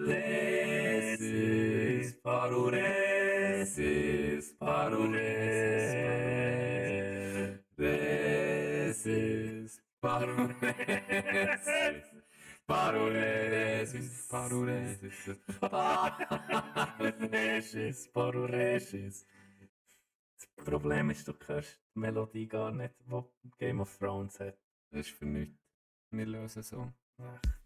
[0.00, 3.74] Paruresis, paruresis,
[4.58, 5.60] paruresis,
[10.00, 10.64] paruresis, paruresis,
[14.26, 14.26] paruresis,
[15.60, 19.26] paruresis, paruresis.
[20.38, 24.56] Das Problem ist, du hörst die Melodie gar nicht, die Game of Thrones hat.
[24.90, 25.60] Das ist für nichts.
[26.10, 26.90] Wir lösen so.
[27.18, 27.59] Ach.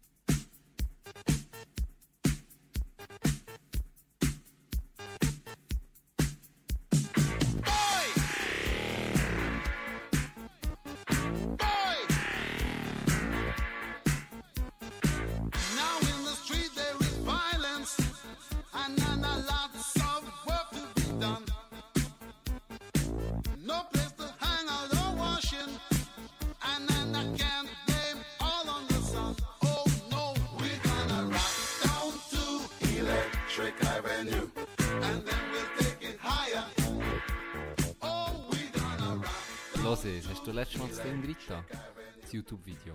[42.35, 42.93] YouTube-Video.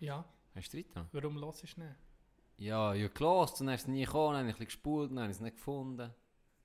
[0.00, 1.08] Ja, Hast du drin getan?
[1.12, 1.94] warum hörst du es nicht?
[2.58, 4.66] Ja, ich habe gelost und dann ist es nie gekommen, dann habe ich ein bisschen
[4.66, 6.10] gespult, dann habe ich es nicht gefunden.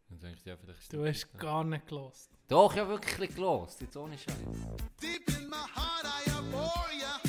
[0.09, 1.39] Und dann dachte ich, ja, vielleicht ist es Du drin hast getan.
[1.39, 2.31] gar nicht gelost.
[2.47, 4.35] Doch, ich habe wirklich ein gelost, jetzt ohne Scheiß.
[5.01, 7.19] Deep in my heart, I abhor ya.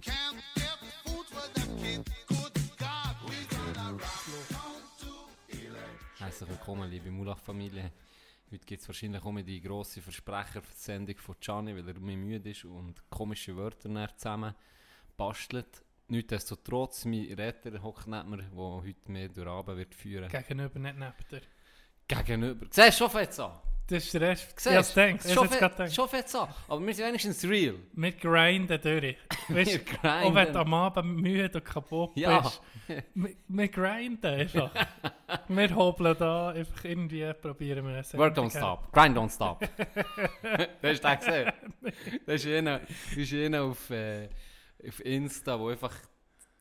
[0.00, 2.04] Can't get food for the kid.
[2.28, 4.02] Good God, we gonna rock
[6.18, 7.90] Herzlich willkommen, liebe Mulach-Familie.
[8.52, 12.66] Heute gibt es wahrscheinlich auch die grosse Versprechersendung von Gianni, weil er mir müde ist
[12.66, 14.54] und komische Wörter zusammen
[15.16, 15.82] bastelt.
[16.08, 20.28] Nichtsdestotrotz, mein Retter hockt neben mir, der heute mehr durch Abend wird führen.
[20.28, 21.40] Gegenüber, nicht neben dir.
[22.06, 22.66] Gegenüber.
[22.68, 23.58] Siehst du, schon fett an?
[23.88, 24.58] Das ist der Rest.
[24.58, 25.20] Siehst gedacht.
[25.26, 25.94] Ich Schon gedacht.
[25.94, 26.48] schon fett an.
[26.68, 27.74] Aber wir sind wenigstens real.
[27.92, 29.16] Wir grinden durch.
[29.48, 30.52] Weißt, Wir du, auch wenn grinden.
[30.54, 32.40] du am Abend müde und kaputt Ja.
[32.40, 32.62] bist.
[33.14, 34.70] Wir, wir grinden einfach.
[35.48, 38.16] wir hobeln da einfach irgendwie, probieren wir es.
[38.16, 38.90] Work don't stop.
[38.92, 39.60] Grind don't stop.
[40.82, 41.52] hast du gesehen?
[42.26, 44.28] Das einer, das ist einer auf, äh,
[44.86, 45.92] auf Insta, wo einfach,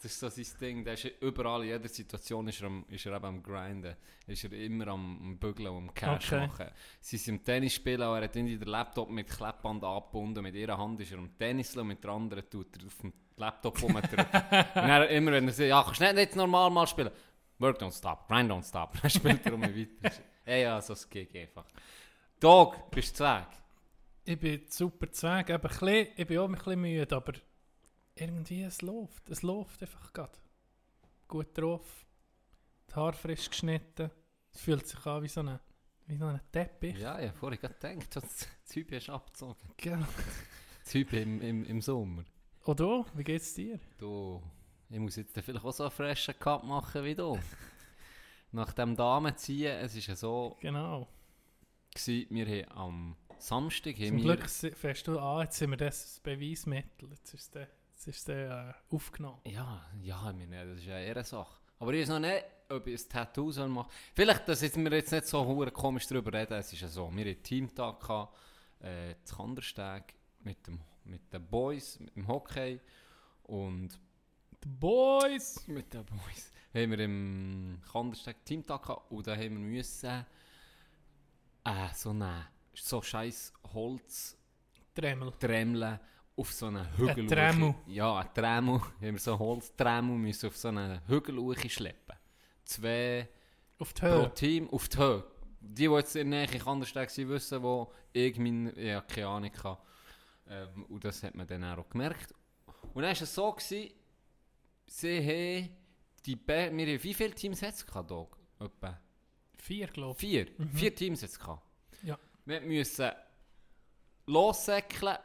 [0.02, 3.06] das ist so sein Ding, der ist überall, in jeder Situation ist er, am, ist
[3.06, 3.96] er eben am Grinden.
[4.26, 6.48] Ist er immer am, am Bügeln und am Cash Okay.
[6.48, 6.68] machen.
[7.00, 10.42] Sie sind im Tennis spielen, aber er hat irgendwie den Laptop mit Kleppband angebunden.
[10.42, 13.14] Mit ihrer Hand ist er am Tennis und mit der anderen tut er auf dem
[13.38, 13.96] Laptop rum.
[13.96, 14.14] und
[14.76, 17.12] dann immer, wenn er sagt, ja, kannst du nicht jetzt normal mal spielen?
[17.60, 18.94] Work don't stop, grind don't stop.
[19.02, 20.16] Dann spielt er um weiter.
[20.48, 21.66] Ja, ja, so ein Gig einfach.
[22.40, 23.46] Dog, bist du weg?
[24.26, 25.50] Ich bin super zweig.
[25.52, 27.34] Ein bisschen, ich bin auch ein bisschen müde, aber
[28.22, 29.30] irgendwie es läuft.
[29.30, 30.38] Es läuft einfach gerade.
[31.28, 32.06] Gut drauf.
[32.90, 34.12] Die Haare frisch geschnitten.
[34.54, 35.60] Es fühlt sich an wie so ein,
[36.08, 36.98] wie so ein Teppich.
[36.98, 39.56] Ja, ja, vorher gerade gedacht, das Zeug hast du abgezogen.
[39.78, 40.06] Genau.
[40.84, 42.24] Das Zeug im, im, im Sommer.
[42.64, 43.80] Und du, wie geht's dir?
[43.98, 44.42] Du,
[44.90, 47.40] ich muss jetzt vielleicht auch so einen freshen Cut machen wie du.
[48.52, 51.08] Nach dem Damenziehen, es war ja so, Genau.
[51.96, 57.10] gewesen, wir haben am Samstag Zum Glück fährst du an, jetzt sind wir das Beweismittel.
[57.12, 57.68] Jetzt ist der,
[58.06, 59.42] jetzt ist der äh, aufgenommen.
[59.46, 61.62] Ja, ja, wir, das ist ja eher eine Sache.
[61.80, 64.92] Aber ich weiß noch nicht, ob ich ein Tattoo soll machen Vielleicht, dass jetzt wir
[64.92, 68.36] jetzt nicht so komisch darüber reden, es ist ja so, wir hatten Teamtag, gehabt,
[68.80, 72.80] äh, zu Kandersteg mit, dem, mit den Boys, mit dem Hockey
[73.44, 73.92] und
[74.64, 75.68] The Boys!
[75.68, 80.26] mit den Boys haben wir im Kandersteg Teamtag gehabt und da haben wir müssen
[81.66, 84.38] äh, so eine so scheiß Holz
[84.94, 85.32] Dremel.
[85.40, 86.00] Tremmeln
[86.42, 87.28] auf so einen Hügel.
[87.28, 87.76] Tremel.
[87.86, 88.80] Ja, ein Tremel.
[88.82, 92.16] haben wir so einen Holztremel müssen auf so einen Hügel schleppen.
[92.64, 93.30] Zwei
[93.78, 94.34] Auf die pro Höhe.
[94.34, 95.24] Team auf die Höhe.
[95.60, 99.52] Die, die jetzt in der Nähe Kandersteg sind, wissen, wo ich mein, ja, keine Ahnung
[99.64, 99.82] habe.
[100.50, 102.34] Ähm, und das hat man dann auch gemerkt.
[102.94, 103.94] Und dann war es so, gewesen,
[104.88, 105.76] sie haben
[106.26, 108.38] die Be wir wie viele Teams hat es gehabt, Dog?
[108.60, 109.00] Etwa
[109.58, 110.20] Vier, glaube ich.
[110.20, 110.48] vier.
[110.74, 111.62] Vier Teams hat es gehabt.
[112.02, 112.18] Ja.
[112.46, 113.12] Wir müssen
[114.26, 115.18] lossäckeln.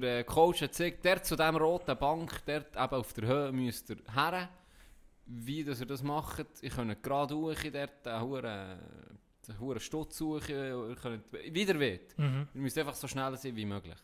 [0.00, 3.52] Der äh, Coach hat gesagt, der zu diesem roten Bank, dort eben auf der Höhe
[3.52, 4.48] müsst ihr her.
[5.26, 8.80] Wie dass ihr das macht, ich könnt gerade hoch, dort einen
[9.58, 12.18] hohen, Stutz suchen, ihr könnt, wie ihr wollt.
[12.18, 12.48] Mhm.
[12.54, 13.96] Ihr müsst einfach so schnell sein wie möglich.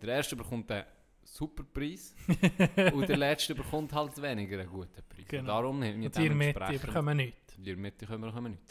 [0.00, 0.84] Der Erste bekommt einen
[1.24, 2.14] super Preis
[2.94, 5.24] und der Letzte bekommt halt weniger einen guten Preis.
[5.26, 5.46] Genau.
[5.48, 7.54] darum haben wir Und die mit, die dementsprechend- bekommen nichts.
[7.56, 8.62] die Mitte können wir, können wir nicht.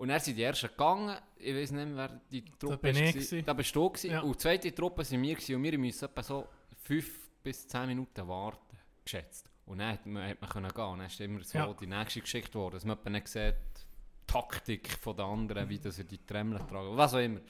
[0.00, 1.14] Und dann sind die ersten gegangen.
[1.36, 3.12] Ich weiß nicht mehr, wer die Truppe bin ich war.
[3.12, 3.44] gewesen.
[3.44, 3.92] Da bist du.
[4.04, 4.20] Ja.
[4.22, 5.56] Und die zweite Truppe sind wir gewesen.
[5.56, 6.48] und wir müssen etwa so
[6.84, 9.50] 5 bis 10 Minuten warten, geschätzt.
[9.66, 10.84] Und dann hat man, hat man können gehen.
[10.84, 11.74] Und dann ist immer so Ja.
[11.74, 15.96] die nächste geschickt worden, dass man nicht sieht, die Taktik von den anderen, wie dass
[15.96, 17.40] sie die Tremmel tragen, was auch immer.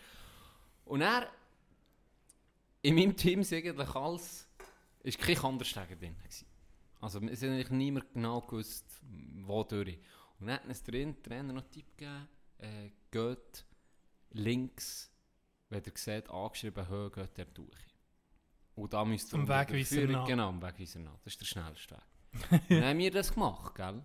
[0.87, 1.29] Und er
[2.83, 4.49] in meinem Team ist eigentlich alles,
[5.05, 6.47] ist kein Kandersteiger drin gewesen.
[7.01, 8.87] Also es hat eigentlich niemand genau gewusst,
[9.47, 9.99] wo durch.
[10.41, 12.27] Und dann hat uns der In- Trainer noch einen Tipp gegeben,
[12.61, 13.65] äh, geht
[14.31, 15.11] links,
[15.69, 17.97] wenn ihr seht, angeschrieben, Höhe, geht der durch.
[18.75, 20.27] Und da müsst ihr Am Wegweiser nach.
[20.27, 21.19] Genau, am Wegweiser nach.
[21.25, 22.61] Das ist der schnellste Weg.
[22.69, 24.03] dann haben wir das gemacht, gell?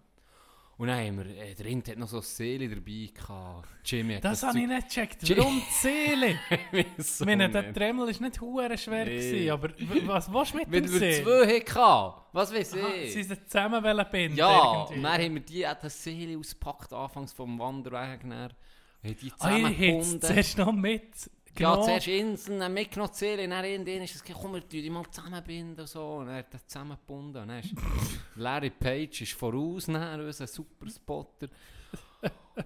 [0.78, 3.68] Und dann haben wir, äh, der Int hat noch so Seele dabei gehabt.
[3.86, 5.24] Jimmy hat Das habe ich nicht gecheckt.
[5.24, 6.40] Jim- Warum die Seele?
[6.98, 7.74] so Ich meine, der.
[7.74, 9.16] Tremmel war nicht hure schwer, Nee.
[9.16, 11.24] gewesen, aber w- was willst du mit Weil dem wir Seele?
[11.24, 12.22] zwei hatten.
[12.34, 13.14] Was weiß Aha, ich.
[13.14, 14.38] Sie sind zusammen wollen binden.
[14.38, 14.96] Ja, irgendwie.
[14.98, 18.22] und dann haben wir die hat das Seele ausgepackt, anfangs vom Wanderweg.
[18.24, 18.54] Dann haben
[19.02, 20.22] die Ah, ihr zusammengebunden.
[20.22, 21.30] zuerst noch mit.
[21.60, 21.84] Ja, genommen.
[21.86, 25.04] zuerst Inseln, dann mitgenommen die Seele, dann irgendwann ist es komm, wir tun die mal
[25.10, 26.06] zusammenbinden und so.
[26.18, 27.42] Und er hat das zusammengebunden.
[27.44, 27.74] Und dann ist
[28.36, 31.48] Larry Page ist voraus, dann, unser Superspotter.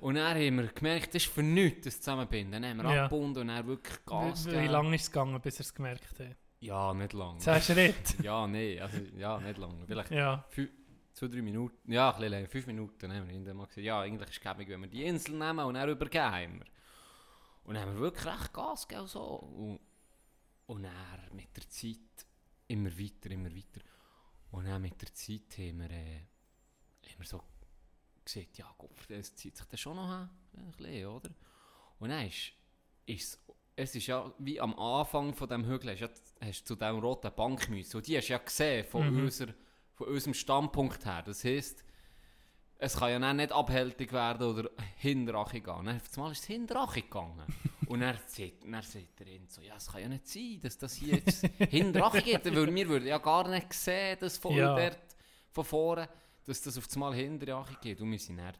[0.01, 2.61] Und dann haben wir gemerkt, das ist für nichts, das Zusammenbinden.
[2.61, 3.03] Dann haben wir Ja.
[3.05, 6.19] abgebunden und dann wirklich Gas Wie, wie lange ist es gegangen, bis er es gemerkt
[6.19, 6.35] hat?
[6.61, 7.39] Ja, nicht lang.
[7.39, 7.93] Zehn Schritte.
[8.23, 9.83] Ja, nee, also, ja, nicht lang.
[9.87, 10.45] Vielleicht Ja.
[11.13, 14.01] zwei, drei Minuten, ja, ein bisschen länger, fünf Minuten haben wir hinterher mal gesagt, ja,
[14.01, 16.65] eigentlich ist es gäbig, wenn wir die Insel nehmen und dann übergeben haben wir.
[17.69, 19.21] Und dann haben wir wirklich recht Gas gegeben und so.
[19.21, 19.79] Und,
[20.65, 22.25] und dann mit der Zeit
[22.67, 23.81] immer weiter, immer weiter.
[24.49, 26.21] Und dann mit der Zeit haben wir, äh,
[27.05, 27.43] haben wir so
[28.25, 31.29] gesagt, ja, Gott, das zieht sich das schon noch an, ein bisschen, oder?
[31.99, 32.53] Und dann ist,
[33.05, 33.39] ist
[33.75, 36.75] es ist ja wie am Anfang von dem Hügel, hast, du ja, hast du zu
[36.75, 37.97] diesem roten Bank müssen.
[37.97, 39.25] Und die hast du ja gesehen von, Mhm.
[39.25, 39.53] unser,
[39.93, 41.21] von unserem Standpunkt her.
[41.21, 41.85] Das heisst,
[42.81, 45.85] es kann ja dann nicht abhältig werden oder hinterachig gehen.
[45.85, 47.43] Dann auf einmal ist es hinterachig gegangen.
[47.87, 50.93] Und dann sagt, dann sagt Int so, ja, es kann ja nicht sein, dass das
[50.93, 52.45] hier jetzt hinterachig geht.
[52.45, 54.75] Weil wir würden ja gar nicht sehen, dass von Ja.
[54.75, 54.97] dort,
[55.51, 56.07] von vorne,
[56.45, 57.99] dass das auf einmal hinterachig geht.
[57.99, 58.55] Und wir sind dann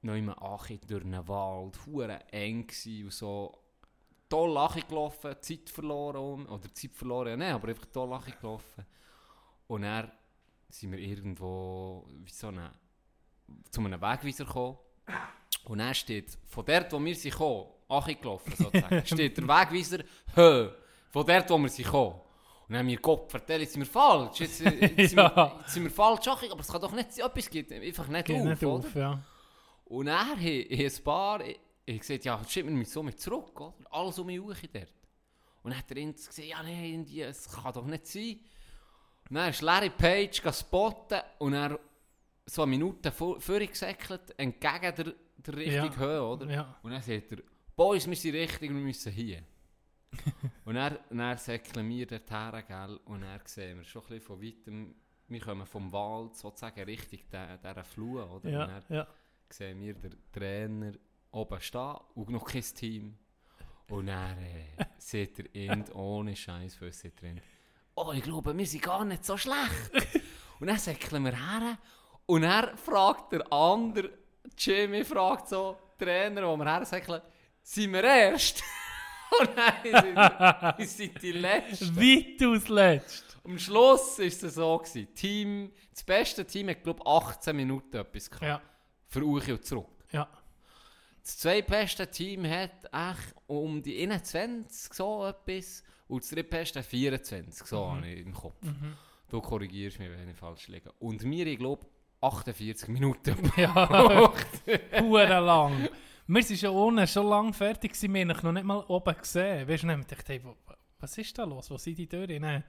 [0.00, 2.66] noch immer Achi durch einen Wald, hure eng
[3.04, 3.58] und so.
[4.28, 8.86] Toll Achi gelaufen, Zeit verloren, oder Zeit verloren, ja nein, aber einfach toll Achi gelaufen.
[9.66, 10.10] Und dann
[10.70, 12.72] sind wir irgendwo, wie so eine,
[13.70, 14.78] zu einem Wegweiser gekommen.
[15.64, 19.98] Und dann steht, von dort, wo wir sind gekommen, Achi gelaufen sozusagen, steht der Wegweiser,
[20.34, 20.70] hö,
[21.10, 22.12] von dort, wo wir sind gekommen.
[22.68, 25.56] Und dann haben wir Gott vertellt, jetzt sind wir falsch, jetzt, jetzt, sind, wir, Ja.
[25.60, 28.40] jetzt sind wir falsch, aber es kann doch nicht sein, etwas geht einfach nicht Geht
[28.40, 28.72] auf, nicht oder?
[28.86, 29.22] auf, ja.
[29.84, 33.20] Und dann habe ich ein paar, ich, ich gesagt, ja, schick mir mich so mit
[33.20, 33.74] zurück, oder?
[33.90, 34.88] Alles um mich herum dort.
[35.62, 38.40] Und dann hat Int gesagt, ja, nein, es kann doch nicht sein.
[39.28, 41.78] Und dann ist Larry Page gespotten und er
[42.46, 45.96] so eine Minute vor, vorher gesäckelt, entgegen der, der richtigen Ja.
[45.96, 46.50] Höhe, oder?
[46.50, 46.78] ja.
[46.82, 47.38] Und dann sagt er,
[47.76, 49.42] Boys, wir sind richtig, wir müssen hier.
[50.64, 53.00] und dann, dann säckeln wir dorthin, gell?
[53.06, 54.94] Und dann sehen wir schon ein bisschen von weitem,
[55.28, 58.44] wir kommen vom Wald sozusagen Richtung der, dieser Flur, oder?
[58.44, 59.06] Und Ja, dann ja.
[59.48, 60.92] sehen wir den Trainer
[61.30, 63.18] oben stehen und noch kein Team.
[63.88, 67.40] Und dann äh, sieht er ihn ohne Scheiß für sich drin.
[67.94, 69.90] Oh, ich glaube, wir sind gar nicht so schlecht.
[70.60, 71.78] und dann säckeln wir her
[72.32, 74.10] und er fragt der andere,
[74.56, 77.20] Jimmy fragt so, Trainer, wo wir her säckeln,
[77.62, 78.62] sind wir erst?
[79.38, 79.50] und
[79.82, 81.94] sind wir, sind die Letzten.
[81.94, 83.36] Weit ausletzt.
[83.44, 84.78] Am Schluss war es so.
[84.78, 85.14] Gewesen.
[85.14, 88.46] Team, das beste Team hat, glaube ich, 18 Minuten etwas gehabt.
[88.46, 88.62] Ja,
[89.08, 89.90] Für Uchi und zurück.
[90.10, 90.26] ja.
[91.22, 97.92] Das zweitbeste Team hat echt um die 21 so etwas und das drittbeste 24 so
[97.92, 98.60] habe ich im Kopf.
[98.62, 98.96] Mhm.
[99.28, 100.90] Du korrigierst mich, wenn ich falsch liege.
[100.98, 101.86] Und wir, ich glaube,
[102.22, 103.36] 48 Minuten.
[103.56, 103.74] Ja,
[105.00, 105.88] hure lang.
[106.26, 109.68] Wir sind schon unten schon lange fertig, wir haben noch nicht mal oben gesehen.
[109.68, 110.40] Weißt du, dann gedacht, hey,
[111.00, 111.70] was ist da los?
[111.70, 112.42] Wo sind die Türen?
[112.42, 112.64] Nein,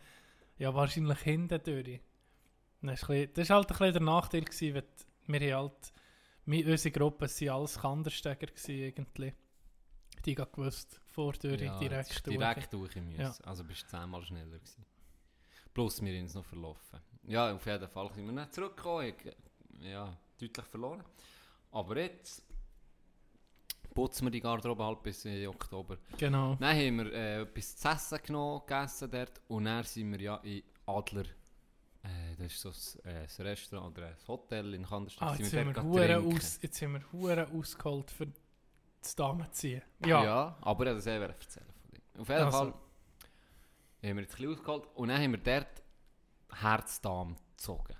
[0.57, 2.01] ja, wahrscheinlich hinten durch.
[2.81, 4.83] Das ist halt ein bisschen der Nachteil, gewesen, weil
[5.27, 5.93] wir halt,
[6.45, 9.33] wir, unsere Gruppe waren alles Kandersteger irgendwie.
[10.25, 12.37] Die haben gewusst, vor Tür Ja, direkt durch.
[12.37, 13.21] direkt durch müssen.
[13.21, 13.33] Ja.
[13.45, 14.85] Also bist du zehnmal schneller gewesen.
[15.73, 16.99] Plus wir haben es noch verlaufen.
[17.25, 19.13] Ja, auf jeden Fall sind wir nicht zurückgekommen.
[19.81, 21.03] Ja, deutlich verloren.
[21.71, 22.41] Aber jetzt
[23.93, 25.97] putzen wir die Garderobe halt bis in Oktober.
[26.17, 26.55] Genau.
[26.55, 29.41] Dann haben wir äh, etwas zu essen genommen, gegessen dort.
[29.47, 31.25] Und dann sind wir ja in Adler.
[32.03, 35.21] Äh, das ist so ein, äh, ein Restaurant oder ein Hotel in Kandersteg.
[35.23, 36.35] Ah, jetzt, sind wir trinken.
[36.35, 38.27] aus, jetzt sind wir hure ausgeholt für
[39.01, 39.81] das Damenziehen.
[40.05, 40.23] Ja.
[40.23, 40.57] Ja.
[40.61, 42.21] aber das eh erzählen von dir.
[42.21, 42.57] Auf jeden Also.
[42.57, 45.83] Fall haben wir jetzt ein bisschen ausgeholt und dann haben wir dort
[46.51, 47.95] Herzdam gezogen.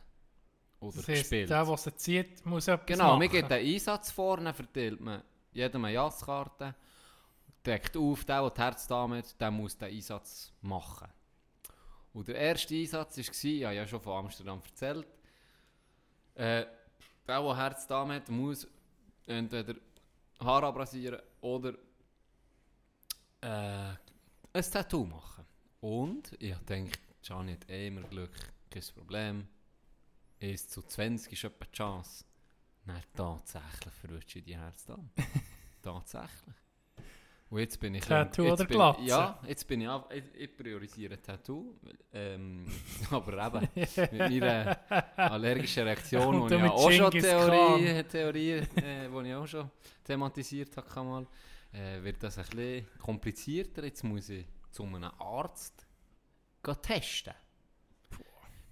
[0.84, 1.50] Oder das heisst, gespielt.
[1.50, 3.20] der, der sie zieht, muss etwas genau, machen.
[3.20, 5.24] mir geht der Einsatz vor, dann verteilt man
[5.54, 6.76] jedem eine Jasskarte,
[7.66, 11.08] deckt auf, der, der die Herzdame hat, der muss den Einsatz machen.
[12.14, 15.08] Und der erste Einsatz war, ich habe ja schon von Amsterdam erzählt,
[16.36, 16.66] äh,
[17.28, 18.68] der, der Herzdame hat, muss
[19.26, 19.76] entweder
[20.40, 21.76] Haar abrasieren oder
[23.40, 23.94] äh,
[24.54, 25.46] ein Tattoo machen.
[25.80, 28.32] Und ich denke, Gianni hat eh immer Glück,
[28.70, 29.48] kein Problem.
[30.44, 32.26] 1 zu 20 ist etwa die Chance.
[32.86, 35.00] Nein, tatsächlich verrutscht die Herz da.
[35.82, 36.56] tatsächlich.
[37.50, 38.04] Und jetzt bin ich...
[38.04, 39.02] Tattoo oder bin, Glatze?
[39.04, 39.88] Ja, jetzt bin ich...
[39.88, 41.76] ab- Ich, ich priorisiere Tattoo.
[42.12, 42.66] Ähm,
[43.12, 44.80] aber eben, mit meiner
[45.18, 49.70] allergischen Reaktion, die ich auch schon Theorie, Theorie äh, wo ich auch schon
[50.04, 51.28] thematisiert habe, mal,
[51.72, 53.84] äh, wird das ein bisschen komplizierter.
[53.84, 55.86] Jetzt muss ich zu einem Arzt
[56.82, 57.34] testen.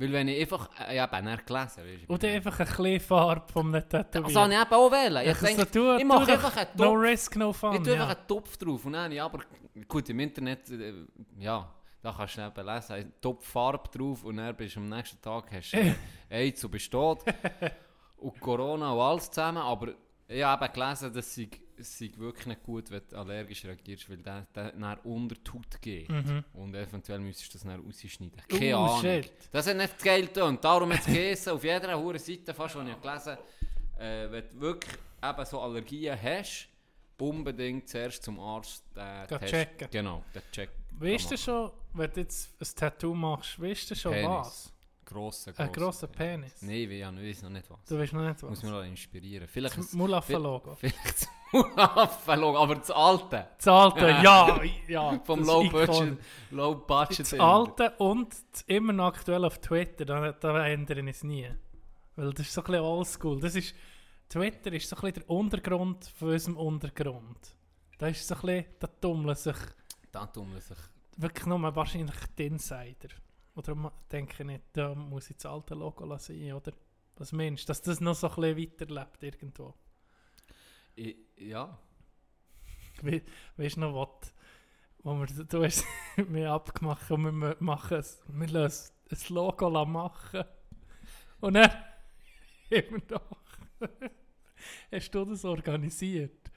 [0.01, 0.67] Weil wenn ich einfach...
[0.89, 1.83] Äh, ja, ben er gelesen.
[2.07, 4.23] du, Und einfach ein bisschen Farbe vom Tätowieren.
[4.23, 5.23] Das habe ich eben auch wählen.
[5.23, 6.99] Ich Also, denke, tu- ich mache einfach einen No Topf.
[7.01, 7.75] risk, no fun.
[7.75, 8.01] Ich tue ja.
[8.03, 8.85] einfach einen Topf drauf.
[8.85, 9.39] Und dann ich aber...
[9.87, 10.69] Gut, im Internet...
[10.71, 10.93] Äh,
[11.39, 11.69] ja,
[12.01, 13.13] da kannst du eben lesen.
[13.21, 15.51] Topf Farbe drauf und dann bist du am nächsten Tag...
[15.51, 15.95] Hast du
[16.29, 17.23] AIDS und bist tot.
[18.17, 19.59] und Corona und alles zusammen.
[19.59, 19.89] Aber
[20.27, 21.47] ich habe eben gelesen, dass es
[21.77, 25.51] es sei wirklich nicht gut, wenn du allergisch reagierst, weil der, der dann unter die
[25.51, 26.09] Haut geht.
[26.09, 26.43] Mhm.
[26.53, 28.41] Und eventuell müsstest du das dann rausschneiden.
[28.47, 29.01] Keine Oh, Ahnung.
[29.01, 29.31] shit.
[29.51, 30.57] Das hat nicht geil getan.
[30.61, 33.37] Darum hat es gegessen, auf jeder hure Seite, fast, die ich gelesen
[33.99, 36.67] äh, wenn du wirklich eben so Allergien hast,
[37.19, 39.87] unbedingt zuerst zum Arzt äh, Test- checken.
[39.91, 40.69] Genau, den Check.
[40.97, 44.27] Weißt du schon, wenn du jetzt ein Tattoo machst, weißt du schon Penis.
[44.29, 44.73] was?
[45.11, 46.61] Grosser, Ein grosser Penis.
[46.61, 47.83] Nein, ich weiß noch nicht was.
[47.85, 48.63] Du weißt noch nicht Muss was.
[48.63, 49.47] mich noch inspirieren.
[49.47, 50.75] Vielleicht Das Mulaffen-Logo.
[50.75, 53.47] Vielleicht das Mulaffen-Logo, aber das alte.
[53.57, 55.19] Das alte, ja, ja.
[55.25, 55.69] Vom Low.
[55.69, 56.17] Budget.
[56.51, 57.19] Low Budget.
[57.19, 61.49] Das alte und das immer noch aktuell auf Twitter, da, da ändere ich es nie.
[62.15, 63.39] Weil das ist so ein bisschen oldschool.
[63.41, 63.75] Das ist,
[64.29, 67.55] Twitter ist so ein bisschen der Untergrund von unserem Untergrund.
[67.97, 69.55] Da ist so ein bisschen, da tummeln sich
[70.11, 70.77] Da wir sich.
[71.17, 73.09] wirklich nur wahrscheinlich die Insider.
[73.55, 76.71] Oder denke ich nicht, da muss ich das alte Logo lassen, oder?
[77.15, 79.73] Was meinst du, dass das noch so ein bisschen weiterlebt irgendwo?
[80.95, 81.77] Ich, ja.
[83.01, 83.21] We,
[83.57, 84.33] weißt du noch, was,
[84.99, 85.85] wo wir, du hast
[86.29, 90.43] mir abgemacht und wir machen es, wir lassen ein Logo machen.
[91.41, 91.71] Und dann
[92.69, 93.37] immer noch.
[94.91, 96.51] hast du das organisiert?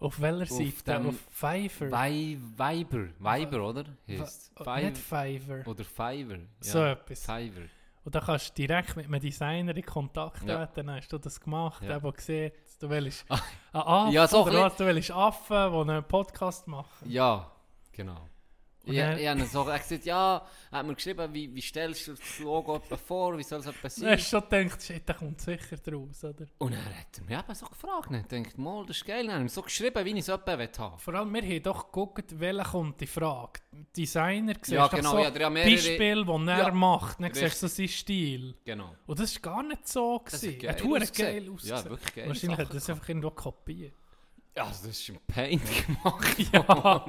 [0.00, 1.08] Auf welcher Auf Seite?
[1.08, 1.90] auf Fiverr?
[1.90, 3.08] Vi Viber.
[3.18, 3.84] Viber, oder?
[4.08, 5.66] Heißt Wa- Nicht Fiverr.
[5.66, 6.38] Oder Fiverr.
[6.38, 6.44] Ja.
[6.60, 7.20] So etwas.
[7.24, 7.64] Fiverr.
[8.04, 10.64] Und dann kannst du direkt mit einem Designer in Kontakt Ja.
[10.66, 10.86] treten.
[10.86, 11.98] Dann hast du das gemacht, Ja.
[11.98, 13.42] der, sieht, du willst einen
[13.82, 14.76] Affen, Ja, so oder was?
[14.76, 17.10] Du willst Affen, die einen Podcast machen.
[17.10, 17.50] Ja,
[17.92, 18.28] genau.
[18.88, 22.08] Und Ich, dann- habe so er hat gesagt, ja, hat mir geschrieben, wie, wie stellst
[22.08, 24.10] du das Logo vor, wie soll es etwa Dann sein?
[24.12, 26.46] hast du schon gedacht, shit, der kommt sicher draus, oder?
[26.58, 29.42] Und er hat mich eben so gefragt, ich dachte, mal, das ist geil, er hat
[29.42, 30.98] mir so geschrieben, wie ich es etwa will haben.
[30.98, 33.60] Vor allem, wir haben doch geguckt, welcher kommt die Frage.
[33.96, 37.62] Designer, siehst Ja, genau, so ja, hat mehrere- Beispiele, die er Ja, macht, dann siehst
[37.62, 38.54] du so seinen Stil.
[38.64, 38.94] Genau.
[39.06, 40.20] Und das war gar nicht so.
[40.24, 40.56] Das gewesen.
[40.56, 41.44] hat Er hat geil ausgesehen.
[41.46, 41.58] geil.
[41.84, 42.28] Ja, wirklich geil.
[42.28, 43.94] Wahrscheinlich hat er das einfach irgendwo kopiert.
[44.56, 46.36] Ja, also das ist ein Paint gemacht.
[46.52, 47.04] Ja.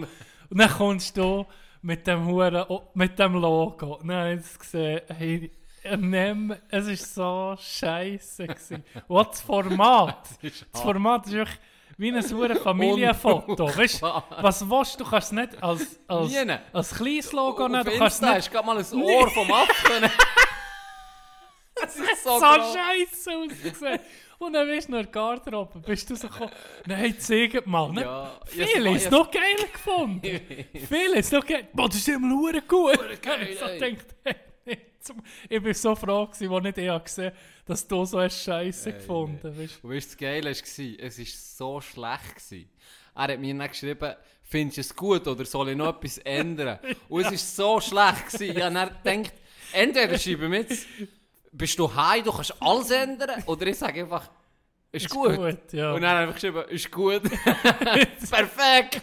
[0.51, 1.45] Und dann kommst du
[1.81, 4.00] mit dem Huren, oh, mit dem Logo.
[4.03, 5.51] Nein, jetzt gesehen, hey,
[5.98, 8.83] nimm, es ist so scheiße gewesen.
[9.07, 10.29] Und das Format.
[10.71, 11.59] Das Format ist wirklich
[12.00, 13.67] wie ein hure Familienfoto.
[13.75, 15.03] Weißt was willst du?
[15.03, 16.55] Du kannst es nicht als, als, Nie.
[16.71, 17.83] als kleines Logo nehmen.
[17.83, 20.01] Du kannst es Insta nicht hast gerade mal ein Ohr vom Affen.
[21.75, 24.00] das ist so, so scheiße ausgesehen.
[24.39, 25.79] Und dann bist du noch in der Garderobe.
[25.79, 26.51] Bist du so gekommen,
[26.86, 27.91] nein, zeig mal.
[27.91, 28.01] Ne?
[28.01, 30.22] Ja, Viele yes, ist noch geil gefunden.
[30.88, 31.67] Viele ist noch geil.
[31.74, 32.98] Boah, das ist immer hure gut.
[33.22, 34.77] geil, ich so gedacht, hey,
[35.50, 37.31] ich bin so froh als nicht ich gesehen
[37.65, 39.84] dass du so eine Scheiße gefunden hast.
[39.84, 42.36] Weißt du, das Geile war, es war so schlecht.
[42.36, 42.69] Gewesen.
[43.13, 46.79] Er hat mir dann geschrieben, findest du es gut oder soll ich noch etwas ändern?
[47.08, 48.31] Und es war so schlecht.
[48.31, 48.58] Gewesen.
[48.58, 49.41] Ich habe dann gedacht,
[49.74, 50.88] entweder schreibe ich jetzt,
[51.51, 54.29] bist du heim, du kannst alles ändern, oder ich sage einfach,
[54.91, 55.36] ist, Ist gut.
[55.36, 55.94] gut, ja.
[55.94, 57.22] Und dann habe ich geschrieben, ist gut.
[58.32, 59.01] Perfekt.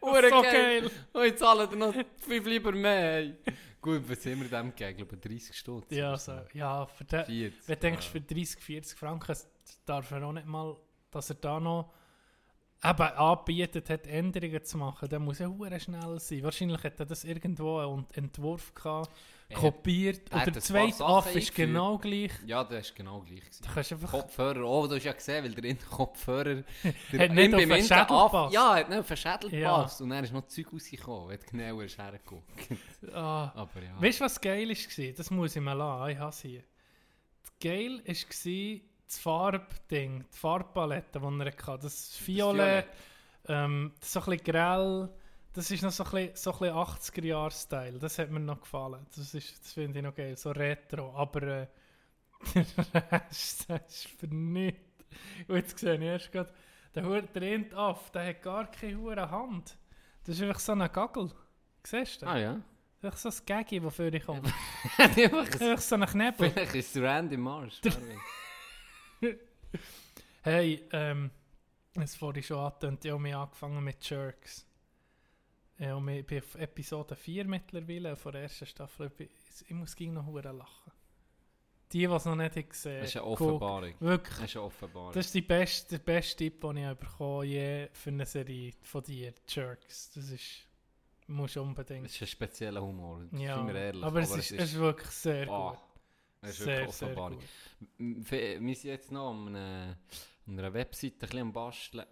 [0.00, 0.90] Hure So geil.
[1.12, 3.32] Und jetzt zahlen wir noch fünf lieber mehr.
[3.82, 4.90] Gut, was sind wir dem gegeben?
[4.90, 5.86] Ich glaube 30 Stutz.
[5.90, 7.68] Ja, so, ja für den, 40.
[7.68, 9.36] wenn du denkst, für 30, 40 Franken
[9.84, 10.76] darf er auch nicht mal,
[11.10, 11.92] dass er da noch
[12.82, 16.42] eben anbietet hat, Änderungen zu machen, dann muss er hure schnell sein.
[16.42, 19.10] Wahrscheinlich hat er das irgendwo einen Entwurf gehabt,
[19.54, 20.30] kopiert.
[20.30, 22.32] er ein der zweite paar Sachen Aff ist genau gleich.
[22.46, 23.40] Ja, das war genau gleich.
[23.40, 23.64] Gewesen.
[23.64, 24.10] Du kannst einfach...
[24.10, 26.64] Kopfhörer, oh, du hast ja gesehen, weil der in Kopfhörer...
[27.12, 28.54] Der Hat nicht auf den Schädel gepasst.
[28.54, 29.76] Ja, hat nicht auf den Schädel Ja.
[29.76, 30.00] gepasst.
[30.00, 32.52] Und dann ist noch Zeug rausgekommen, hat genauer hergeguckt.
[33.12, 33.52] Ah.
[33.54, 34.00] Aber ja.
[34.00, 35.12] Weißt du, was geil war?
[35.12, 36.10] Das muss ich mal lassen.
[36.10, 36.62] Ich habe es hier.
[37.60, 41.82] Geil war das Farbding, die Farbpalette, die er hatte.
[41.82, 42.86] Das Violett,
[43.48, 45.08] ähm, so ein bisschen grell.
[45.56, 47.98] Das ist noch so ein bisschen, so ein bisschen 80er-Jahre-Style.
[47.98, 49.06] Das hat mir noch gefallen.
[49.14, 50.36] Das, ist- das finde ich noch geil.
[50.36, 51.12] So retro.
[51.16, 51.66] Aber äh,
[52.54, 54.80] der Rest das ist für nichts.
[55.48, 56.52] Und jetzt sehe ich erst gerade,
[56.94, 58.10] der Hut dreht auf.
[58.12, 59.76] Der hat gar keine hure Hand.
[60.24, 61.30] Das ist einfach so ein Gagel.
[61.84, 62.26] Siehst du?
[62.26, 62.60] Ah ja.
[63.02, 64.42] Einfach so ein Gaggi, wofür ich komme.
[64.98, 66.50] Einfach ein- Einfach so ein Knebel.
[66.50, 67.80] Vielleicht ist es Randy Marsh.
[70.42, 71.30] Hey, ähm,
[71.94, 74.64] es vorhin schon angetönt, ich habe mich angefangen mit Jerks.
[75.78, 79.10] Ja, und ich bin auf Episode 4 mittlerweile, von der ersten Staffel.
[79.18, 80.92] Ich, muss gegen noch lachen.
[81.92, 83.40] Die, die es noch nicht haben gesehen Das ist eine guck.
[83.42, 83.94] Offenbarung.
[84.00, 84.36] Wirklich.
[84.38, 85.12] Das ist eine Offenbarung.
[85.12, 89.02] Das ist die beste, der beste Tipp, den ich bekommen je für eine Serie von
[89.04, 90.10] dir, Jerks.
[90.12, 90.66] Das ist,
[91.28, 92.06] musst du unbedingt.
[92.06, 93.24] Das ist ein spezieller Humor.
[93.32, 94.02] Ja, Sind wir ehrlich.
[94.04, 95.78] aber, es, ist, es ist wirklich sehr Ah, gut.
[96.42, 97.38] es ist Sehr, wirklich sehr Offenbarung.
[97.38, 97.48] gut.
[98.00, 99.96] M- fe- Wir sind jetzt noch an einer,
[100.48, 102.06] an einer Webseite ein bisschen am Basteln.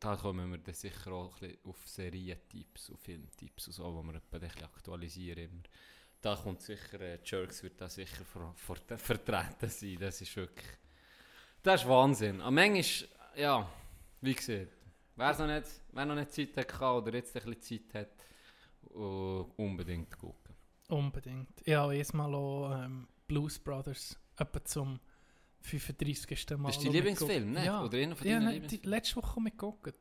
[0.00, 4.02] Da kommen wir dann sicher auch ein bisschen auf Serientipps und Filmtipps und so, wo
[4.02, 5.62] wir ein bisschen aktualisieren immer.
[6.20, 9.98] Da kommt sicher, äh, Jerks wird da sicher ver ver vertreten sein.
[10.00, 10.66] Das ist wirklich,
[11.62, 12.40] das ist Wahnsinn.
[12.40, 13.70] Am manchmal, ja,
[14.20, 14.72] wie gesagt,
[15.16, 18.94] wer noch nicht, wer noch nicht Zeit hat gehabt oder jetzt ein bisschen Zeit hat,
[18.94, 20.54] uh, unbedingt gucken.
[20.88, 21.60] Unbedingt.
[21.64, 25.00] Ich habe jedes Mal auch ähm, Blues Brothers etwa zum
[25.64, 26.50] 35.
[26.58, 26.68] Mal.
[26.68, 27.64] Das ist dein Lieblingsfilm, nicht?
[27.64, 27.82] Ja.
[27.84, 28.90] Oder einer von ja, deinen nein, die Lieblingsfilmen?
[28.90, 29.94] letzte Woche mitgeguckt.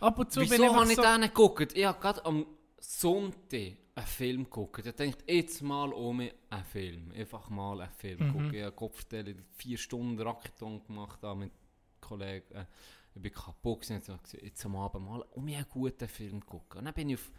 [0.00, 1.02] Ab und zu bin Wieso ich habe ich so...
[1.02, 1.72] den nicht geguckt?
[1.76, 2.46] Ich habe gerade am
[2.78, 4.78] Sonntag einen Film geguckt.
[4.78, 7.12] Ich dachte, jetzt mal um einen Film.
[7.12, 8.32] Einfach mal einen Film Mhm.
[8.32, 8.54] gucken.
[8.54, 11.52] Ich habe Kopfstelle vier Stunden Racketon gemacht da mit
[12.00, 12.52] Kollegen.
[12.54, 12.66] Äh,
[13.14, 13.94] ich bin kaputt gewesen.
[13.96, 16.80] Jetzt habe ich gesagt, jetzt am Abend mal um einen guten Film gucken.
[16.80, 17.30] Und dann bin ich auf,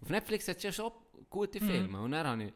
[0.00, 0.92] auf Netflix hat es ja schon
[1.28, 1.68] gute Mhm.
[1.68, 2.00] Filme.
[2.00, 2.52] Und dann habe ich,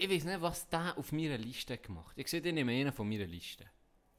[0.00, 2.18] ich weiß nicht, was der auf meiner Liste gemacht hat.
[2.18, 3.66] Ich sehe den nicht mehr einen von meiner Liste.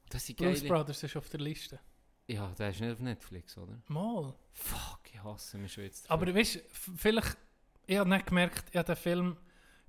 [0.08, 0.68] Das sind Blues geile...
[0.68, 1.80] Brothers ist auf der Liste.
[2.28, 3.82] Ja, der ist nicht auf Netflix, oder?
[3.88, 4.32] Mal.
[4.52, 6.08] Fuck, ich hasse mich schon jetzt.
[6.10, 6.60] Aber weißt du,
[6.96, 7.36] vielleicht...
[7.86, 9.36] Ich habe nicht gemerkt, ich habe den Film...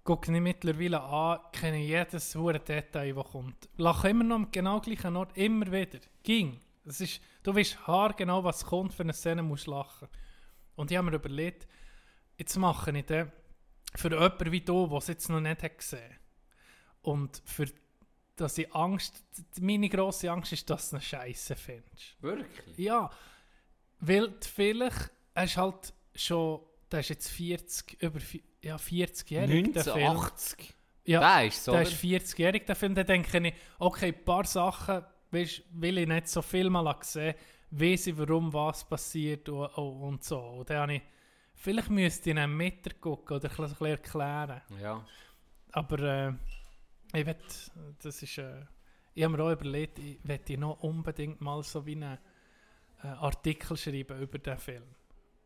[0.03, 3.69] Gucke ich mittlerweile an, kenne jedes hure Detail, das kommt.
[3.77, 5.99] Lache immer noch am genau gleichen Ort, immer wieder.
[6.23, 6.59] Ging.
[6.83, 10.09] Das ist, du weißt haargenau, was kommt für eine Szene, musst lachen.
[10.75, 11.69] Und ich habe mir überlegt,
[12.37, 13.31] jetzt mache ich den
[13.95, 16.15] für jemanden wie du, der es jetzt noch nicht hat gesehen
[17.01, 17.67] Und für
[18.35, 19.23] dass ich Angst,
[19.59, 22.21] meine grosse Angst ist, dass du eine Scheiße findest.
[22.21, 22.77] Wirklich?
[22.77, 23.11] Ja,
[23.99, 28.19] weil die vielleicht, ist halt schon, der ist jetzt 40, über
[28.61, 29.95] ja, 40-jährig, der Film.
[29.97, 30.73] 1980.
[31.05, 34.45] Ja, Der ist so, der ist 40-jährig, der Film, da denke ich, okay, ein paar
[34.45, 37.35] Sachen weisst, will ich nicht so viel mal sehen,
[37.71, 40.39] weiß ich, warum was passiert und, und, und so.
[40.39, 41.01] Und dann habe ich,
[41.63, 44.61] vielleicht müsste ich ihn mit gucken oder ein bisschen erklären.
[44.81, 45.03] Ja.
[45.71, 46.33] Aber äh,
[47.13, 47.35] ich will,
[48.01, 48.65] das ist, äh,
[49.13, 52.17] ich habe mir auch überlegt, ich werde noch unbedingt mal so wie einen
[53.03, 54.83] äh, Artikel schreiben über den Film.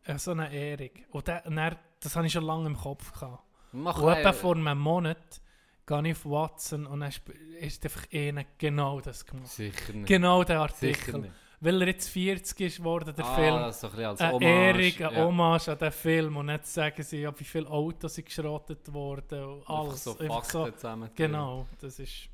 [0.03, 0.89] Äh, so eine Ehrung.
[1.11, 3.43] Und der, dann, das habe ich schon lange im Kopf gehabt.
[3.73, 5.41] Mach Und etwa vor einem Monat
[5.85, 7.11] gehe ich auf Watson und dann
[7.59, 9.47] ist einfach einer genau das gemacht.
[9.47, 10.07] Sicher nicht.
[10.07, 11.31] Genau der Sicher Artikel.
[11.59, 11.73] Nicht.
[11.73, 13.55] Weil er jetzt 40 ist geworden, der ah, Film.
[13.55, 14.45] das ist so ein bisschen als Eine Hommage.
[14.45, 15.25] Ehrung, eine ja.
[15.25, 16.37] Hommage an den Film.
[16.37, 20.03] Und jetzt sagen sie, ja, wie viele Autos sind geschrottet worden und Einfach alles.
[20.03, 21.09] so Fakten so, zusammen.
[21.15, 22.29] genau, das ist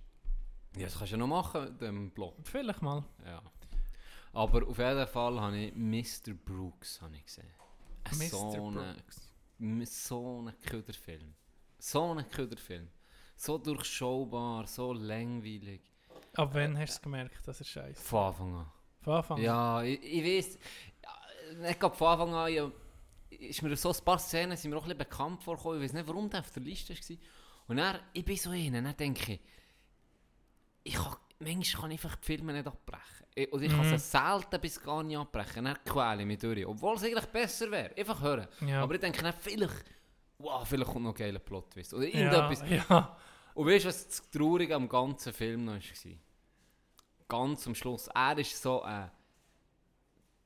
[0.75, 2.35] Ja, das kannst du ja noch machen, mit dem Blog.
[2.43, 3.03] vielleicht mal.
[3.25, 3.41] Ja.
[4.33, 6.33] Aber auf jeden Fall habe ich Mr.
[6.33, 7.47] Brooks habe ich gesehen.
[8.11, 8.29] Mr.
[8.29, 8.71] So
[9.59, 11.33] ein so ein Köderfilm.
[11.79, 12.89] So ein Köderfilm.
[13.35, 15.81] So durchschaubar, so langweilig.
[16.35, 18.71] Ab wann hast du gemerkt, dass er scheiße Von Anfang an.
[19.39, 20.59] Ja, ich, ich weiß,
[21.61, 22.71] ja, gerade von Anfang an, ja,
[23.29, 25.79] ist mir so ein paar Szenen sind mir auch ein bisschen bekannt vorgekommen.
[25.81, 27.17] Ich weiß nicht, warum der auf der Liste war.
[27.67, 29.39] Und dann, ich bin so einer, dann denke ich,
[30.83, 33.25] ich kann, manchmal kann ich einfach die Filme nicht abbrechen.
[33.35, 33.97] Ich, oder ich kann Mhm.
[33.97, 35.65] sie selten bis gar nicht abbrechen.
[35.65, 36.65] Dann quäle ich mich durch.
[36.67, 37.95] Obwohl es eigentlich besser wäre.
[37.97, 38.47] Einfach hören.
[38.67, 38.83] Ja.
[38.83, 39.85] Aber ich denke dann, vielleicht,
[40.37, 41.93] wow, vielleicht kommt noch ein geiler Plot-Twist.
[41.95, 42.69] Oder ja, irgendetwas.
[42.89, 43.17] ja.
[43.55, 45.79] Und weißt du, was das Traurige am ganzen Film noch war?
[47.33, 48.07] Ganz am Schluss.
[48.13, 49.09] Er ist so ein.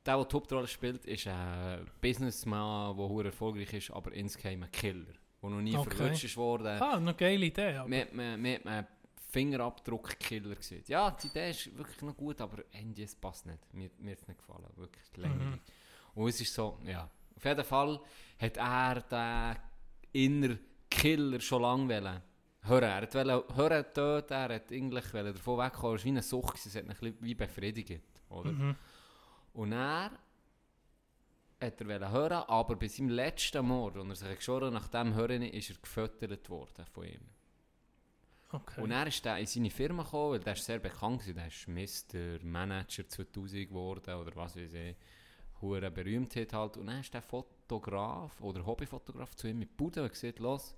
[0.06, 4.72] Der, der die Hauptrolle spielt, ist ein Businessman, der hure erfolgreich ist, aber insgeheim ein
[4.72, 5.14] Killer.
[5.42, 5.96] Der noch nie Okay.
[5.98, 6.82] verwünscht worden.
[6.82, 7.76] Ah, eine geile Idee.
[7.76, 7.90] Aber.
[7.90, 8.88] Wir- wir haben einen
[9.32, 10.84] Fingerabdruck-Killer gesehen.
[10.88, 13.60] Ja, die Idee ist wirklich noch gut, aber Ende, es passt nicht.
[13.74, 14.66] Mir, mir hat es nicht gefallen.
[14.78, 15.60] Wirklich langweilig.
[16.16, 17.10] Und es ist so, ja.
[17.36, 18.00] Auf jeden Fall
[18.40, 19.58] hat er den
[20.14, 20.58] inner
[20.90, 22.22] Killer schon lange wollen.
[22.62, 26.10] Hören, er hat wollen, hören töten, er hat eigentlich wollen davon wegkommen, es war wie
[26.10, 28.52] eine Sucht, es hat ihn ein bisschen wie befriedigt, oder?
[28.52, 28.76] Mhm.
[29.54, 30.12] Und er
[31.62, 35.14] hat er wollen hören, aber bei seinem letzten Mord, und er sich geschworen nach dem
[35.14, 37.22] Hören, ist er gefüttert worden von ihm.
[38.52, 38.82] Okay.
[38.82, 41.48] Und er ist dann in seine Firma gekommen, weil der ist sehr bekannt gewesen, der
[41.48, 41.68] ist
[42.14, 42.46] Mr.
[42.46, 44.96] Manager 2000 geworden, oder was weiß ich,
[45.62, 46.78] hure Berühmtheit halt.
[46.78, 50.76] Und dann ist der Fotograf oder Hobbyfotograf zu ihm mit Bude und gesagt, los,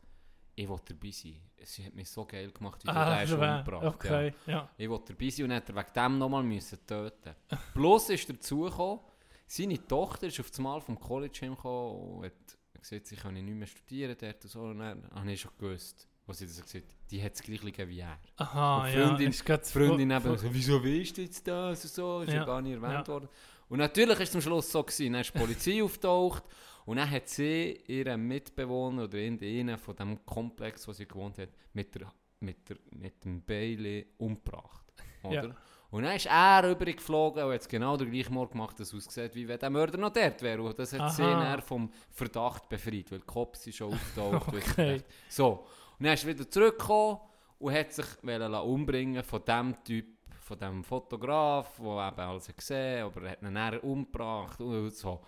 [0.60, 1.36] ich will dabei sein.
[1.56, 3.84] Es hat mich so geil gemacht, wie du ah, den hast umgebracht.
[3.84, 3.89] Ja.
[3.89, 4.69] Okay, ja.
[4.78, 7.36] Ich wollte dabei sein und er wegen dem nochmal müssen töten.
[7.74, 9.00] Plus ist dazu gekommen,
[9.48, 12.34] seine Tochter ist auf das Mal vom College heimgekommen und hat
[12.82, 14.62] gesagt, sie kann nicht mehr studieren dort und so.
[14.63, 16.95] Und dann habe ich schon gewusst, was sie das gesagt hat.
[17.10, 18.19] Die hat das Gleiche wie er.
[18.36, 19.08] Aha, Und ja.
[19.08, 22.36] Freundin- grad Die Freundin eben so, wieso weißt du jetzt das und so, ist ja,
[22.36, 23.13] Ja, gar nicht erwähnt ja.
[23.13, 23.30] worden.
[23.69, 26.43] Und natürlich ist es am Schluss so gewesen, dann ist die Polizei auftaucht
[26.89, 31.49] und dann hat sie ihren Mitbewohner oder irgendeinen von dem Komplex, wo sie gewohnt hat,
[31.71, 34.91] mit, der, mit, der, mit dem Bailey umgebracht.
[35.23, 35.49] Oder?
[35.49, 35.56] Ja.
[35.91, 39.08] Und dann ist er übrig geflogen und hat genau den gleichen Mord gemacht, dass es
[39.08, 40.63] aussieht, wie wenn der Mörder noch dort wäre.
[40.63, 41.10] Und das hat Aha.
[41.12, 45.04] sie dann vom Verdacht befreit, weil die Cops sind schon sie Okay.
[45.28, 45.67] So,
[45.99, 47.19] und dann ist er wieder zurückgekommen
[47.60, 50.08] und hat sich umbringen von dem Typ,
[50.41, 54.89] von dem Fotograf, der eben alles hat gesehen aber er hat ihn dann umgebracht und
[54.89, 55.21] so.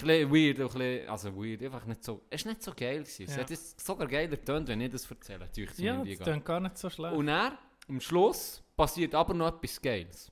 [0.00, 3.00] Bisschen weird, ein bisschen, also weird, einfach nicht so, es war nicht so geil.
[3.02, 3.24] Gewesen.
[3.24, 3.42] Es Ja.
[3.42, 5.48] hat jetzt sogar geiler getönt, wenn ich das erzähle.
[5.54, 6.26] es Ja, das gar.
[6.28, 7.14] klingt gar nicht so schlecht.
[7.16, 7.56] Und dann,
[7.88, 10.30] am Schluss, passiert aber noch etwas Geiles.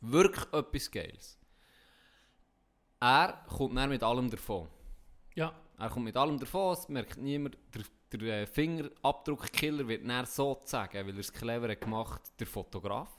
[0.00, 1.38] Wirklich etwas Geiles.
[3.00, 4.68] Er kommt dann mit allem davon.
[5.34, 7.56] ja, Er kommt mit allem davon, es merkt niemand.
[7.74, 13.10] Der, der äh, Fingerabdruckkiller wird dann sozusagen, weil er es clever gemacht der Fotograf.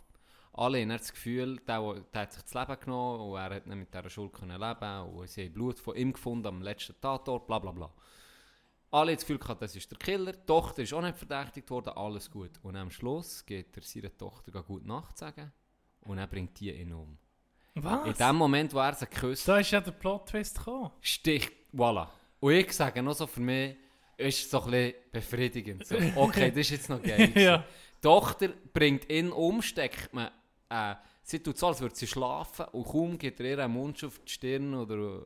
[0.58, 3.78] Alle haben das Gefühl, der, der, hat sich das Leben genommen und er hat dann
[3.78, 7.46] mit dieser Schuld können leben und sie haben Blut von ihm gefunden am letzten Tatort,
[7.46, 7.94] bla bla bla.
[8.90, 10.32] Alle haben das Gefühl gehabt, das ist der Killer.
[10.32, 12.52] Die Tochter ist auch nicht verdächtigt worden, alles gut.
[12.64, 15.52] Und am Schluss geht er seiner Tochter gut Nacht sagen
[16.02, 17.18] und er bringt die ihn um.
[17.76, 18.18] In was?
[18.18, 20.92] dem Moment, wo er sie küsst, Da ist ja der Plot-Twist gekommen.
[21.02, 22.08] sticht, voilà.
[22.40, 23.76] Und ich sage noch so für mich,
[24.18, 25.86] ist so ein bisschen befriedigend.
[25.86, 27.32] So, okay, das ist jetzt noch geil.
[27.36, 27.58] Ja.
[27.58, 30.32] Die Tochter bringt ihn um, steckt man,
[30.70, 34.20] äh, sie tut so, als würde sie schlafen und kaum geht ihr einen Mund auf
[34.20, 35.22] die Stirn oder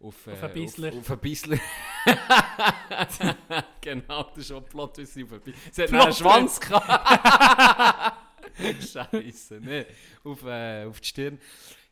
[0.00, 0.88] auf, äh, Auf ein Bissler.
[0.90, 1.58] Auf, auf ein Bissler.
[3.80, 5.60] genau, das ist schon Plot, wie sie auf ein Bissler.
[5.72, 8.20] Sie hat einen Schwanz gehabt.
[8.92, 9.86] Scheiße, ne.
[10.22, 11.40] Auf, äh, auf die Stirn.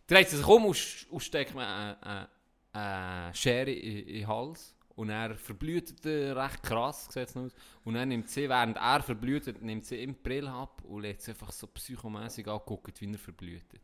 [0.06, 2.28] Dreht sie sich um und steckt mir eine
[2.74, 4.74] äh, äh, Schere in, in den Hals.
[4.94, 7.52] Und er verblutet er recht krass, sieht es aus.
[7.84, 11.22] Und dann nimmt sie, während er verblutet, nimmt sie ihm die Brille ab und lässt
[11.22, 13.80] sie einfach so psychomässig angucken, wie er verblutet.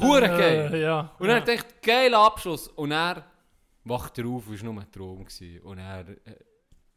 [0.00, 0.74] Hure geil!
[0.74, 1.14] Äh, ja.
[1.18, 1.36] Und ja.
[1.36, 2.68] dann denkt geiler Abschluss.
[2.68, 3.24] Und er
[3.84, 5.24] wacht er auf, es war nur ein Traum.
[5.24, 5.60] Gewesen.
[5.60, 6.14] Und er äh,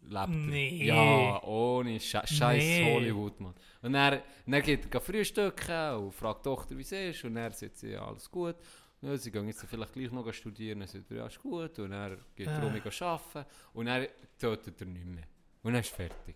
[0.02, 0.14] lebt.
[0.14, 0.28] er.
[0.28, 0.86] Nee.
[0.86, 2.94] Ja, ohne Sche Scheiß Nee.
[2.94, 3.54] Hollywood, Mann.
[3.82, 4.24] Und er,
[4.62, 7.24] geht er frühstücken und fragt die Tochter, wie es ist.
[7.24, 8.56] Und er sagt, sie, ja, alles gut.
[9.02, 10.80] Ja, sie gehen jetzt vielleicht gleich noch studieren.
[10.80, 11.78] Dann sagt er, ja, ist gut.
[11.80, 12.60] Und er geht Ah.
[12.60, 13.46] rum arbeiten.
[13.74, 15.24] Und er tötet er nicht mehr.
[15.64, 16.36] Und er ist fertig.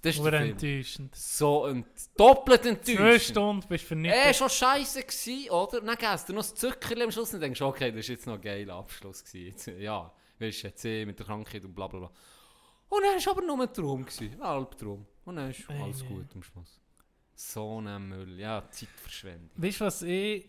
[0.00, 1.14] Das ist enttäuschend.
[1.14, 1.86] So ent
[2.18, 3.22] doppelt Zwei enttäuschend.
[3.22, 4.34] Stunden bist du Eh, vernichtet.
[4.36, 5.80] schon scheiße gsi, oder?
[5.80, 8.34] Dann gäb's dir noch das Zuckerli am Schluss und denkst, okay, das ist jetzt noch
[8.34, 9.22] ein geiler Abschluss.
[9.32, 12.10] Jetzt, ja, weißt du, jetzt eh mit der Krankheit und bla bla bla.
[12.88, 15.06] Und dann war aber nur ein Traum, gsi, ein Albtraum.
[15.24, 16.80] Und dann ist alles gut am Schluss.
[17.34, 19.50] So ein Müll, ja, Zeitverschwendung.
[19.54, 20.48] Weißt du, was ich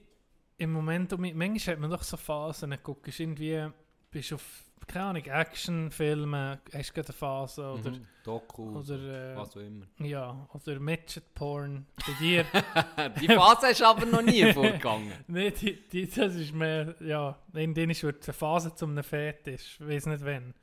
[0.58, 3.68] im Moment manchmal hat man doch so Phasen, dann guckst du irgendwie,
[4.12, 4.44] bist auf,
[4.88, 8.08] keine Ahnung, Actionfilme, hast du gerade eine Phase oder, Mhm.
[8.24, 9.86] Doku, oder äh, was auch immer.
[10.00, 12.46] ja, oder Midget Porn bei dir.
[13.22, 15.12] Die Phase ist aber noch nie vorgegangen.
[15.28, 19.78] nee, die, die, das ist mehr, ja, in denen wird eine Phase zum einem Fetisch,
[19.80, 20.54] ich weiß nicht wann.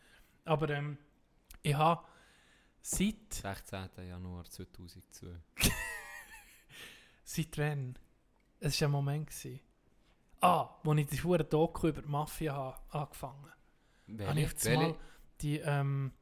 [0.45, 0.97] Aber ähm,
[1.63, 2.03] ich habe
[2.81, 3.89] seit, 16.
[4.09, 5.27] Januar 2002.
[7.25, 7.99] seit wann?
[8.61, 9.27] Es war ein Moment.
[9.29, 9.61] Gewesen.
[10.41, 13.47] Ah, wo ich die hure Doku über die Mafia habe angefangen
[14.09, 14.27] habe.
[14.27, 14.95] Habe ich jetzt mal
[15.41, 16.13] die ähm,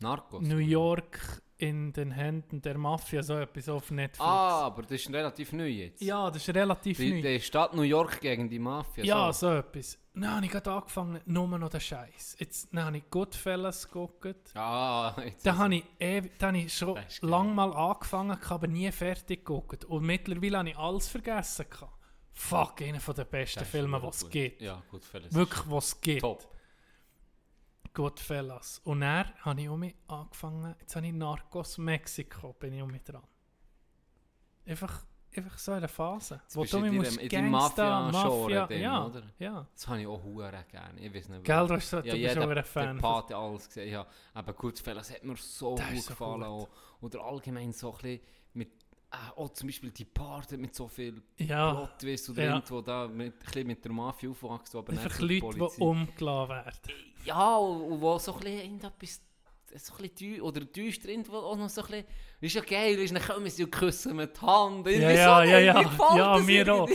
[0.00, 0.42] Narcos?
[0.42, 4.20] New York in den Händen der Mafia, so etwas auf Netflix.
[4.20, 6.02] Ah, aber das ist relativ neu jetzt.
[6.02, 7.22] Ja, das ist relativ Die, neu.
[7.22, 9.04] die Stadt New York gegen die Mafia.
[9.04, 9.48] Ja, so.
[9.48, 9.98] so etwas.
[10.14, 12.36] Dann habe ich gerade angefangen, nur noch den Scheiß.
[12.38, 14.54] Jetzt dann habe ich Goodfellas geguckt.
[14.54, 18.66] Ah, jetzt Da ist habe ich, ewig, da habe ich schon lange mal angefangen, aber
[18.66, 19.84] nie fertig geguckt.
[19.86, 21.66] Und mittlerweile habe ich alles vergessen.
[21.70, 21.95] gehabt.
[22.38, 24.60] Fuck, einer der besten Das Filme, die es gibt.
[24.60, 25.32] Ja, gut, Fellas.
[25.32, 26.20] Wirklich, was es gibt.
[26.20, 26.46] Top.
[27.94, 28.82] Goodfellas.
[28.84, 32.90] Und dann habe ich um mich angefangen, jetzt habe ich Narcos Mexiko, bin ich um
[32.90, 33.22] mich dran.
[34.66, 36.40] Einfach, einfach so in der Phase.
[36.42, 39.22] Jetzt Wo bist du mich musst in Gangster, Mafia, dann, ja, oder?
[39.38, 39.66] ja.
[39.72, 41.00] Das habe ich auch hure gerne.
[41.00, 42.98] Ich weiß nicht, Gell, du, hast so, du ja, bist auch ein der Fan.
[42.98, 43.90] Pate alles gesehen.
[43.90, 46.42] Ja, aber Goodfellas hat mir so Das gut gefallen.
[46.42, 46.68] gut.
[47.00, 48.20] Oder allgemein so ein bisschen
[49.12, 52.54] äh, auch zum Beispiel die Party mit so viel ja, Plot-Twist oder Ja.
[52.54, 56.48] irgendwo da mit, ein bisschen mit der Mafia aufwachsen, aber nicht der Leute, die umgelassen
[56.50, 56.72] werden.
[57.24, 59.20] Ja, und, und wo so ein bisschen irgendetwas
[59.78, 62.04] so ein bisschen oder düster auch noch so ein bisschen,
[62.40, 64.86] ist ja geil, ist, dann kommen sie und küssen mit die Hand.
[64.86, 66.16] Ja, Irgendwie ja, so, ja, ja.
[66.16, 66.88] Ja, mir auch.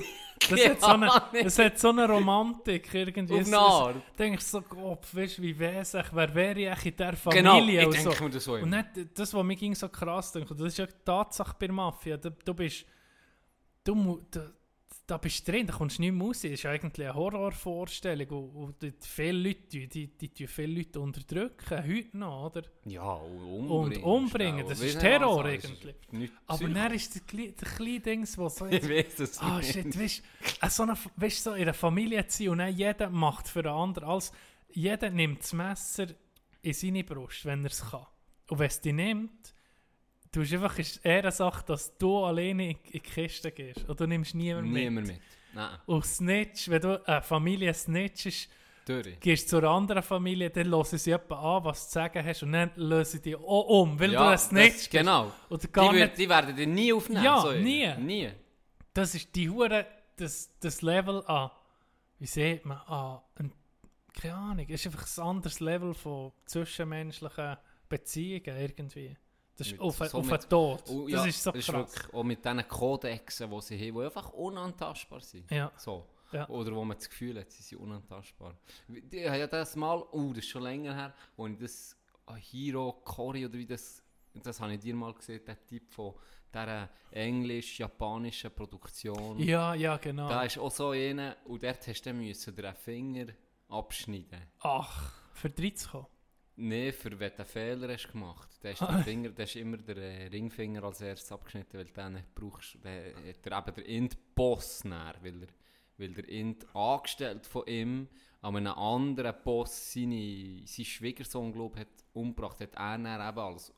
[0.50, 3.42] Das hat, so eine, es hat so eine Romantik irgendwie.
[3.42, 3.96] Auf eine Art.
[4.18, 7.52] denke ich so, Gott, weißt du, wie wäre es, wer wäre ich in dieser Genau,
[7.54, 8.24] Familie ich und denke so.
[8.24, 10.86] mir das so Und nicht das, was mir ging so krass denkt, das ist ja
[10.86, 12.18] die Tatsache bei der Mafia.
[12.18, 12.86] Du, du bist,
[13.84, 14.40] du, du,
[15.12, 16.42] da bist du drin, da kommst du nicht mehr raus.
[16.42, 21.00] Das ist eigentlich eine Horrorvorstellung, wo, wo die viele Leute, die, die, die viele Leute
[21.00, 22.64] unterdrücken, heute noch, oder?
[22.86, 24.04] Ja, und Und umbringen.
[24.04, 24.70] umbringen, schnell.
[24.70, 25.66] das ist was Terror das ist?
[25.66, 25.96] eigentlich.
[26.12, 28.90] Nicht Aber dann ist kle- der kleine Dings, wo so Ich jetzt...
[28.90, 29.72] weiß es Ah, nicht.
[29.74, 30.24] shit, weißt
[30.62, 33.72] du, so eine, weißt, so in einer Familie zu und dann jeder macht für den
[33.74, 34.32] anderen alles.
[34.74, 36.08] Jeder nimmt das Messer
[36.62, 38.06] in seine Brust, wenn er es kann.
[38.50, 39.54] Und wenn es dich nimmt,
[40.32, 43.88] du hast einfach ist eher eine Sache, dass du alleine in, in die Kiste gehst.
[43.88, 44.84] Und du nimmst niemanden mit.
[44.84, 45.20] Niemand mit.
[45.54, 48.50] Nein, Und Snitch, wenn du eine Familie snitchst,
[48.86, 49.20] durch.
[49.20, 52.44] gehst zu einer anderen Familie, dann hören sie etwa an, was du zu sagen hast
[52.44, 54.92] und dann lösen sie dich auch um, weil du ein das- Snitch bist.
[54.92, 55.32] Genau.
[55.50, 57.24] Oder Die, gar wird, nicht, die werden dir nie aufnehmen.
[57.24, 57.94] Ja, so nie.
[57.98, 58.30] Nie.
[58.94, 61.52] das ist die Hure, das, das Level an,
[62.20, 63.52] wie sieht man, an, ein,
[64.20, 67.58] keine Ahnung, es ist einfach ein anderes Level von zwischenmenschlichen
[67.90, 69.16] Beziehungen irgendwie.
[69.62, 70.84] Das ist Mit- auf, so auf mit- den Tod.
[70.90, 71.96] Oh, das ja, ist so das krass.
[71.96, 75.50] wirklich auch mit diesen Kodexen, die sie haben, die einfach unantastbar sind.
[75.52, 76.06] ja, So.
[76.32, 76.48] Ja.
[76.48, 78.56] Oder wo man das Gefühl hat, sie sind unantastbar.
[79.12, 82.36] Ich habe ja das mal, oh, das ist schon länger her, wo ich das ah,
[82.36, 84.02] Hiro Kori oder wie das,
[84.42, 86.14] das habe ich dir mal gesehen, der Typ von
[86.54, 89.40] dieser englisch-japanischen Produktion.
[89.40, 90.30] ja, ja, genau.
[90.30, 93.26] Da ist auch so einer und dort hast du dann müssen einen Finger
[93.70, 94.42] abschneiden.
[94.62, 96.08] Ach, für drei zu kommen.
[96.56, 99.98] Nein, für wenn du einen Fehler hast gemacht hast, der Finger, der ist immer der
[99.98, 102.78] äh, Ringfinger als erstes abgeschnitten, weil du den nicht brauchst.
[102.84, 105.48] Der hat er eben der Int-Boss näher, weil er,
[105.98, 108.08] weil der Int angestellt von ihm
[108.42, 113.40] an einem anderen Boss seine, seinen Schwiegersohn, glaube ich, hat umgebracht, hat er dann eben
[113.40, 113.74] als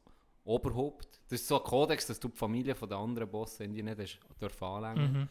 [0.46, 1.22] Oberhaupt.
[1.30, 4.62] Das ist so ein Kodex, dass du die Familie von den anderen Bossen nicht hast,
[4.62, 5.14] anlängen.
[5.14, 5.30] Mhm.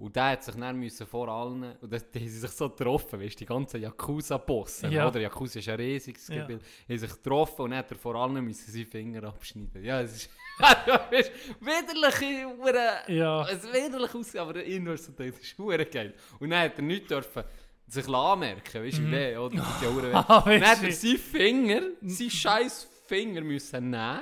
[0.00, 3.20] Und der hat sich dann müssen vor allen, und das, die haben sich so getroffen,
[3.20, 5.06] weißt du, die ganzen Yakuza-Bosse, Ja.
[5.06, 5.20] oder?
[5.20, 6.46] Yakuza ist ein riesiges Ja.
[6.46, 6.62] Gebiet.
[6.88, 9.84] haben sich getroffen und dann hat er vor allem müssen seine Finger abschneiden.
[9.84, 13.42] Ja, es ist, weißt, du, widerliche, hure- Ja.
[13.48, 16.14] es ist widerlich aus, aber das ist hure geil.
[16.38, 17.44] Und dann hat er nichts dürfen
[17.86, 19.50] sich anmerken, weißt du, wie weh, oder?
[19.80, 20.14] Die Jahre weh.
[20.14, 24.20] Ah, Dann hat er seinen Finger, seinen scheiß Finger müssen nehmen,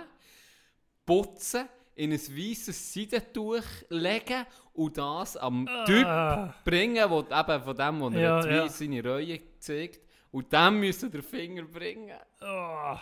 [1.06, 4.46] putzen, in ein weißes Seidentuch legen
[4.78, 6.54] und das am Typ Ah.
[6.64, 8.68] bringen, wo, eben von dem, wo er Ja, ja, ja.
[8.68, 10.00] seine Reue zeigt.
[10.30, 12.16] Und dann müssen den Finger bringen.
[12.40, 12.98] Ah.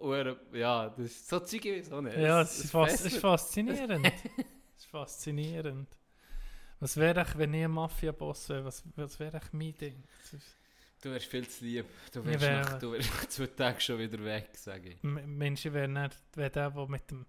[0.00, 2.16] Er, ja, das ist so Zeug wie so nicht.
[2.16, 4.06] Ja, Es- es ist, ist faszinierend.
[4.76, 5.88] Es ist faszinierend.
[6.80, 8.64] Was wäre ich, wenn ich ein Mafia-Boss wäre?
[8.64, 10.02] Was, was wäre ich mein Ding?
[11.02, 11.84] Du wärst viel zu lieb.
[12.12, 15.02] Du wärst, wäre- nach, du wärst nach zwei Tagen schon wieder weg, sage ich.
[15.02, 17.26] Menschen wären nicht wär der, der mit dem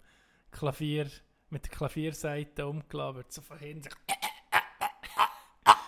[0.50, 1.08] Klavier,
[1.50, 3.88] mit der Klavierseite umgeladen wird, so von hinten.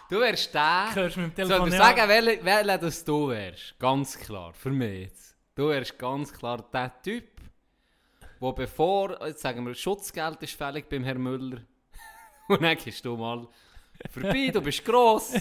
[0.08, 0.94] Du wärst der...
[0.94, 3.76] Hörst mit dem Soll ich sagen, welcher welcher das du wärst?
[3.78, 5.36] Ganz klar, für mich jetzt.
[5.56, 7.40] Du wärst ganz klar der Typ,
[8.38, 11.62] wo bevor, jetzt sagen wir, Schutzgeld ist fällig beim Herrn Müller,
[12.48, 13.48] und dann gehst du mal
[14.10, 15.32] vorbei, du bist gross,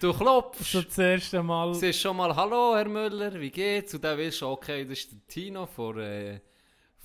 [0.00, 3.92] du klopfst, so das erste Mal siehst schon mal, hallo Herr Müller, wie geht's?
[3.92, 6.40] Und dann willst du, okay, das ist der Tino von, äh,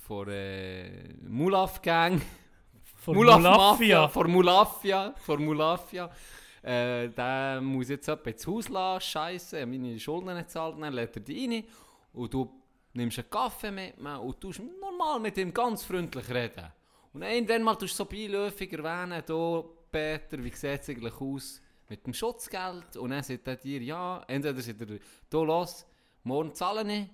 [0.06, 2.20] von äh, Mulaf Gang.
[2.94, 3.56] von Mulaf Mulafia.
[3.56, 6.10] Mafia, vor Mulafia, vor Mulafia.
[6.62, 11.16] Äh, der muss jetzt jemand ins Haus lassen, scheiße, meine Schulden nicht zahlt, dann lädt
[11.16, 11.64] er dich rein
[12.12, 12.50] und du
[12.92, 16.66] nimmst einen Kaffee mit mir und tust normal mit ihm ganz freundlich reden.
[17.12, 21.60] Und irgendwann mal tust du so beiläufig erwähnen, du Peter, wie sieht es eigentlich aus
[21.88, 22.96] mit dem Schutzgeld?
[22.96, 24.98] Und dann sagt er dir, ja, entweder sagt er,
[25.30, 25.86] du los,
[26.24, 27.06] morgen zahle ich.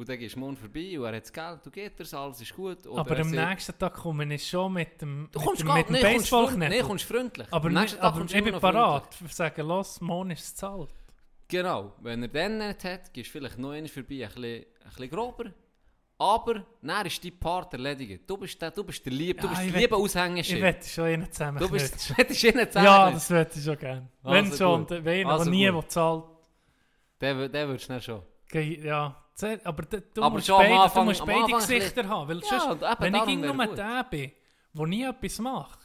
[0.00, 2.40] Und dann gehst du morgen vorbei und er hat das Geld, du geht dir alles
[2.40, 2.86] ist gut.
[2.86, 5.66] Oder Aber er am nächsten Tag komme ich schon mit dem, Du mit kommst dem,
[5.68, 6.20] gar mit dem nee, freundlich.
[6.30, 6.68] Baseballknebel.
[6.78, 7.46] Nee, kommst freundlich.
[7.50, 8.60] aber Am nächsten Tag aber ich du bin freundlich.
[8.62, 10.88] parat, für sagen, los, morgen ist es zahlt.
[11.48, 11.92] Genau.
[12.00, 15.10] Wenn er dann nicht hat, gehst du vielleicht noch einmal vorbei, ein bisschen, ein bisschen
[15.10, 15.44] grober.
[16.16, 18.22] Aber dann ist dein Part erledigt.
[18.26, 20.62] Du bist der, du bist der Lieb, du Ja, bist ich der liebe Ich Aushängeschild.
[20.62, 21.58] wette schon einen zusammen.
[21.58, 22.24] Du bist, du
[22.70, 22.86] zusammen.
[22.86, 24.08] Ja, das wette ich schon gerne.
[24.22, 24.90] Wenn Also schon, gut.
[24.92, 25.74] der- wenn Also der nie gut.
[25.82, 26.24] will zahlt.
[27.20, 28.22] Den, wür- den würdest du dann schon.
[28.82, 29.16] Ja,
[29.64, 32.28] aber du, Aber musst schon beide, Anfang- du musst beide Gesichter haben.
[32.28, 33.78] Weil Ja, sonst, und eben wenn ich nur gut.
[33.78, 34.32] der bin,
[34.72, 35.78] der nie etwas macht,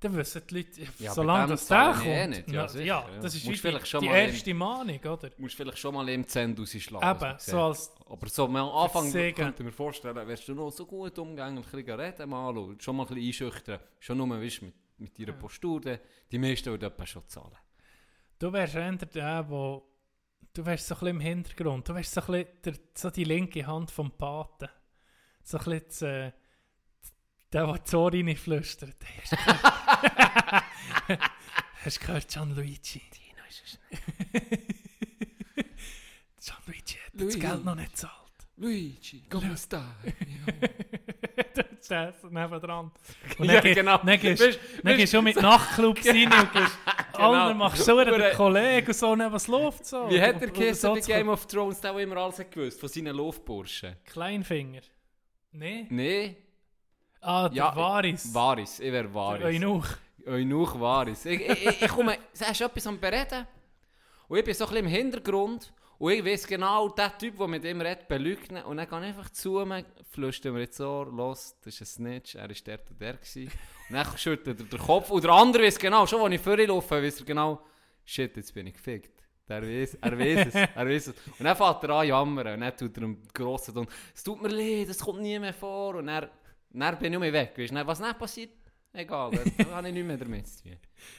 [0.00, 2.50] dann wissen die Leute, Ja, solange das der zahle kommt, eh nicht.
[2.50, 3.20] Ja, sicher, ja, ja.
[3.20, 5.30] das ist Musst vielleicht die, schon die mal erste Mahnung, oder?
[5.30, 7.10] Du musst vielleicht schon mal im Zent rausschlagen.
[7.28, 7.92] Eben, so als.
[8.08, 11.64] Aber so am Anfang könnte ich mir vorstellen, wärst du noch so gut umgegangen, ein
[11.64, 13.80] bisschen reden mal schon mal ein bisschen einschüchtern.
[13.98, 15.98] Schon nur, weißt, mit, mit deiner Postur, die-
[16.38, 17.56] meisten würden etwa schon zahlen.
[18.38, 19.82] du wärst eher der, wo,
[20.52, 23.24] du wärst so ein bisschen im Hintergrund, du wärst so ein bisschen der, so die
[23.24, 24.68] linke Hand vom Paten.
[25.42, 26.32] So ein bisschen das, äh,
[27.52, 28.96] der, der Ohr reinflüstert.
[29.04, 29.62] Hey, Hast du gehört?
[31.84, 33.00] Hast du gehört, Gianluigi?
[33.10, 33.78] Tino ist es
[36.46, 37.38] Gianluigi hat das Luigi.
[37.40, 38.12] Geld noch nicht gezahlt.
[38.56, 39.82] Luigi, come stai?
[41.88, 42.90] Jazz nebendran.
[43.38, 43.98] Und Ja, dann, ge- genau.
[43.98, 46.78] Dann gehst du mit Nachtclubs rein und gehst,
[47.12, 50.08] Alter, machst so einen Kollegen und so, ne, was läuft so?
[50.10, 52.42] Wie hat Und- er und geheißen so bei Game of Thrones, der auch immer alles
[52.50, 53.96] gewusst, von seinen Laufburschen?
[54.04, 54.80] Kleinfinger.
[55.52, 55.86] Nee?
[55.90, 56.36] Nee,
[57.20, 58.32] Ah, der Ja, Varis.
[58.32, 59.44] Varys, ich wäre Der Varys.
[59.44, 59.86] Eunuch.
[60.26, 61.24] Eunuch Varys.
[61.24, 63.46] Ich, ich, ich, ich komme, hast du etwas am Bereden?
[64.28, 67.48] Und ich bin so ein bisschen im Hintergrund und ich weiß genau, der Typ, der
[67.48, 68.58] mit ihm redet, belügt ihn.
[68.58, 72.04] Und dann gehe ich einfach zu ihm, flüstern wir jetzt so, los, das ist ein
[72.04, 73.12] Snitch, er war der und der.
[73.14, 73.50] Gewesen.
[73.88, 75.10] Und dann schüttelt er den Kopf.
[75.10, 77.64] Und der andere weiß genau, schon als ich vorher laufe, weiß er genau,
[78.04, 79.22] shit, jetzt bin ich gefickt.
[79.48, 81.14] Der weiß, er weiß es, er weiß es.
[81.38, 84.42] Und dann fängt er an jammern und dann tut er einen grossen Ton, es tut
[84.42, 85.94] mir leid, das kommt nie mehr vor.
[85.94, 86.28] Und dann,
[86.70, 87.52] dann bin ich mich weg.
[87.56, 87.86] Weißt, du.
[87.86, 88.50] Was nicht passiert,
[88.92, 90.76] egal, dann habe ich nichts mehr damit zu tun.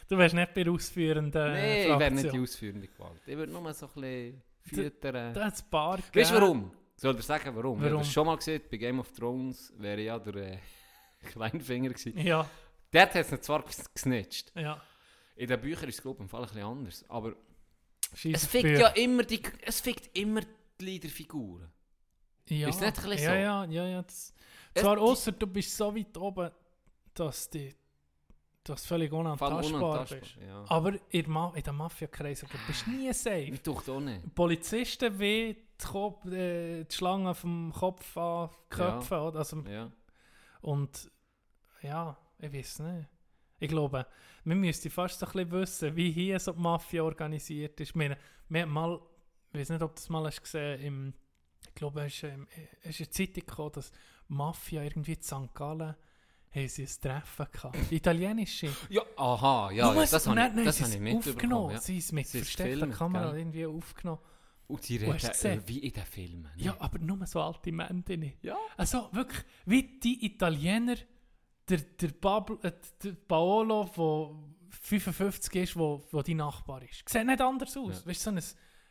[0.10, 3.22] Du wärst nicht bei der ausführenden Nein, ich wäre nicht die ausführende Gewalt.
[3.26, 5.34] Ich würde nur so ein bisschen füttern.
[5.34, 6.72] Da hat es ein paar Weißt du warum?
[6.96, 7.78] Soll ich dir sagen, warum?
[7.80, 8.00] Ich Warum?
[8.00, 10.58] das schon mal gesehen, bei Game of Thrones wäre ja der äh,
[11.28, 12.18] Kleinfinger gewesen.
[12.20, 12.50] Ja,
[12.92, 14.52] Dort hat es ihn zwar ges- gesnitcht.
[14.56, 14.82] ja.
[15.36, 17.06] In den Büchern ist es, glaube ich, im Fall ein bisschen anders.
[17.10, 17.36] Aber
[18.16, 18.80] Scheiss es fickt Bücher.
[18.80, 20.42] ja immer die, es fickt immer
[20.80, 21.72] die Leaderfiguren.
[22.50, 23.72] Ja, Ist nicht ein bisschen ja, so?
[23.72, 24.02] ja, ja, ja.
[24.02, 24.34] Das,
[24.74, 26.50] zwar die- ausser du bist so weit oben,
[27.14, 27.70] dass du
[28.70, 30.38] dass du völlig unantastbar unantastbar, bist.
[30.46, 30.66] Ja.
[30.68, 33.40] Aber in, der Ma in den Mafia-Kreisen bist du nie safe.
[33.42, 34.34] Ich tue auch nicht.
[34.36, 39.18] Polizisten wie die, Kopf, äh, die Schlange vom Kopf an Köpfen.
[39.18, 39.40] Oder?
[39.40, 39.92] Also, Ja.
[40.62, 41.12] und
[41.82, 43.10] ja, ich weiß nicht.
[43.60, 44.06] Ich glaube,
[44.44, 47.96] wir müssten fast so ein bisschen wissen, wie hier so die Mafia organisiert ist.
[47.96, 48.18] Wir,
[48.50, 49.00] wir mal,
[49.52, 51.14] ich weiß nicht, ob du das mal hast gesehen im,
[51.68, 52.34] ich glaube, es ist,
[52.84, 53.92] es ist eine Zeitung gekommen, dass
[54.28, 55.54] Mafia irgendwie in St.
[55.54, 55.96] Gallen
[56.52, 57.92] haben sie ein Treffen gehabt.
[57.92, 58.70] Italienische.
[58.90, 61.36] ja, aha, ja, ja das habe ich, das habe ich mitbekommen.
[61.36, 61.74] aufgenommen.
[61.74, 61.82] Ja.
[61.82, 63.40] Sie es mit Sie versteckter Kamera gell?
[63.40, 64.22] irgendwie aufgenommen.
[64.68, 66.42] Und die reden wie in den Filmen.
[66.42, 66.52] ne?
[66.58, 68.04] Ja, aber nur so alte Männer.
[68.42, 68.58] Ja.
[68.76, 70.96] Also wirklich, wie die Italiener,
[71.70, 77.08] der, der, Pablo, äh, der Paolo, der 55 ist, wo, wo die Nachbar ist.
[77.08, 78.02] Sieht nicht anders aus.
[78.02, 78.10] Ja.
[78.10, 78.44] Weißt du, so ein,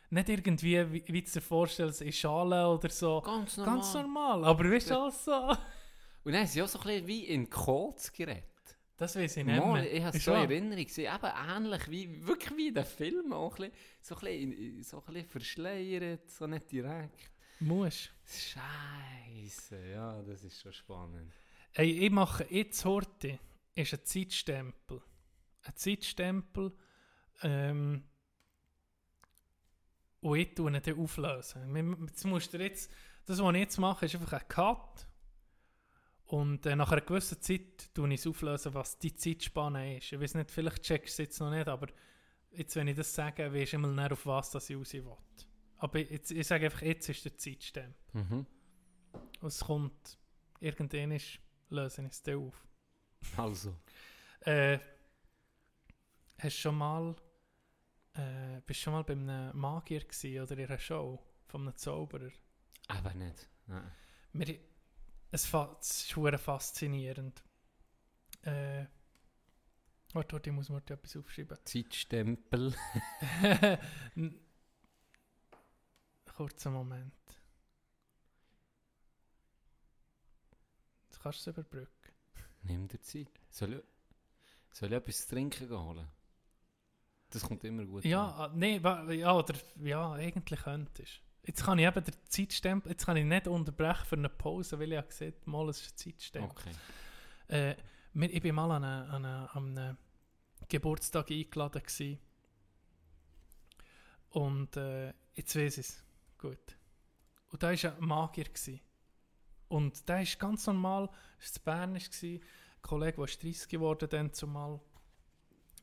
[0.09, 3.21] nicht irgendwie, wie, wie du dir vorstellst, in Schale oder so.
[3.21, 3.75] Ganz normal.
[3.75, 4.45] Ganz normal.
[4.45, 5.51] Aber weißt du, alles so.
[6.27, 8.43] Und dann haben sie auch so ein bisschen wie in Codes geredet.
[8.97, 9.93] Das weiß ich nicht Mal, mehr.
[9.93, 10.43] ich habe so in wahr?
[10.43, 14.49] Erinnerung gesehen, eben ähnlich wie, wirklich wie in den Filmen, auch ein bisschen, so ein
[14.49, 17.31] bisschen, so ein bisschen verschleiert, so nicht direkt.
[17.61, 18.11] Musst.
[18.25, 21.31] Scheiße, ja, das ist schon spannend.
[21.71, 23.39] Ey, ich mache jetzt heute,
[23.73, 25.01] ist ein Zeitstempel.
[25.63, 26.73] Ein Zeitstempel,
[27.41, 28.03] ähm,
[30.19, 32.05] und ich tue ihn dann auflösen.
[32.05, 32.91] Jetzt musst du jetzt,
[33.25, 35.06] das, was ich jetzt mache, ist einfach ein Cut.
[36.27, 40.11] Und äh, nach einer gewissen Zeit tue ich es auflösen, was die Zeitspanne ist.
[40.11, 41.87] Ich weiß nicht, vielleicht checkst du es jetzt noch nicht, aber
[42.51, 45.05] jetzt, wenn ich das sage, weisst du immer näher, auf was das ich raus will.
[45.77, 47.95] Aber jetzt, ich sage einfach, jetzt ist der Zeitstempel.
[48.13, 48.45] Mhm.
[49.39, 50.17] Und es kommt,
[50.59, 52.67] irgendwann ist, löse ich es dann auf.
[53.37, 53.73] Also,
[54.41, 54.79] Äh,
[56.37, 57.15] hast du schon mal,
[58.13, 61.75] äh, bist du schon mal bei einem Magier gewesen oder in einer Show von einem
[61.75, 62.31] Zauberer?
[62.89, 63.49] aber nicht.
[63.65, 63.91] Nein.
[64.33, 64.59] Mir,
[65.31, 65.53] es, ist
[66.13, 67.43] verdammt faszinierend.
[68.43, 68.85] Äh,
[70.13, 71.57] warte, warte, ich muss mir etwas aufschreiben.
[71.65, 72.73] Zeitstempel.
[76.35, 77.13] Kurzer Moment.
[81.11, 82.13] Du kannst es überbrücken.
[82.63, 83.27] Nimm dir Zeit.
[83.49, 83.83] Soll ich,
[84.71, 86.07] soll ich etwas zu trinken holen?
[87.29, 88.05] Das kommt immer gut.
[88.05, 88.09] an.
[88.09, 93.05] Ja, ah, nee, ja, oder, ja, eigentlich könntest Jetzt kann ich eben den Zeitstempel, jetzt
[93.05, 95.93] kann ich nicht unterbrechen für eine Pause, weil ich ja gesehen habe, mal, es ist
[95.93, 96.51] ein Zeitstempel.
[96.51, 96.71] Okay.
[97.47, 97.75] Äh,
[98.27, 99.97] ich war mal an einem an eine, an einem
[100.67, 102.19] Geburtstag eingeladen gewesen.
[104.31, 106.03] und äh, jetzt weiß ich es.
[106.37, 106.77] Gut.
[107.51, 108.43] Und da war ein Magier.
[108.43, 108.81] Gewesen.
[109.69, 114.09] Und der ist ganz normal, es war Bernisch, gewesen, ein Kollege, der ist 30 geworden
[114.09, 114.81] dann zumal,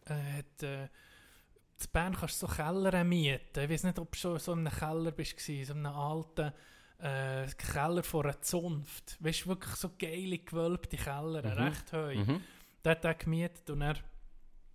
[0.06, 0.88] äh, hat, äh,
[1.80, 3.60] in Bern kannst du so Keller mieten.
[3.60, 5.96] Ich weiß nicht, ob du schon so in einem Keller bist, gewesen, so in einem
[5.96, 6.52] alten
[6.98, 9.16] äh, Keller von einer Zunft.
[9.20, 11.62] Weißt du, wirklich so geile, gewölbte Keller, Mhm.
[11.62, 12.14] recht hoch.
[12.14, 12.40] Mhm.
[12.84, 13.96] Der hat den gemietet und er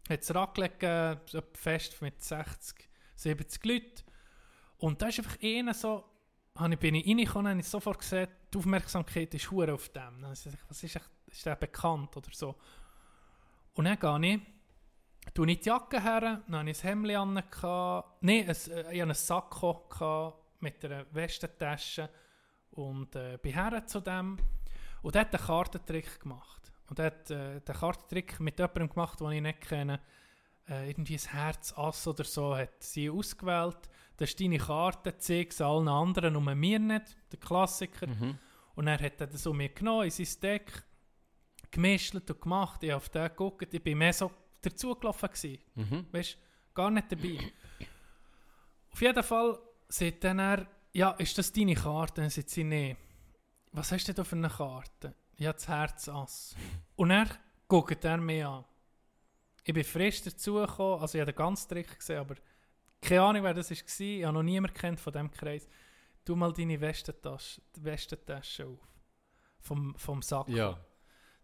[0.10, 4.04] hat es gegeben, so ein Fest mit 60, 70 Leuten.
[4.78, 6.04] Und da ist einfach einer so,
[6.56, 10.02] habe ich, bin ich reingekommen, habe ich sofort gesehen, die Aufmerksamkeit ist hure auf dem.
[10.02, 12.56] Dann habe ich gesagt, was ist, echt, ist der bekannt oder so.
[13.76, 14.42] Und dann gehe ich,
[15.34, 17.44] tue ich die Jacke her, dann habe ich ein Hemd an, nein,
[18.22, 22.10] ein, äh, ich hatte einen Sakko mit einer Westentasche
[22.72, 24.38] und äh, bin her zu dem
[25.02, 26.72] und der hat einen Kartentrick gemacht.
[26.90, 30.00] Und er hat äh, den Kartentrick mit jemandem gemacht, den ich nicht kenne.
[30.68, 33.78] Äh, irgendwie ein Herz, Ass oder so, hat sie ausgewählt.
[34.18, 38.08] Das ist deine Karte, zeig es allen anderen, nur mir nicht, der Klassiker.
[38.08, 38.38] Mhm.
[38.76, 40.84] Und er hat er das um mir genommen, in sein Deck,
[41.72, 42.84] gemischt und gemacht.
[42.84, 45.60] Ich habe auf den geguckt, ich bin mehr so dazugelaufen gewesen.
[45.76, 46.06] Mhm.
[46.12, 46.38] Weißt
[46.74, 47.38] gar nicht dabei.
[48.92, 52.22] Auf jeden Fall sagt dann er, ja, ist das deine Karte?
[52.22, 52.96] Dann sagt sie, nee.
[53.72, 55.14] Was hast du denn da für eine Karte?
[55.38, 56.56] Ja, das Herz Ass.
[56.96, 57.28] Und er
[57.68, 58.66] guckt er mich an.
[59.64, 62.36] Ich bin frisch dazugekommen, also ich habe den ganzen Trick gesehen, aber
[63.02, 63.78] keine Ahnung, wer das war.
[63.78, 65.68] Ich habe noch niemanden kennt von diesem Kreis.
[66.26, 68.88] Tu mal deine Westentasche, Westentasche auf.
[69.62, 70.50] Vom, vom Sack.
[70.50, 70.80] Ja.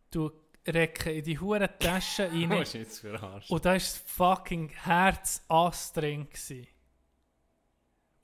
[0.10, 0.32] Du
[0.68, 2.50] recken in die hure Tasche rein.
[2.50, 3.50] Was ist jetzt Arsch?
[3.50, 5.46] Und da war das fucking Herz
[5.94, 6.28] drin.
[6.30, 6.68] Gewesen.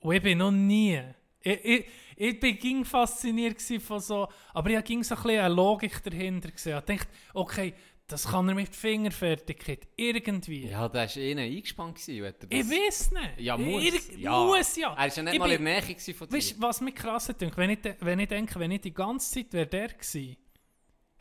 [0.00, 1.00] Und ich bin noch nie.
[1.40, 1.86] Ich, ich,
[2.16, 4.28] ich bin ging fasziniert gewesen von so.
[4.54, 6.78] Aber ich ging so ein bisschen eine Logik dahinter gesehen.
[6.78, 7.74] Ich dachte, okay,
[8.06, 9.88] das kann er mit Fingerfertigkeit.
[9.96, 10.66] Irgendwie.
[10.66, 11.96] Ja, da war eh eingespannt.
[11.96, 13.40] Gewesen, Ich weiß nicht.
[13.40, 13.82] Ja, muss.
[13.84, 14.44] Ich, ja.
[14.44, 14.90] muss ja.
[14.92, 16.36] Er war ja nicht Ich mal bin- in der Nähe gewesen von dir.
[16.36, 19.32] Weißt du, was mich krass hat, wenn ich, wenn ich denke, wenn ich die ganze
[19.32, 20.36] Zeit wäre der gewesen,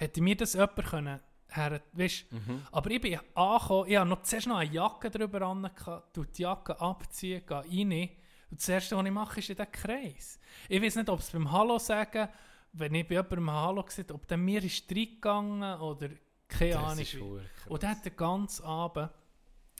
[0.01, 2.61] hätte mir das jemand können, her, weißt, Mhm.
[2.71, 5.69] aber ich bin angekommen, ich habe noch zuerst noch eine Jacke drüber an,
[6.15, 8.09] die Jacke abziehen, gehe rein
[8.49, 10.39] und das erste, was ich mache, ist in den Kreis.
[10.69, 12.27] Ich weiß nicht, ob es beim Hallo sagen,
[12.73, 16.09] wenn ich bei jemandem Hallo gesagt ob der mir ist reingegangen oder
[16.47, 16.83] keine Das
[17.19, 17.41] Ahnung.
[17.67, 19.09] Und dann hat der ganze Abend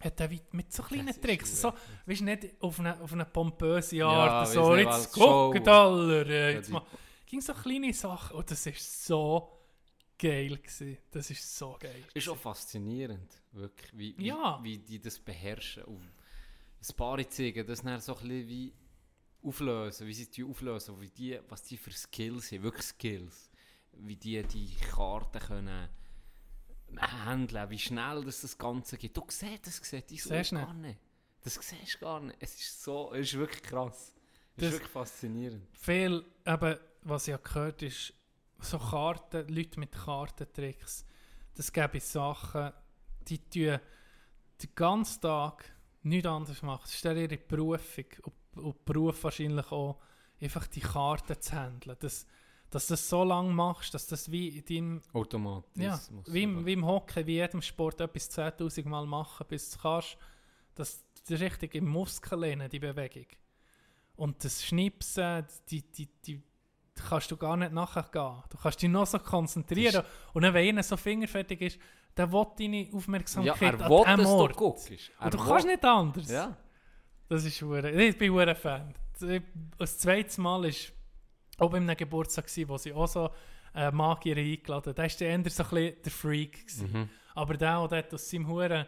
[0.04, 1.74] hat er mit so kleinen Das Tricks, so,
[2.06, 5.68] weißt du, nicht auf eine, auf eine pompöse Ja, Art, weiss so, nicht, jetzt guckt
[5.68, 6.82] alle, Ja, jetzt mal.
[7.26, 9.61] ging so kleine Sachen und das ist so
[10.22, 10.98] geil gewesen.
[11.12, 12.04] Das ist so geil.
[12.14, 14.60] ist auch faszinierend, wirklich, wie, wie, Ja.
[14.64, 15.84] wie die das beherrschen.
[15.86, 18.74] Und ein paar zeigen das dann so ein bisschen wie
[19.44, 23.50] auflösen, wie sie die auflösen, wie die, was die für Skills haben, wirklich Skills.
[23.94, 25.90] Wie die die Karten können
[26.98, 29.16] handeln, wie schnell das, das Ganze geht.
[29.16, 31.00] Du siehst das, siehst ich so gar nicht.
[31.44, 32.38] Das siehst du gar nicht.
[32.40, 34.14] Es ist so, es ist wirklich krass.
[34.56, 35.68] Es Das- ist wirklich faszinierend.
[35.74, 38.14] Viel, eben, was ich habe gehört ist,
[38.64, 41.06] so Karten, Leute mit Kartentricks,
[41.56, 42.72] das gäbe Sachen,
[43.28, 43.80] die tun
[44.62, 45.66] den ganzen Tag
[46.04, 46.82] nichts anderes machen.
[46.84, 50.00] Das ist ihre Berufung und, und Beruf wahrscheinlich auch,
[50.40, 51.98] einfach die Karten zu handeln.
[52.00, 52.26] Das,
[52.70, 55.84] dass du das so lange machst, dass das wie in deinem Automatisch.
[55.84, 59.76] Ja, wie im, wie im Hockey, wie jedem Sport etwas 10'000 Mal machen, bis du
[59.76, 60.18] es kannst.
[60.76, 63.28] Das, das ist richtig im Muskel lehnen, die Bewegung.
[64.16, 66.42] Und das Schnipsen, die, die, die
[67.10, 68.44] kannst du gar nicht nachher gehen.
[68.50, 70.04] Du kannst dich noch so konzentrieren.
[70.34, 71.80] Und dann, wenn einer so fingerfertig ist,
[72.16, 74.58] dann will deine ja, Aufmerksamkeit er an will, diesem dass du Ort.
[75.20, 75.48] Er Und du will.
[75.48, 76.30] kannst nicht anders.
[76.32, 76.58] Ja.
[77.30, 78.94] Das ist hure- Ich bin ein Fan.
[79.78, 80.72] Das zweite Mal war
[81.60, 83.30] auch bei einem Geburtstag, wo sie auch so
[83.76, 84.94] äh, Magier eingeladen.
[84.94, 86.68] Da war der eher so ein bisschen der Freak.
[86.68, 86.92] Gewesen.
[86.92, 87.10] Mhm.
[87.36, 88.86] Aber der, der hat aus seinem huren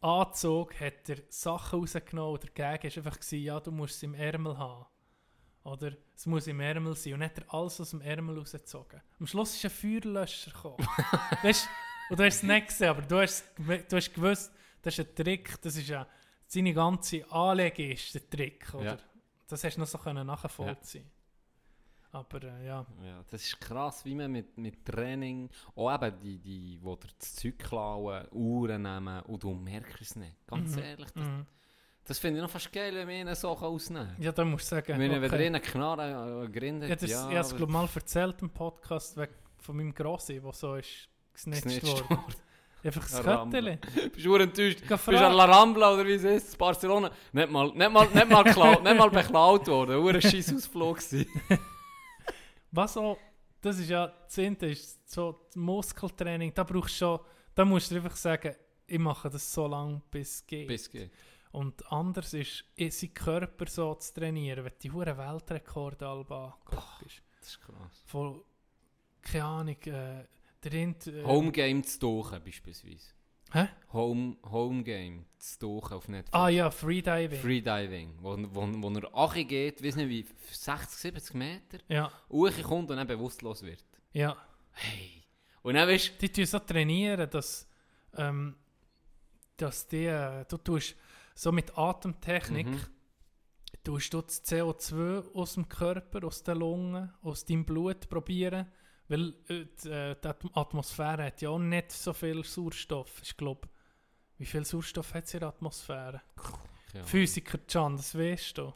[0.00, 4.14] Anzug hat er Sachen rausgenommen und dagegen war einfach, gewesen, ja, du musst es im
[4.14, 4.86] Ärmel haben.
[5.66, 7.14] Oder es muss im Ärmel sein.
[7.14, 9.00] Und dann hat er alles aus dem Ärmel rausgezogen.
[9.18, 10.76] Am Schluss ist ein Feuerlöscher gekommen.
[11.42, 11.68] weißt,
[12.10, 14.52] und du hast es nicht gesehen, aber du hast, du hast gewusst,
[14.82, 16.06] das ist ein Trick, das ist ja,
[16.46, 18.84] seine ganze Anlege ist der Trick, oder?
[18.84, 18.98] Ja.
[19.48, 21.10] Das hast du noch so können nachvollziehen
[22.12, 22.86] Aber äh, ja.
[23.02, 27.34] Ja, das ist krass, wie man mit, mit Training, auch eben die, die, die das
[27.34, 30.46] Zeug klauen, Uhren nehmen und du merkst es nicht.
[30.46, 30.82] Ganz Mhm.
[30.82, 31.46] ehrlich, das, Mhm.
[32.06, 34.22] Das finde ich noch fast geil, wenn wir ihnen so ausnehmen kann.
[34.22, 35.30] Ja, da musst du sagen, Wenn okay.
[35.30, 38.50] wenn ihr Knarre äh, grindet, Ja, das, ja, ich habe es glaube mal erzählt im
[38.50, 39.18] Podcast
[39.58, 42.18] von meinem Grossi, der so ist gesnitcht worden.
[42.84, 43.44] Einfach Rambla.
[43.60, 43.78] Kötteli.
[44.14, 44.80] bist du enttäuscht?
[44.88, 45.32] Bist du an.
[45.32, 47.10] La Rambla oder wie es ist, Barcelona?
[47.32, 50.08] Nicht mal, nicht mal, nicht mal, geklau- nicht mal beklaut worden.
[50.08, 51.26] Ein Scheissausflug gewesen.
[52.70, 53.18] Was auch,
[53.60, 57.20] das ist ja, das eine ist so das Muskeltraining, da brauchst du schon,
[57.54, 58.54] da musst du einfach sagen,
[58.86, 60.68] ich mache das so lange, bis es geht.
[60.68, 61.10] Bis geht.
[61.56, 66.28] Und anders ist, eh, seinen Körper so zu trainieren, wenn du die hohen Weltrekorde alle
[66.28, 67.22] anguckst.
[67.40, 68.02] Das ist krass.
[68.04, 68.42] Von,
[69.22, 70.26] keine Ahnung, äh,
[70.62, 73.06] der Rind, äh, Home Game zu tauchen beispielsweise.
[73.52, 73.68] Hä?
[73.94, 76.34] Home, Home Game zu tauchen auf Netflix.
[76.34, 77.40] Ah ja, Freediving.
[77.40, 82.12] Freediving, wo, wo, wo er achi geht, weiß nicht wie, 60, 70 Meter, ja,
[82.64, 83.82] kommt und dann bewusstlos wird.
[84.12, 84.36] ja.
[84.72, 85.24] Hey.
[85.62, 87.66] Und dann weißt Die tun so trainieren, dass,
[88.14, 88.56] ähm,
[89.56, 90.94] dass die, äh, du tust
[91.36, 92.80] so mit Atemtechnik, Mhm.
[93.84, 98.66] tust du das CO2 aus dem Körper, aus den Lungen, aus deinem Blut probieren,
[99.08, 103.20] weil äh, die, äh, die Atm- Atmosphäre hat ja auch nicht so viel Sauerstoff.
[103.22, 103.68] Ich glaube,
[104.38, 106.20] wie viel Sauerstoff hat sie in der Atmosphäre?
[106.94, 107.04] ja.
[107.04, 108.72] Physiker Can, das weißt du.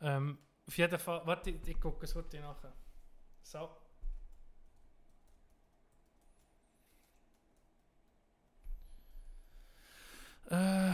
[0.00, 2.72] Ähm, auf jeden Fall, warte, ich, ich gucke es heute nachher.
[3.42, 3.70] So.
[10.50, 10.92] Äh,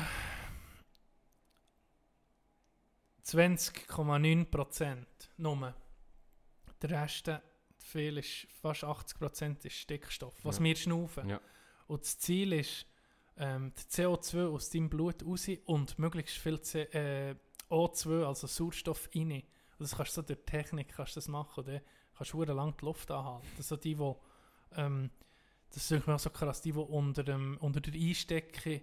[3.24, 5.74] 20,9 Prozent nur.
[6.80, 7.30] Der Rest,
[7.78, 10.64] viel ist, fast 80% ist Stickstoff, was Ja.
[10.64, 11.28] wir schnaufen.
[11.28, 11.40] Ja.
[11.86, 12.86] Und das Ziel ist,
[13.36, 17.36] ähm, die CO2 aus deinem Blut raus und möglichst viel C äh,
[17.70, 19.30] O2, also Sauerstoff, rein.
[19.32, 21.64] Und das kannst du so durch Technik kannst du das machen.
[21.64, 21.80] Dann
[22.16, 23.46] kannst du lang die Luft anhalten.
[23.57, 24.14] Das sind so die, die,
[24.80, 25.11] ähm,
[25.70, 28.82] das ist auch so krass, die, die unter, dem, unter der Eisdecke,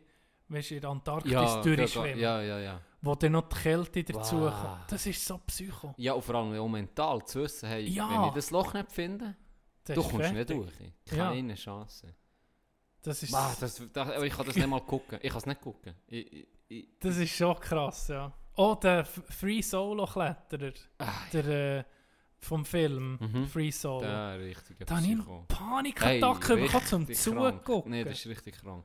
[0.49, 2.81] weißt du, in der Antarktis Ja, durchschwimmen, ja, ja, ja.
[3.01, 4.53] wo dann noch die Kälte dazu Wow.
[4.61, 4.91] kommt.
[4.91, 5.93] Das ist so psycho.
[5.97, 8.09] Ja, und vor allem auch mental zu wissen, hey, Ja.
[8.09, 9.35] wenn ich das Loch nicht finde,
[9.83, 10.57] Das du kommst nicht fertig.
[10.57, 11.17] durch.
[11.17, 11.29] Ja.
[11.29, 12.15] Keine Chance.
[13.01, 15.19] Das ist, Ah, das, das, ich kann das nicht mal gucken.
[15.21, 15.93] Ich kann es nicht gucken.
[16.07, 18.31] Ich, ich, ich, das ist schon krass, ja.
[18.57, 20.73] Oh, der Free Solo-Kletterer,
[21.31, 21.45] der
[21.79, 21.83] äh,
[22.39, 23.47] vom Film Mhm.
[23.47, 24.01] Free Solo.
[24.01, 25.17] der richtige Da habe ich.
[25.47, 27.19] Panikattacke bekommen zum richtig.
[27.19, 27.91] Zugucken.
[27.91, 28.83] Nee, das ist richtig krank.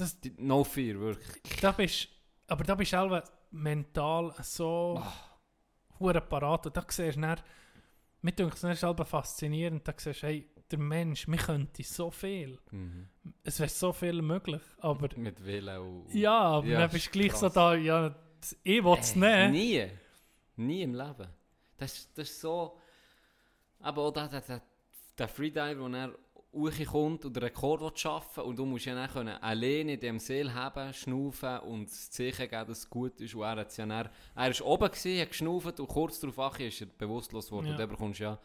[0.00, 1.60] Das- No fear, wirklich.
[1.60, 2.08] da bist,
[2.46, 5.12] aber da bist du selber mental so Ah.
[5.98, 6.66] hure parat.
[6.66, 7.38] Und da siehst du dann,
[8.22, 12.58] mir denkt es ist faszinierend, da siehst du, hey, der Mensch, wir könnten so viel.
[12.70, 13.08] Mhm.
[13.42, 16.14] Es wäre so viel möglich, aber Mit Willen und...
[16.14, 17.54] ja, aber Ja, dann bist du gleich so krass.
[17.54, 18.08] da, ja,
[18.40, 19.52] das- ich will es Äh, nicht.
[20.56, 20.64] Nie.
[20.64, 21.28] Nie im Leben.
[21.76, 22.78] Das, das ist so...
[23.80, 24.62] Aber auch der, der,
[25.18, 26.14] der, Freediver, der dann
[26.52, 30.52] hochkommt und den Rekord schaffen und du musst ja dann können alleine in dem Seel
[30.52, 33.34] haben, schnaufen und das Zeichen geben, dass es gut ist.
[33.34, 36.80] Und er hat ja dann, er ist oben gewesen, hat geschnauft und kurz darauf ist
[36.80, 37.66] er bewusstlos geworden.
[37.66, 37.72] Ja.
[37.72, 38.38] Und dann bekommst du ja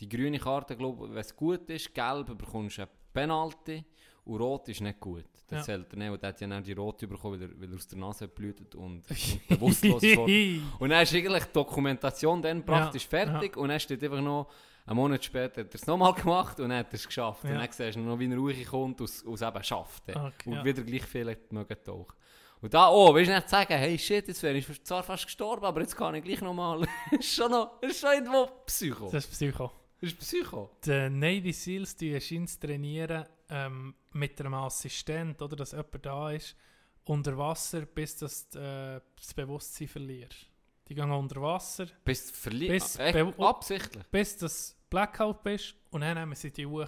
[0.00, 3.84] die grüne Karte, glaube wenn es gut ist, gelb bekommst du eine Penalty
[4.24, 5.24] und rot ist nicht gut.
[5.48, 5.62] Das Ja.
[5.76, 7.76] zählt er nicht, und der hat ja dann die rote bekommen, weil er, weil er
[7.76, 9.08] aus der Nase blutet und, und
[9.48, 10.72] bewusstlos ist worden.
[10.78, 14.48] Und dann ist eigentlich die Dokumentation dann praktisch Ja, fertig und dann steht einfach noch,
[14.86, 17.44] einen Monat später hat er es nochmal gemacht und dann hat er es geschafft.
[17.44, 17.50] Ja.
[17.50, 20.08] Und dann siehst du noch, wie er ruhig kommt und es- eben schafft.
[20.08, 20.26] dann.
[20.26, 20.64] Okay, und ja.
[20.64, 22.14] wieder gleich viele mögen tauchen.
[22.60, 25.64] Und da, oh, willst du nicht sagen, hey shit, jetzt wäre ich zwar fast gestorben,
[25.64, 26.86] aber jetzt kann ich gleich nochmal.
[27.10, 29.10] ist schon noch, ist schon irgendwo Psycho.
[29.10, 29.72] Das ist Psycho.
[30.00, 30.70] ist Psycho.
[30.84, 36.56] Die Navy Seals die scheint trainieren ähm, mit einem Assistent, oder, dass jemand da ist,
[37.04, 40.48] unter Wasser, bis das, äh, das Bewusstsein verlierst.
[40.92, 42.70] Die gehen unter Wasser, Bist du verliebt?
[42.72, 43.14] Bis Echt?
[43.14, 44.04] be- Absichtlich?
[44.08, 46.86] bis du das Blackout bist und dann nehmen sie die hoch.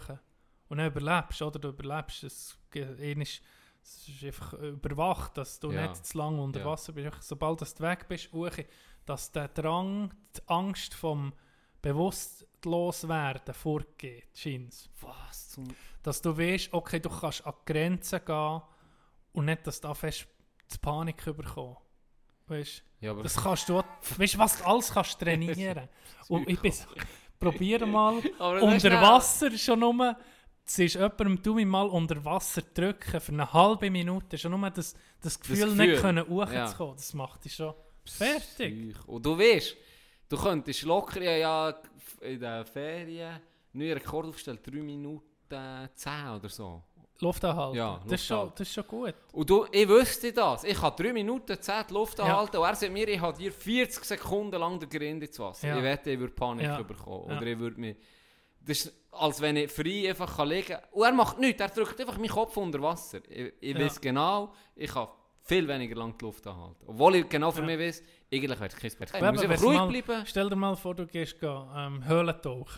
[0.68, 1.58] Und dann überlebst, oder?
[1.58, 2.22] Du überlebst.
[2.24, 3.40] Es, einmal ist-
[3.82, 5.88] es ist einfach überwacht, dass du Ja.
[5.88, 6.66] nicht zu lange unter Ja.
[6.66, 7.22] Wasser bist.
[7.22, 8.50] Sobald du weg bist, hoch,
[9.06, 11.32] dass der Drang, die Angst vom
[11.80, 15.64] Bewusstloswerden vorgeht, scheint Was zum...
[16.02, 18.60] dass du weißt, okay, du kannst an Grenzen gehen
[19.32, 20.26] und nicht, dass du fest
[20.72, 21.76] die Panik überkommen.
[22.46, 23.22] Weißt Ja, aber...
[23.22, 23.84] das kannst du, auch-
[24.16, 25.88] weißt was du alles kannst trainieren.
[26.28, 26.72] und ich bin,
[27.38, 29.00] probiere mal das unter.
[29.00, 30.16] Wasser schon nur,
[30.66, 34.70] es ist jemandem, du mich mal unter Wasser drücken für eine halbe Minute, schon nur
[34.70, 36.64] das, das Gefühl, Gefühl, nicht können ja.
[36.66, 37.74] hochzukommen, das macht dich schon
[38.04, 38.96] fertig.
[39.06, 39.76] Und du weißt,
[40.28, 41.74] du könntest locker ja, ja
[42.20, 43.40] in den Ferien
[43.74, 46.82] neuen Rekord aufstellen, 3 Minuten 10 oder so.
[47.20, 49.14] Luft anhalten, Ja, das, ist schon, das ist schon gut.
[49.32, 50.64] Und du, ich wüsste das.
[50.64, 52.24] Ich habe 3 Minuten 10 die Luft Ja.
[52.24, 55.68] anhalten und er sagt mir, ich habe dir 40 Sekunden lang den Grind ins Wasser.
[55.68, 55.76] Ja.
[55.76, 56.82] Ich wette, ich würde Panik Ja.
[56.82, 57.30] bekommen.
[57.30, 57.36] Ja.
[57.36, 57.96] Oder ich würde mich...
[58.66, 60.80] Das ist, als wenn ich frei einfach kann liegen kann.
[60.92, 63.18] Und er macht nichts, er drückt einfach meinen Kopf unter Wasser.
[63.28, 63.84] Ich, ich Ja.
[63.84, 65.08] weiß genau, ich kann
[65.42, 66.82] viel weniger lang die Luft anhalten.
[66.86, 67.66] Obwohl ich genau für Ja.
[67.66, 68.02] mich weiß,
[68.32, 69.34] eigentlich wäre es kein Problem.
[69.34, 70.22] Ich muss einfach ruhig mal- bleiben.
[70.26, 72.70] Stell dir mal vor, du gehst gehen, ähm, Höhlentauch.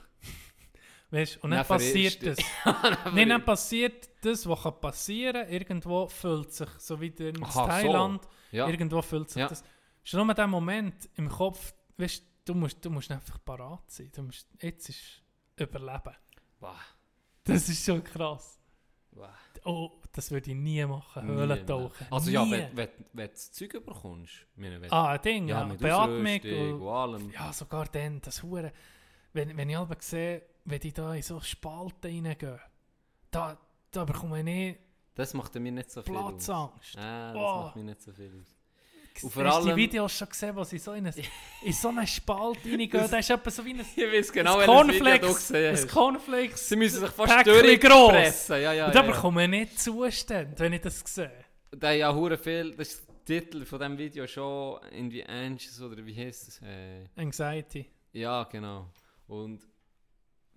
[1.11, 2.38] Weißt und dann Dann passiert das.
[3.14, 7.66] Nein, dann passiert das, was kann passieren Irgendwo fühlt sich, so wie in Aha, so.
[7.66, 8.68] Thailand, Ja.
[8.68, 9.48] irgendwo fühlt sich Ja.
[9.48, 9.62] das.
[10.02, 14.11] Schon nur der Moment im Kopf, weißt du, musst, du musst einfach parat sein.
[14.14, 15.22] Du musst, jetzt ist
[15.59, 16.14] Überleben.
[16.61, 16.74] Wow.
[17.44, 18.61] Das ist schon krass.
[19.12, 19.28] Wow.
[19.64, 22.07] Oh, das würde ich nie machen, Nie Höhlentauchen.
[22.11, 22.50] Also ja, Nie.
[22.52, 25.64] wenn, wenn, wenn du das Zeug bekommst, meine, wenn, Ah, ein Ding, ja.
[25.64, 26.40] mit Beatmung.
[26.42, 26.80] Und-
[27.14, 27.32] und.
[27.32, 28.72] Ja, sogar dann, das Hure.
[29.37, 32.59] Wenn, wenn ich aber sehe, wenn die da in so Spalten reingehen,
[33.30, 33.57] da,
[33.91, 34.78] da bekomme ich nicht
[35.14, 36.32] Das macht mir nicht so viel aus.
[36.32, 36.97] Platzangst.
[36.99, 37.57] Ah, das Oh.
[37.64, 38.55] macht mir nicht so viel aus.
[39.22, 41.14] Und vor Hast du die Videos schon gesehen, wo sie so in, eine,
[41.62, 43.11] in so einen Spalt reingehen?
[43.11, 45.53] Da ist etwa so wie ein, Ich weiß genau, ein Cornflakes.
[45.53, 45.89] Ein.
[45.89, 46.68] Cornflakes.
[46.68, 48.61] Sie müssen sich fast durchpressen.
[48.62, 51.45] Ja, ja, und da ja, bekomme ich nicht Zustände, wenn ich das sehe.
[51.70, 56.05] Da ja hure viel, das ist der Titel von diesem Video schon irgendwie Anxious oder
[56.05, 56.62] wie heißt es?
[56.62, 57.87] Äh, Anxiety.
[58.12, 58.87] ja, genau.
[59.26, 59.66] Und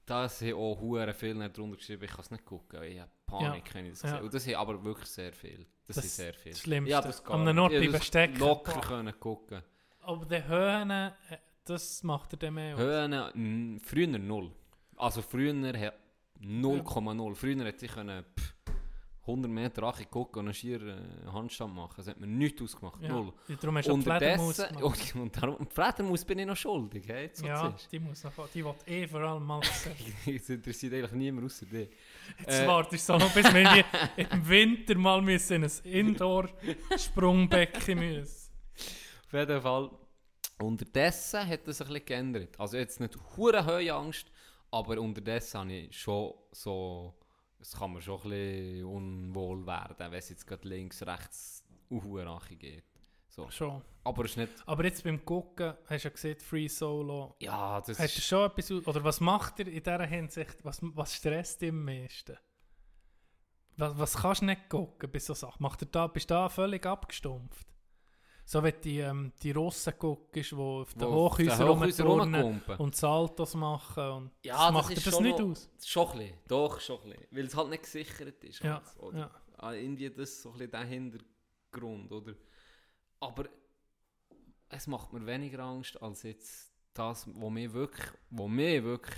[0.06, 3.12] da sind auch hure viel nicht drunter geschrieben, ich kann es nicht gucken, ich habe
[3.26, 4.10] Panik, wenn ich das Ja.
[4.10, 4.24] sehe.
[4.24, 5.66] Und das sind aber wirklich sehr viel.
[5.86, 6.52] Das, Das sind sehr viel.
[6.52, 6.92] das Schlimmste.
[6.92, 8.40] Ja, das Am bleiben das stecken.
[8.40, 8.82] Locker Boah.
[8.82, 9.62] können gucken.
[10.02, 11.12] Aber die Höhen, äh,
[11.66, 12.82] das macht er dann mehr aus.
[12.82, 14.52] Höhen, früher null.
[14.98, 15.94] Also früher hat
[16.42, 17.36] 0,0.
[17.36, 18.54] Früher hätte ich können pff,
[19.30, 20.98] 100 Meter Achi gucken und einen schier äh,
[21.32, 21.94] Handstand machen.
[21.98, 23.02] Das hat mir nichts ausgemacht.
[23.02, 23.10] Ja.
[23.10, 23.34] Null.
[23.62, 27.04] Darum hast du Fledermaus und, und darum, Fledermaus bin ich noch schuldig.
[27.08, 28.32] Hey, Ja, die muss noch.
[28.54, 29.62] Die will eh vor allem mal
[30.26, 30.36] sehen.
[30.36, 31.90] Es interessiert eigentlich niemand außer dich.
[32.40, 32.68] Jetzt Äh.
[32.68, 33.86] wartest du noch, bis wir
[34.18, 38.50] im Winter mal müssen in ein Indoor-Sprungbecken müssen.
[39.28, 39.92] Auf jeden Fall.
[40.62, 42.60] Unterdessen hat es ein bisschen geändert.
[42.60, 44.28] Also jetzt nicht hure hohe Angst,
[44.72, 47.16] aber unterdessen habe ich schon so,
[47.60, 52.56] es kann mir schon ein bisschen unwohl werden, wenn es jetzt gerade links, rechts Uhuerache
[52.56, 52.86] geht.
[53.28, 53.50] So.
[53.52, 53.82] Schon.
[54.04, 57.36] Aber ist nicht, Aber jetzt beim Gucken hast du ja gesehen, Free Solo.
[57.40, 61.16] ja, das Hast du schon etwas, oder was macht ihr in dieser Hinsicht, was, was
[61.16, 62.38] stresst dich am meisten?
[63.78, 65.62] Was, was kannst du nicht gucken bei so Sachen?
[65.62, 67.68] Macht ihr da, bist du da völlig abgestumpft?
[68.52, 74.10] So wie die, ähm, die Russen guckst, die auf den Hochhäusern rumturnen und Saltos machen.
[74.10, 75.70] Und Ja, das das macht ist das schon nicht noch- aus?
[75.86, 77.28] Schon ein bisschen, doch, schon ein bisschen.
[77.30, 78.64] Weil es halt nicht gesichert ist.
[78.64, 79.20] Ja, oder?
[79.20, 79.32] ja.
[79.58, 82.34] Ah, Irgendwie das so ein bisschen der Hintergrund, oder?
[83.20, 83.46] Aber
[84.70, 89.16] es macht mir weniger Angst als jetzt das, was mir wirklich, wo mir wirklich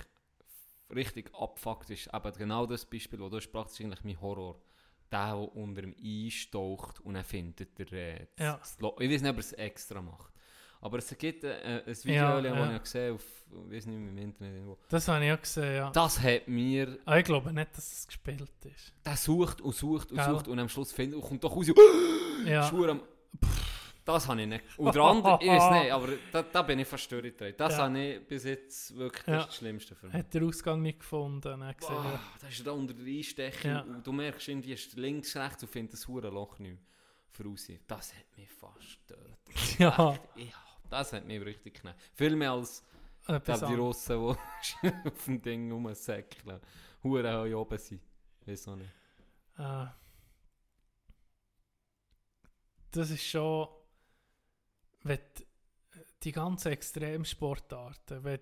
[0.94, 2.10] richtig abfuckt ist.
[2.12, 4.60] Eben genau das Beispiel, wo du hast, praktisch eigentlich mein Horror.
[5.12, 8.56] Der, der unter dem Eis taucht und dann findet er äh, das, Ja.
[8.56, 10.32] das Lo- Ich weiß nicht, ob er es extra macht.
[10.80, 12.74] Aber es gibt äh, ein Video, Ja, das ja.
[12.76, 13.24] ich gesehen auf,
[13.68, 14.78] ich weiß nicht, im Internet irgendwo.
[14.88, 15.90] Das habe ich auch gesehen, ja.
[15.90, 18.92] Das hat mir Ah, ich glaube nicht, dass es gespielt ist.
[19.06, 20.26] der sucht und sucht und Gell?
[20.30, 21.66] sucht und am Schluss findet und kommt doch raus.
[22.46, 22.62] Ja.
[22.68, 23.02] Schwur am.
[24.04, 24.64] Das habe ich nicht.
[24.78, 27.40] Und der andere, ich weiß nicht, aber da, da bin ich verstört.
[27.40, 27.54] dran.
[27.56, 27.84] Das Ja.
[27.84, 29.34] habe ich bis jetzt wirklich Ja.
[29.34, 30.14] das, ist das Schlimmste für mich.
[30.16, 31.74] Hat den Ausgang nicht gefunden.
[31.80, 33.80] Boah, da ist er da unter der Einstechung Ja.
[33.82, 36.78] und du merkst irgendwie, ist links, rechts und findest das hure Loch nicht
[37.30, 37.68] für raus.
[37.86, 39.38] Das hat mich fast getötet.
[39.78, 40.46] ja, Ja,
[40.90, 41.96] das hat mich richtig geknallt.
[42.14, 42.84] Viel mehr als
[43.24, 43.74] glaub, die.
[43.74, 44.36] Russen,
[44.82, 46.60] die auf dem Ding rumsäckeln.
[47.04, 48.00] Hure hoch oben sind.
[48.46, 48.90] Weiß auch nicht.
[49.58, 49.86] Äh,
[52.90, 53.68] das ist schon,
[55.04, 55.18] wenn
[56.22, 58.40] die- ganzen Extremsportarten, wenn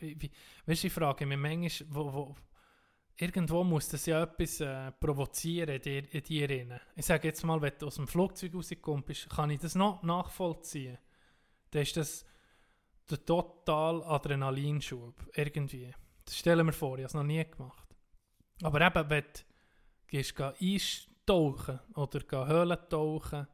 [0.00, 0.30] wie,
[0.66, 2.36] wie, ich frage mich manchmal, wo, wo,
[3.16, 6.80] irgendwo muss das ja etwas äh, provozieren in dir.
[6.94, 10.98] Ich sage jetzt mal, wenn du aus dem Flugzeug rauskommst, kann ich das noch nachvollziehen.
[11.70, 12.24] Dann ist das
[13.10, 15.92] der total Adrenalinschub, irgendwie.
[16.24, 17.88] Das stellen wir vor, ich habe es noch nie gemacht.
[18.62, 19.40] Aber eben, wenn du
[20.06, 23.46] gehst geh eintauchen oder Höhlen tauchen,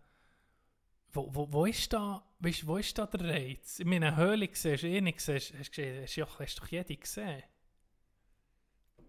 [1.14, 3.78] wo, wo, wo, ist da, weißt, wo ist da der Reiz?
[3.78, 6.66] In meiner Höhle siehst du eh nicht, siehst, hast, du gesehen- hast, ja, hast doch
[6.68, 7.42] jede gesehen.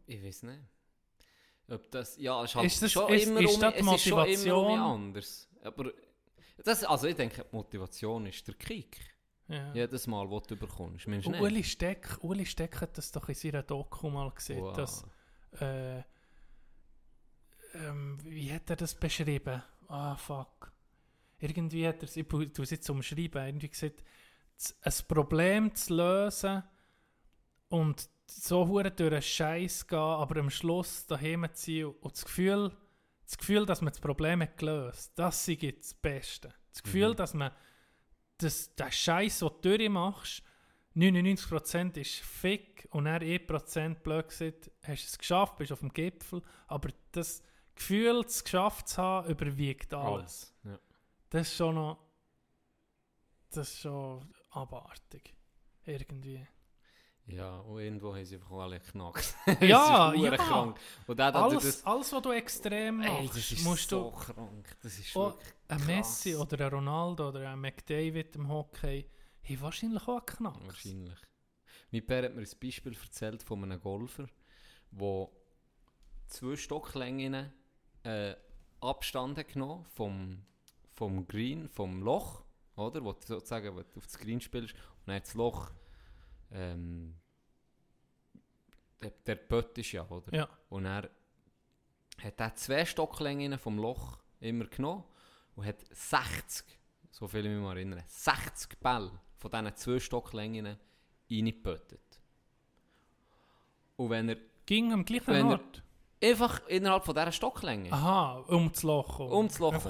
[0.07, 0.61] Ich weiß nicht.
[1.67, 3.87] Ob das, ja, es ist halt Ist das- schon ist- immer ist um, das es
[3.95, 5.49] ist schon immer anders.
[5.63, 5.91] Aber
[6.63, 8.97] das, also ich denke, die Motivation ist der Kick.
[9.47, 9.73] Ja.
[9.73, 11.07] Jedes Mal, wo du bekommst.
[11.07, 14.75] Uli Steck, Uli Steck hat das doch in seiner Doku mal gesehen, Wow.
[14.75, 15.05] dass,
[15.59, 15.99] äh,
[17.73, 19.61] ähm, wie hat er das beschrieben?
[19.87, 20.71] Ah, fuck.
[21.39, 24.03] Irgendwie hat er es, ich tue es jetzt umschreiben, irgendwie gesagt,
[24.81, 26.63] ein Problem zu lösen
[27.69, 32.25] und so hure durch einen Scheiß gehen, aber am Schluss daheim zu sein und das
[32.25, 32.71] Gefühl,
[33.25, 36.53] das Gefühl, dass man das Problem hat gelöst, das ist das Beste.
[36.71, 37.15] Das Gefühl, Mhm.
[37.15, 37.51] dass man
[38.37, 40.43] das, der Scheiß, den du durchmachst,
[40.95, 45.91] 99% ist Fick und dann 1% blöd gesagt, hast du es geschafft, bist auf dem
[45.91, 47.43] Gipfel, aber das
[47.75, 50.49] Gefühl, es geschafft zu haben, überwiegt alles.
[50.49, 50.54] Ja.
[51.35, 51.97] Das ist schon noch.
[53.51, 55.35] Das ist schon abartig.
[55.83, 56.47] Irgendwie.
[57.25, 59.35] ja, und irgendwo haben sie einfach alle geknackt.
[59.61, 60.37] Ja, ja.
[60.37, 60.79] krank.
[61.05, 64.15] Und der, Alles, das, alles, was du extrem machst, ey, das ist musst so du.
[64.15, 64.77] krank.
[64.81, 65.33] Das ist Oh,
[65.67, 65.85] Ein.
[65.85, 69.05] Messi oder ein Ronaldo oder ein McDavid im Hockey
[69.43, 70.65] haben wahrscheinlich auch geknackt.
[70.65, 71.19] Wahrscheinlich.
[71.91, 74.27] Mein Pär hat mir ein Beispiel erzählt von einem Golfer,
[74.89, 75.27] der
[76.27, 77.51] zwei Stocklängen
[78.03, 78.35] äh,
[78.79, 80.45] Abstand hat genommen vom,
[80.95, 82.43] vom Green, vom Loch,
[82.75, 83.03] oder?
[83.03, 85.71] Wo du sozusagen wo du auf das Green spielst und dann hat das Loch
[86.51, 87.15] ähm,
[89.01, 90.33] der, der Pött ist ja, oder?
[90.33, 90.49] Ja.
[90.69, 91.09] Und er
[92.21, 95.03] hat er zwei Stocklängen vom Loch immer genommen
[95.55, 96.65] und hat 60,
[97.11, 100.77] so viel ich mich mal erinnere, 60 Bälle von diesen zwei Stocklängen
[101.29, 102.21] reingepötet.
[103.97, 105.83] Und wenn er Ging am gleichen Ort.
[106.23, 109.19] einfach innerhalb von dieser Stocklänge, Aha, um das Loch.
[109.19, 109.31] herum.
[109.31, 109.85] Um das Loch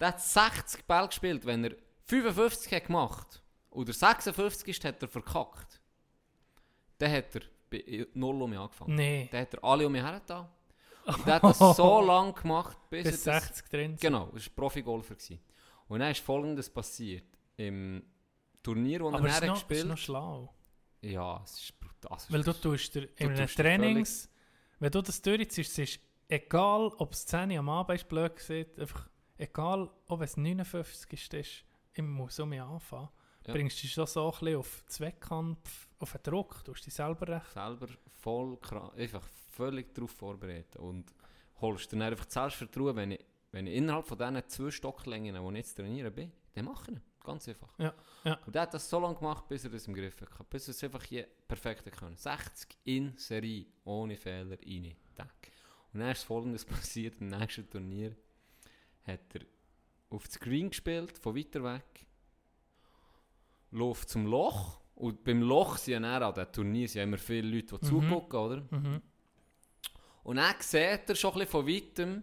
[0.00, 5.08] der hat 60 Bälle gespielt, wenn er 55 hat gemacht oder 56 ist, hat er
[5.08, 5.80] verkackt.
[6.98, 8.94] Dann hat er bei 0 um mich angefangen.
[8.94, 10.50] Nee, Dann hat er alle um mich her da.
[11.04, 13.96] Und der hat das so lange gemacht, bis, bis er das 60 drin.
[14.00, 15.14] Genau, das war Profigolfer.
[15.14, 15.40] gewesen.
[15.88, 17.24] Und dann ist folgendes passiert.
[17.56, 18.02] Im
[18.62, 20.54] Turnier, das er Aber es ist nachher noch, es ist gespielt noch schlau.
[21.02, 22.16] Ja, es ist brutal.
[22.16, 24.28] es Weil du tust dir in einem Trainings,
[24.78, 28.34] wenn du das durchziehst, es ist egal ob es 10 Uhr am Abend ist, blöd
[28.34, 29.08] gesagt, einfach,
[29.38, 33.08] egal ob es 59 ist, ist ich muss um mich anfangen,
[33.46, 33.52] Ja.
[33.54, 36.94] bringst du dich schon so ein bisschen auf Zweckkampf, auf den Druck, du hast dich
[36.94, 37.52] selber recht.
[37.52, 37.88] selber
[38.20, 41.14] voll kra- einfach völlig darauf vorbereiten und
[41.60, 45.56] holst dann einfach Selbstvertrauen, wenn ich, wenn ich innerhalb von diesen zwei Stocklängen, die ich
[45.56, 47.02] jetzt trainieren bin, dann mache ich ihn.
[47.24, 47.72] Ganz einfach.
[47.78, 47.92] Ja,
[48.24, 48.38] ja.
[48.46, 50.72] Und er hat das so lange gemacht, bis er das im Griff hatte, bis er
[50.72, 52.14] es einfach je perfekt können.
[52.16, 54.94] 60 in Serie, ohne Fehler, rein.
[55.14, 55.50] Tack.
[55.92, 58.14] Und dann ist folgendes passiert, im nächsten Turnier
[59.06, 59.40] hat er
[60.10, 62.06] auf das Green gespielt, von weiter weg,
[63.70, 67.48] läuft zum Loch, und beim Loch sind ja an diesem Turnier sind ja immer viele
[67.48, 67.88] Leute, die Mhm.
[67.88, 68.62] zugucken, oder?
[68.70, 69.02] Mhm.
[70.22, 72.22] Und dann sieht er schon ein bisschen von weitem,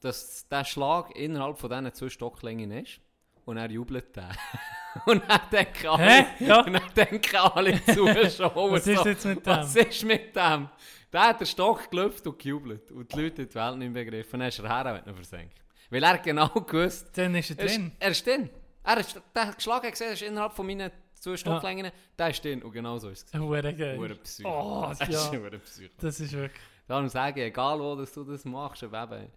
[0.00, 3.00] dass der Schlag innerhalb von diesen zwei Stocklängen ist.
[3.44, 4.24] Und er jubelt den.
[5.06, 6.26] und dann denken alle?
[6.40, 6.60] Ja.
[6.64, 9.86] und dann denken alle Zuschauer Was ist jetzt mit was dem?
[9.88, 10.68] ist mit dem?
[11.12, 12.90] Der hat den Stock gelüpft und gejubelt.
[12.90, 14.32] Und die Leute haben die Welt nicht begriffen.
[14.34, 15.62] Und dann ist er her und hat ihn versenkt.
[15.90, 17.92] Weil er genau gewusst Dann ist er er ist, drin.
[17.98, 18.50] er ist drin.
[18.82, 21.90] Er ist, der Schlag hat gesehen, ist innerhalb von meinen zwei Stocklängen.
[22.18, 22.62] Der ist drin.
[22.62, 23.40] Und genau so ist es.
[23.40, 23.98] Hure geil.
[23.98, 24.48] Hure Psycho.
[24.48, 25.38] Oh, Das ist ja.
[25.38, 25.94] hure Psycho.
[25.98, 26.60] Das ist wirklich...
[26.86, 29.28] Darum sage ich, egal wo dass du das machst, ob eben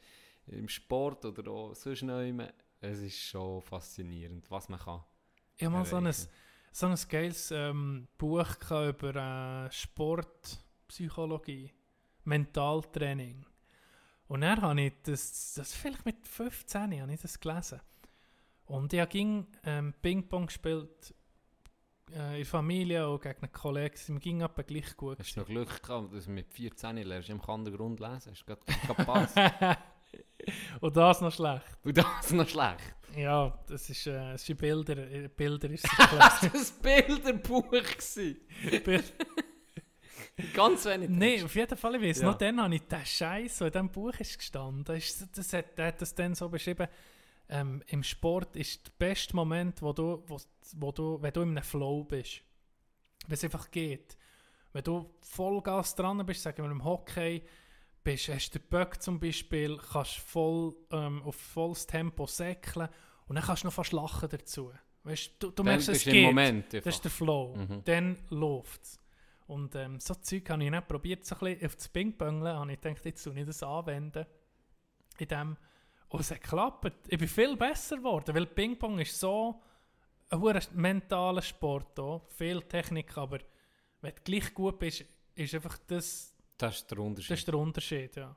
[0.48, 5.04] im Sport oder auch sonst noch immer, es ist schon faszinierend, was man kann.
[5.58, 6.12] Ich habe mal so ein,
[6.72, 11.74] so ein geiles ähm, Buch über äh, Sportpsychologie,
[12.24, 13.46] Mentaltraining.
[14.30, 17.82] Und dann habe ich das, das vielleicht mit 15 habe ich das gelesen.
[18.66, 21.16] Und ich ging ähm, Ping-Pong gespielt
[22.12, 23.96] äh, in der Familie und gegen einen Kollegen.
[24.06, 25.18] Wir ging aber gleich gut.
[25.18, 28.46] Hast du noch Glück gehabt, dass du mit 14 lernst, im Kandergrund lesen, hast du
[28.46, 29.36] gerade gepasst.
[30.82, 31.66] und das noch schlecht.
[31.84, 32.96] Und das ist noch schlecht.
[33.18, 35.88] Ja, das ist, äh, es ist Bilder, in Bilder ist.
[35.98, 37.72] Das war ein Bilderbuch.
[37.72, 39.14] Bild-
[40.54, 41.10] Ganz wenig.
[41.10, 42.28] Nein, auf jeden Fall, ich weiss Ja.
[42.28, 45.54] noch, dann habe ich den Scheiß, der in diesem Buch ist gestanden, das, ist, das
[45.54, 46.88] hat, der hat das dann so beschrieben,
[47.50, 50.38] ähm, im Sport ist der beste Moment, wo du, wo,
[50.78, 52.42] wo du, wenn du in einem Flow bist.
[53.28, 54.18] Wenn es einfach geht.
[54.72, 57.42] Wenn du Vollgas dran bist, sagen wir im Hockey,
[58.04, 62.88] bist, hast du den Böck zum Beispiel, kannst voll, ähm, auf volles Tempo säckeln
[63.28, 64.72] und dann kannst du noch fast lachen dazu.
[65.04, 66.26] Weißt, du, du Dann merkst, es geht.
[66.26, 66.74] Moment.
[66.74, 67.56] Das ist der Flow.
[67.56, 67.82] Mhm.
[67.86, 69.00] Dann läuft es.
[69.50, 72.56] Und ähm, so Zeug habe ich dann probiert, so ein bisschen auf das Ping-Pongeln.
[72.56, 74.28] habe ich gedacht, jetzt soll ich das anwenden.
[75.18, 75.58] In dem.
[76.08, 76.92] Und es hat geklappt.
[77.08, 79.60] Ich bin viel besser geworden, weil Ping-Pong ist so
[80.30, 82.00] ein mentaler Sport.
[82.00, 82.30] Auch.
[82.30, 83.40] Viel Technik, aber
[84.02, 87.32] wenn du gleich gut bist, ist einfach das, Das ist der Unterschied.
[87.32, 88.16] das ist der Unterschied.
[88.18, 88.36] Ja.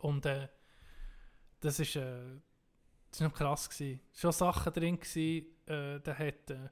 [0.00, 0.48] Und äh,
[1.60, 2.40] das ist, äh,
[3.10, 3.68] das ist noch krass.
[3.68, 4.00] Gewesen.
[4.14, 6.70] Schon Sachen drin, gewesen, äh, da hat äh,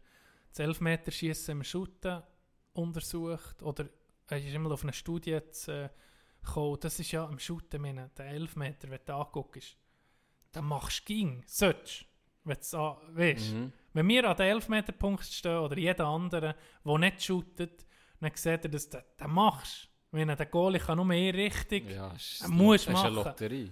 [0.49, 2.23] das Elfmeterschießen im Shooten
[2.79, 3.63] untersucht.
[3.63, 3.89] Oder
[4.29, 5.89] er ist immer auf eine Studie zu, äh,
[6.45, 6.79] gekommen.
[6.81, 9.77] Das ist ja am Shooten, meine, der Elfmeter, wenn du anguckst.
[10.53, 12.05] Dann machst du ging, sollst
[12.45, 13.53] wenn du weißt.
[13.53, 13.73] Mhm.
[13.93, 16.55] Wenn wir an den Elfmeterpunkt stehen oder jeder andere,
[16.85, 17.87] der nicht shootet,
[18.21, 19.89] dann sieht er, dass du das machst.
[20.11, 23.15] Wenn der Goalie kann nur mehr richtig, Ja, ist, Er muss das ist eine machen.
[23.17, 23.71] Lotterie.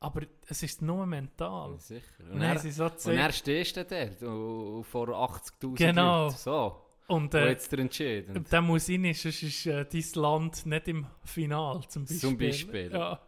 [0.00, 1.72] aber es ist nur mental.
[1.72, 2.24] Ja, sicher.
[2.30, 6.24] Und dann er, so und er stehst du dort und vor 80'000 Genau.
[6.24, 6.36] Leuten.
[6.36, 6.82] So.
[7.10, 8.52] Und Wo äh, jetzt der entscheidend.
[8.52, 12.20] der muss rein, sonst ist äh, dein Land nicht im Final, zum Beispiel.
[12.20, 12.90] Zum Beispiel.
[12.92, 13.20] Ja.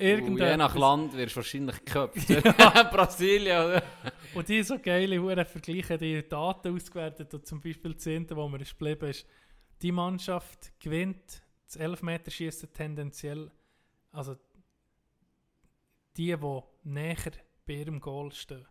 [0.00, 0.74] Und je nach.
[0.74, 2.26] Land wirst du wahrscheinlich geköpft.
[2.92, 3.82] Brasilien oder?
[4.34, 7.32] Und die so geile Huren vergleichen die Daten ausgewertet.
[7.32, 9.24] Und zum Beispiel das Zehnte, wo ist geblieben ist,
[9.82, 13.52] die Mannschaft gewinnt das Elfmeterschießen tendenziell,
[14.10, 14.34] also
[16.16, 17.32] die, die näher
[17.64, 18.66] bei ihrem Goal stehen.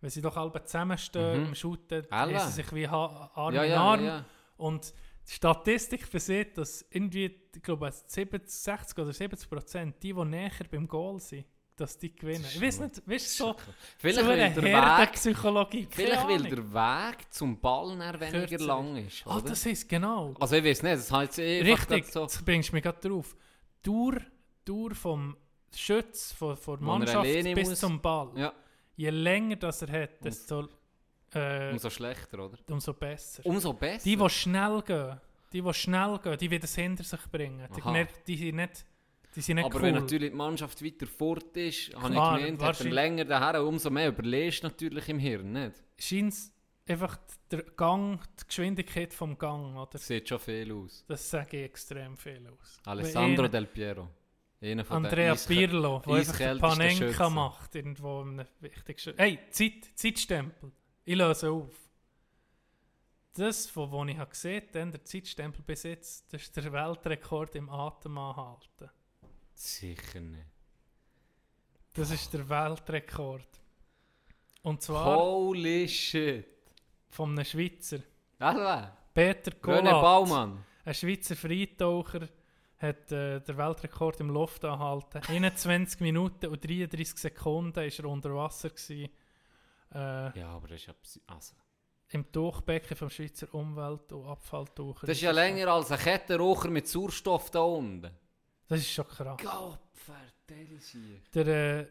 [0.00, 1.46] Wenn sie doch alle zusammenstehen Mhm.
[1.48, 4.04] im Shooten, haben sie sich wie ha Arm Ja, in ja, Arm.
[4.04, 4.24] ja.
[4.56, 4.92] Und
[5.28, 10.50] die Statistik versieht, dass irgendwie, ich glaube, 70, 60 oder 70 Prozent, die, die näher
[10.70, 11.44] beim Goal sind,
[11.76, 12.44] dass die gewinnen.
[12.46, 13.56] Ich weiß nicht, weißt du, so,
[13.98, 15.88] Vielleicht so eine Herdenpsychologie.
[15.90, 19.22] vielleicht weil der Weg zum Ball dann weniger Kürzer lang ist.
[19.26, 19.48] Ah, Oder?
[19.50, 20.34] das ist genau.
[20.38, 22.24] also ich weiß nicht, das heißt eh Richtig, so.
[22.24, 23.34] das bringst du mich gerade drauf.
[23.82, 24.18] Tour,
[24.64, 25.36] Tour vom
[25.74, 27.22] Schütz, von, von Mannschaft
[27.54, 27.80] bis muss.
[27.80, 28.30] zum Ball.
[28.36, 28.52] Ja,
[29.00, 30.68] Je länger das er hat, desto
[31.32, 32.58] äh, umso schlechter, oder?
[32.68, 33.46] umso besser.
[33.46, 34.04] Umso besser.
[34.04, 35.18] Die, die schnell gehen,
[35.52, 37.66] die, die schnell gehen, die werden es hinter sich bringen.
[37.74, 38.84] Die, merken, die sind nicht,
[39.34, 39.82] die sind nicht Aber cool.
[39.84, 43.88] wenn natürlich die Mannschaft weiter fort ist, habe ich gemeint, hat er länger daher, umso
[43.88, 45.82] mehr überlegst du natürlich im Hirn, nicht?
[45.98, 46.34] scheint
[46.86, 47.16] einfach
[47.50, 49.92] der Gang, die Geschwindigkeit vom Gang, oder?
[49.92, 51.04] Das sieht schon viel aus.
[51.08, 52.80] Das sage ich extrem viel aus.
[52.84, 54.08] Alessandro Del Piero.
[54.62, 57.34] Einer von Andrea Eiske- Pirlo, der einfach den Panenka Schützen.
[57.34, 59.14] macht, irgendwo einem wichtigsten...
[59.16, 60.70] Hey, Zeit, Zeitstempel.
[61.04, 61.74] Ich löse auf.
[63.32, 67.54] Das, von wo ich habe gesehen habe, der Zeitstempel bis jetzt, das ist der Weltrekord
[67.54, 68.90] im Atem anhalten.
[69.54, 70.44] Sicher nicht.
[71.94, 73.48] Das ist der Weltrekord.
[74.62, 76.46] Und zwar Holy shit.
[77.08, 78.00] von einem Schweizer.
[78.38, 79.84] Also, Peter Golat.
[80.02, 80.64] Baumann.
[80.84, 82.28] Ein Schweizer Freitaucher
[82.80, 85.22] hat äh, den Weltrekord im Luft angehalten.
[85.28, 88.70] 21 Minuten und 33 Sekunden war er unter Wasser.
[88.70, 89.10] Gewesen,
[89.92, 90.94] äh, Ja, aber das ist ja...
[91.26, 91.54] Also.
[92.12, 95.06] Im Tauchbecken vom Schweizer Umwelt- und Abfalltaucher.
[95.06, 98.10] Das ist ja länger als ein Kettenraucher mit Sauerstoff da unten.
[98.66, 99.40] Das ist schon krass.
[99.40, 100.94] Gott, verdammt.
[101.34, 101.86] Der, äh,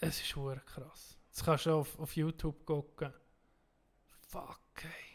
[0.00, 1.16] es ist hure krass.
[1.30, 3.12] Das kannst du auf, auf YouTube gucken.
[4.28, 5.11] Fuck, ey.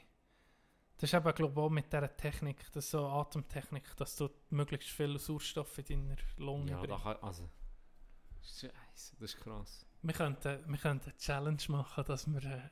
[0.97, 4.29] Das ist eben, glaube ich, auch mit dieser Technik, das ist so Atemtechnik, dass du
[4.49, 7.03] möglichst viel Sauerstoff in deiner Lunge Ja, bringst.
[7.03, 7.17] kann...
[7.21, 7.49] Also...
[8.41, 9.85] Scheiße, das ist krass.
[10.01, 12.69] Wir könnten, wir könnten eine Challenge machen, dass wir äh,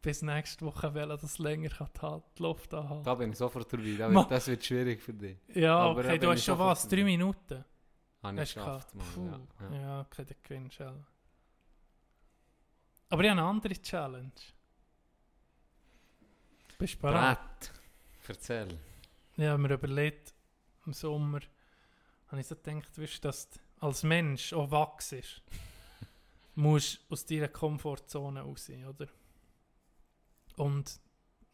[0.00, 3.96] bis nächste Woche wollen, dass länger kann die, Luft anhalten Da bin ich sofort dabei.
[3.96, 5.36] Da Ma- wird, das wird schwierig für dich.
[5.54, 7.64] Ja, aber okay, du hast schon was, drei Minuten.
[8.22, 8.94] Habe ich geschafft?
[8.94, 9.48] Mann.
[9.60, 10.00] Ja, Ja, ja.
[10.02, 10.84] okay, dann gewinnst du.
[13.08, 14.32] Aber ich habe eine andere Challenge.
[16.78, 17.38] Bist du bereit?
[17.38, 17.72] Brett.
[18.28, 18.78] Erzähl.
[19.38, 20.34] Habe mir überlegt,
[20.84, 21.40] im Sommer
[22.28, 25.14] habe ich so gedacht, weißt, du, dass du als Mensch auch wachst.
[26.54, 29.06] musst aus deiner Komfortzone raus, oder?
[30.56, 31.00] Und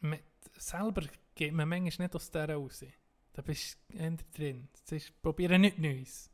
[0.01, 0.23] mit,
[0.57, 1.03] selber
[1.35, 2.85] geht man manchmal nicht aus der raus.
[3.33, 4.68] Da bist du drin.
[4.91, 6.31] Ist, probiere nicht Neues.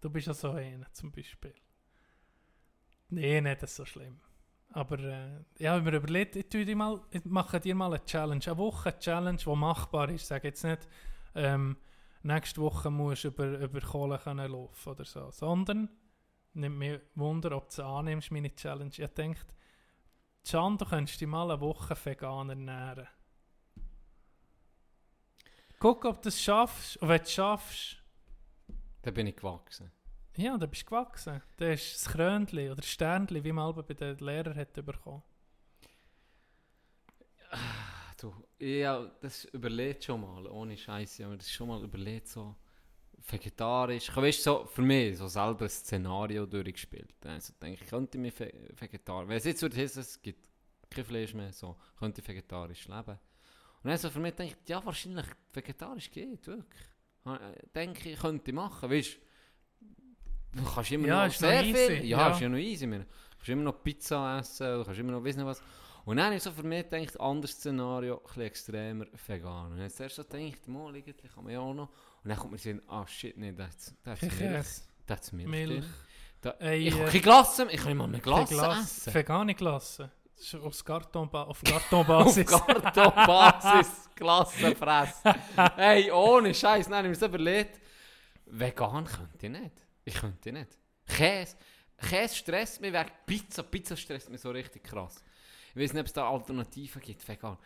[0.00, 1.54] Du bist ja so einer zum Beispiel.
[3.08, 4.20] Nee, nicht das ist so schlimm.
[4.74, 8.04] Aber äh, ich habe mir überlegt, ich, tue dir mal, ich mache dir mal eine
[8.04, 8.44] Challenge.
[8.44, 10.22] Eine Woche Challenge, die machbar ist.
[10.22, 10.88] Ich sage jetzt nicht,
[11.36, 11.76] ähm,
[12.24, 15.30] nächste Woche musst du über, über Kohle können laufen oder so.
[15.30, 15.88] Sondern,
[16.54, 18.90] nimmt mir Wunder, ob du annimmst, meine Challenge.
[18.96, 19.40] Ich denke,
[20.44, 23.06] Can, du könntest dich mal eine Woche vegan ernähren.
[25.78, 26.96] Guck, ob du es schaffst.
[26.96, 28.02] Und wenn du es schaffst,
[29.02, 29.92] Da bin ich gewachsen.
[30.36, 31.42] Ja, dann bist du gewachsen.
[31.56, 35.22] Dann ist das Krönchen oder das Sternchen, wie man bei den Lehrern hat bekommen.
[38.20, 42.56] Du, ja, das überlegt schon mal, ohne Scheiße, aber das ist schon mal überlegt, so
[43.28, 44.08] vegetarisch.
[44.08, 47.14] Ich weißt, so für mich so selber ein Szenario durchgespielt.
[47.24, 50.48] Also denke ich, könnte mich ve vegetarisch, wenn es jetzt würde heißen, es gibt
[50.90, 53.18] kein Fleisch mehr, so, könnte ich vegetarisch leben.
[53.82, 56.86] Und dann so für mich denke ich, ja, wahrscheinlich vegetarisch geht, wirklich.
[57.26, 59.18] Äh, Denke ich, könnte ich machen, weißt
[60.54, 62.30] du, kannst immer Ja, noch ist noch sehr easy, viel, ja, ja.
[62.32, 63.00] ist ja noch easy, man.
[63.00, 65.62] Du kannst immer noch Pizza essen, du kannst immer noch, nicht was.
[66.04, 69.72] Und dann habe ich so für mich gedacht, anderes Szenario, ein bisschen extremer, vegan.
[69.72, 71.88] Und jetzt erst so gedacht, mal irgendwie kann man ja auch noch.
[72.22, 74.38] Und dann kommt mir so, ah shit, nee, da hat's da hat's Milch.
[74.38, 75.48] Käse, Da hat's Milch.
[75.48, 75.84] Milch.
[76.42, 76.76] Da, Eier.
[76.76, 79.14] ich kann keine Glasse, ich kann mal eine Glasse Glas, essen.
[79.14, 80.10] vegane Glasse.
[80.36, 82.46] Das ist Aufs Kartonba auf Auf Kartonbasis.
[82.46, 85.32] Kartonbasis Glasse fressen.
[85.76, 87.80] hey, ohne Scheiß, nein, ich mir so überlegt,
[88.46, 89.86] vegan könnte ich nicht.
[90.04, 90.68] Ich könnte nicht.
[91.06, 91.56] Käse,
[91.98, 93.62] Käse stresst mich wegen Pizza.
[93.62, 95.22] Pizza stresst mich so richtig krass.
[95.74, 97.58] Ich weiß nicht, ob es da Alternativen gibt, vegan.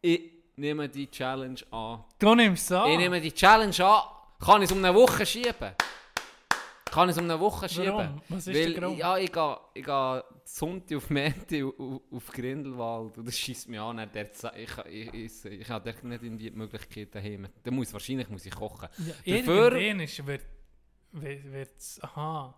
[0.00, 0.20] Ich
[0.56, 2.04] nehme die Challenge an.
[2.18, 2.90] du nimmst es an.
[2.90, 4.02] Ich nehme die Challenge an.
[4.38, 5.72] Kann ich es um eine Woche schieben?
[6.86, 7.94] Kann ich es um eine Woche schieben?
[7.94, 8.22] Warum?
[8.28, 8.98] Was ist Weil, der Grund?
[8.98, 14.06] Ja, ich gehe, ich gehe Sonntag auf Menti auf, Grindelwald und das schießt mich an.
[14.32, 17.48] sa- Ich, ich, ich, ich habe dort nicht in die Möglichkeit daheim.
[17.62, 18.88] Da muss, wahrscheinlich muss ich kochen.
[18.98, 20.42] Ja, Dafür- irgendwann wird,
[21.12, 22.54] wird's, aha.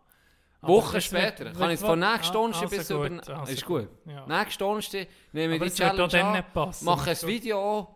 [0.63, 1.45] Wochen später.
[1.47, 3.39] wird- kann ich es von nächsten ah, Donnerstag also bis über...
[3.39, 3.89] also ist gut.
[4.07, 4.27] Ja.
[4.27, 6.85] Nächsten Donnerstag nehme ich Aber die es Challenge dann an, nicht passen.
[6.85, 7.23] mache ein.
[7.23, 7.95] Video.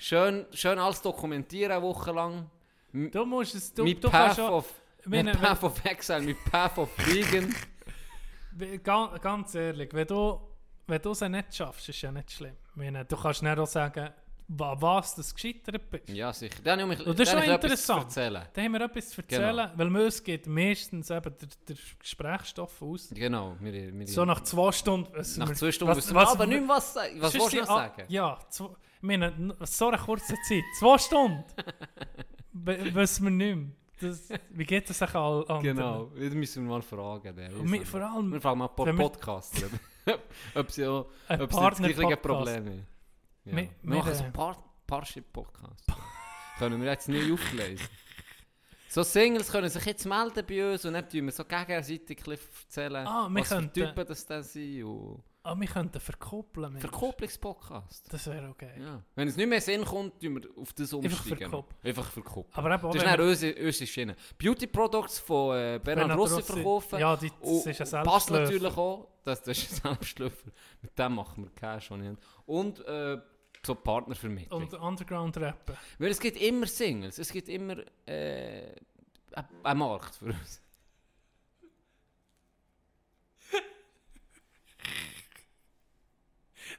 [0.00, 2.50] Schön, schön alles dokumentieren, eine Woche lang.
[2.92, 4.72] Du musst es, du, mit du Path of...
[5.04, 7.54] wenn, Mit Path of Exile, mit Path of Vegan.
[9.20, 10.40] ganz ehrlich, wenn du,
[10.86, 12.56] wenn du es nicht schaffst, ist ja nicht schlimm.
[12.74, 14.10] Meine, du kannst nicht auch sagen,
[14.48, 16.08] wa- was du gescheitert bist.
[16.08, 16.56] ja, sicher.
[16.64, 18.16] Dann habe ich, Und das ist schon interessant.
[18.16, 19.92] Da haben wir etwas zu erzählen, Genau.
[19.92, 23.10] weil es geht meistens eben der, der Gesprächsstoff aus.
[23.14, 23.56] Genau.
[23.60, 25.10] Wir, wir, So nach zwei Stunden.
[25.14, 27.66] was nach zwei Stunden was- was- aber nicht mehr, was, sa- was willst du noch
[27.66, 28.04] sagen?
[28.08, 30.64] Ja, zwei, ich meine, so eine kurze Zeit.
[30.78, 31.44] Zwei Stunden.
[32.52, 33.66] Wissen wir nicht mehr.
[34.00, 35.76] Das, wie geht das auch all anderen?
[35.76, 37.34] Genau, das müssen wir mal fragen.
[37.34, 39.66] Der, wir, vor allem wir fragen mal ein paar Podcaster,
[40.54, 42.16] ob- sie auch ein ob sie das gleiche.
[42.16, 42.86] Problem haben.
[43.44, 43.56] Ja.
[43.56, 45.84] Wir- machen so einen Par Parship-Podcast.
[46.58, 47.86] können wir jetzt nie auflesen.
[48.88, 52.38] So Singles können sich jetzt melden bei uns und dann tun wir so gegenseitig ein
[52.62, 54.82] erzählen, Ah, was für könnten- Typen das dann sind.
[54.84, 56.72] Und Ah, wir könnten verkoppeln.
[56.72, 56.80] Mensch.
[56.82, 58.12] Verkopplungspodcast.
[58.12, 58.72] Das wäre okay.
[58.78, 59.02] Ja.
[59.14, 61.38] Wenn es nicht mehr Sinn kommt, tun wir auf das Einfach umsteigen.
[61.38, 61.80] verkoppeln.
[61.84, 62.54] Einfach verkoppeln.
[62.54, 64.16] Aber eben auch Das ist dann unsere, unsere Schiene.
[64.36, 66.52] Beauty Products von äh, Bernhard Bernhard Rossi Rossi.
[66.52, 66.98] verkaufen.
[66.98, 68.52] Ja, die, das ist ein passt Selbstläufer.
[68.52, 70.50] natürlich auch, das, das ist ein Selbstläufer.
[70.82, 71.90] Mit dem machen wir Cash.
[72.46, 73.18] Und äh,
[73.64, 74.62] so Partnervermittlung.
[74.62, 75.76] Und Underground-Rappen.
[75.98, 77.76] Weil es gibt immer Singles, es gibt immer
[78.06, 78.74] äh,
[79.62, 80.62] einen Markt für uns.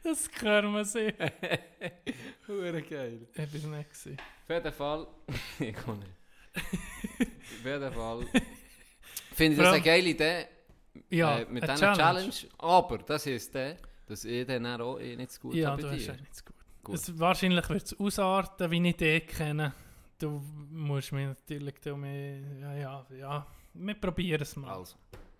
[0.03, 1.13] Das können wir sehen.
[2.47, 3.27] Hure geil.
[3.33, 4.17] Es nicht gewesen.
[4.43, 5.07] Auf jeden Fall.
[5.59, 6.11] ich kann nicht.
[6.55, 8.25] Auf jeden Fall.
[9.33, 10.45] Finde ich das eine geile Idee
[11.09, 12.33] Ja, äh, mit dieser Challenge.
[12.57, 13.77] Aber das ist der,
[14.07, 16.45] dass ich dann auch eh nicht so gut Ja, habe du hast ja nicht so
[16.45, 16.55] gut.
[16.83, 16.95] Gut.
[16.95, 19.73] Es, wahrscheinlich wird es ausarten, wie ich dich kenne.
[20.17, 20.41] Du
[20.71, 23.47] musst mich natürlich du mich, ja, ja, ja.
[23.73, 24.73] Wir probieren es mal.
[24.73, 24.95] Also,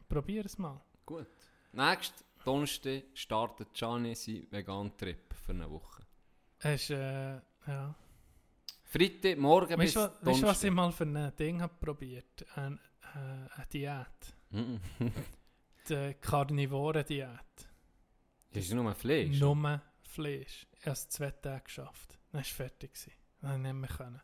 [0.07, 0.79] Probieren es mal.
[1.05, 1.27] gut.
[1.71, 6.03] Nächst Donnerstag startet Gianni seinen Vegan-Trip für eine Woche.
[6.59, 7.35] Es ist, äh,
[7.67, 7.95] ja.
[8.85, 10.71] Freitag, morgen bis Weißt du, wa- weißt du, was ich Donnerstag.
[10.71, 12.45] mal für ein Ding habe probiert?
[12.55, 12.79] Ein,
[13.13, 13.17] äh,
[13.55, 14.33] eine Diät.
[15.89, 17.29] Die Karnivore-Diät.
[18.51, 19.39] Das ist nur Fleisch.
[19.39, 20.65] Nur Fleisch.
[20.73, 22.17] Ich habe es zwei Tage geschafft.
[22.31, 22.91] Dann war es fertig.
[23.41, 23.89] Dann konnte ich nicht mehr.
[23.89, 24.21] Können.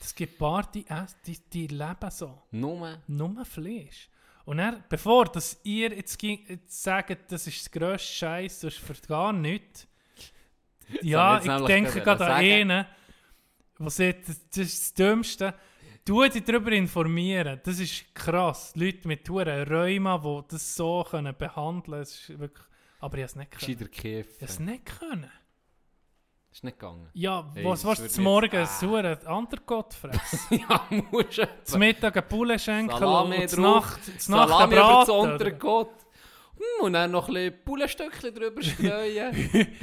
[0.00, 2.42] Es gibt ein paar, die, essen- die, die leben so.
[2.52, 4.08] Nur Nur Fleisch.
[4.46, 8.82] Und dann, bevor dass ihr jetzt, jetzt sagt, das ist das grösste Scheiß, das ist
[8.82, 9.88] für gar nichts.
[11.02, 12.86] Ja, ich denke gerade an einen,
[13.78, 15.52] der sagt, das ist das Dümmste.
[16.04, 18.72] Du dich darüber informieren, das ist krass.
[18.76, 22.02] Leute mit Touren, Rheuma, die das so können behandeln können.
[22.02, 22.66] Ist wirklich,
[23.00, 23.60] aber ich habe es nicht können.
[23.60, 24.30] gescheiter Käfer.
[24.30, 25.30] Ich habe es nicht können.
[26.56, 27.06] Ist nicht gegangen.
[27.12, 28.56] Ja, Hey, was das wird du zum Morgen?
[28.56, 30.40] Ein sauren Andergott fressen?
[30.70, 31.48] ja, musst du.
[31.64, 35.08] zum Mittag einen Poulet schenken und drauf, Nacht, zum Nacht Salami über das?
[35.10, 35.90] Untergott.
[36.56, 39.34] Hm, und dann noch ein bisschen Poulenstückchen drüber streuen.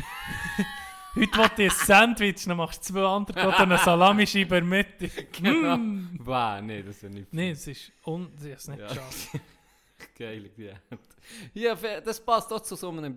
[1.15, 4.77] Heute wollte ich ein Sandwich, dann machst du zwei andere und eine Salamischeibe in der
[4.79, 5.09] Mitte.
[5.31, 5.77] genau.
[5.77, 6.19] Mm.
[6.23, 8.31] Wow, nee, das ist ja nicht Nein, es ist un...
[8.35, 8.87] Habe es nicht Ja.
[8.87, 9.29] geschafft.
[10.17, 10.49] geil.
[10.57, 10.73] Ja.
[11.53, 13.13] ja, das passt auch zu so einem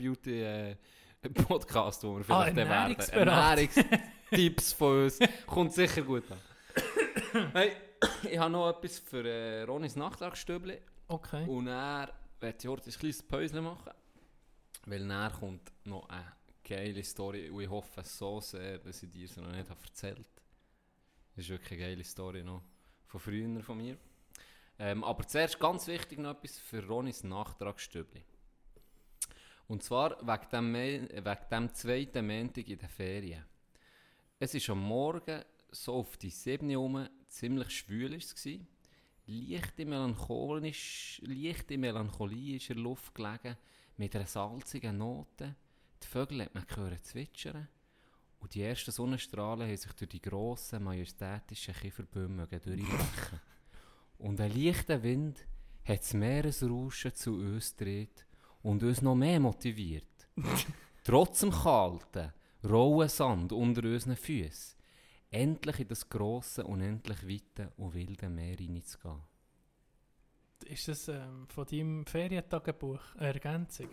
[1.23, 2.97] Beauty-Podcast, wo wir Ah, vielleicht dann werden.
[3.11, 5.19] Ernährungstipps von uns.
[5.47, 6.39] Kommt sicher gut an.
[7.53, 7.73] hey,
[8.31, 10.79] ich habe noch etwas für äh, Ronis Nachtragsstübli.
[11.09, 11.47] Okay.
[11.47, 13.93] Und er wird heute ein kleines Päuschen machen.
[14.87, 17.51] Weil er kommt noch eine geile Story.
[17.51, 20.27] Und ich hoffe so sehr, dass ich dir sie noch nicht habe erzählt
[21.35, 22.63] Das ist wirklich eine geile Story noch
[23.07, 23.97] von früher von mir.
[24.79, 28.23] Ähm, aber zuerst ganz wichtig noch etwas für Ronis Nachtragsstübli.
[29.69, 33.45] Und zwar wegen dem, wegen dem zweiten Montag in den Ferien.
[34.39, 38.19] Es ist am Morgen so auf die 7 herum ziemlich schwül.
[39.29, 43.57] Leichte, melancholisch, leichte Melancholie ist in der Luft gelegen,
[43.97, 45.57] mit einer salzigen Note.
[46.01, 47.67] Die Vögel hat man gehört zwitschern.
[48.39, 53.41] Und die ersten Sonnenstrahlen haben sich durch die grossen, majestätischen Kieferbäume durchbrechen.
[54.19, 55.45] Und ein leichter Wind
[55.85, 58.26] hat das Meeresrauschen zu uns gedreht
[58.67, 60.29] und uns noch mehr motiviert.
[61.05, 62.33] Trotz dem kalten,
[62.69, 64.77] rauen Sand unter unseren Füßen,
[65.31, 69.23] endlich in das grosse, unendlich weite und wilde Meer hineinzugehen.
[70.65, 73.91] Ist das ähm, von deinem Ferientagebuch eine Ergänzung?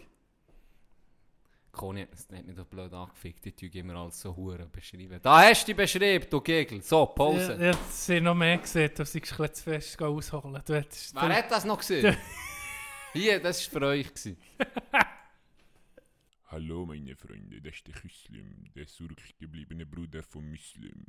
[1.72, 5.20] Conny hat hat mich da blöd angefickt, die tue immer alles so hure beschreiben.
[5.22, 6.82] Da hast du die beschrieben, du Gegel.
[6.82, 7.58] So, Pause.
[7.60, 10.62] Ich habe sie noch mehr gesehen, du sollst ein bisschen zu fest ausholen.
[10.66, 12.18] Du hättest Wer hat das noch gesehen?
[13.14, 14.08] Hier, das war für euch.
[16.48, 21.06] Hallo meine Freunde, das ist der Muslim, der zurückgebliebene Bruder von Muslim.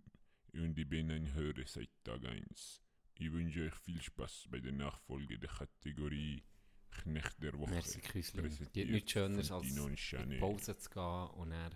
[0.53, 2.83] Und ich bin ein Hörer seit Tag 1.
[3.15, 6.43] Ich wünsche euch viel Spaß bei der Nachfolge der Kategorie
[6.91, 7.71] Knecht der Woche.
[7.71, 8.43] Merci, Küsli.
[8.43, 9.97] präsentiert Gibt nichts Schöneres als in
[10.29, 11.73] die Pause zu gehen und dann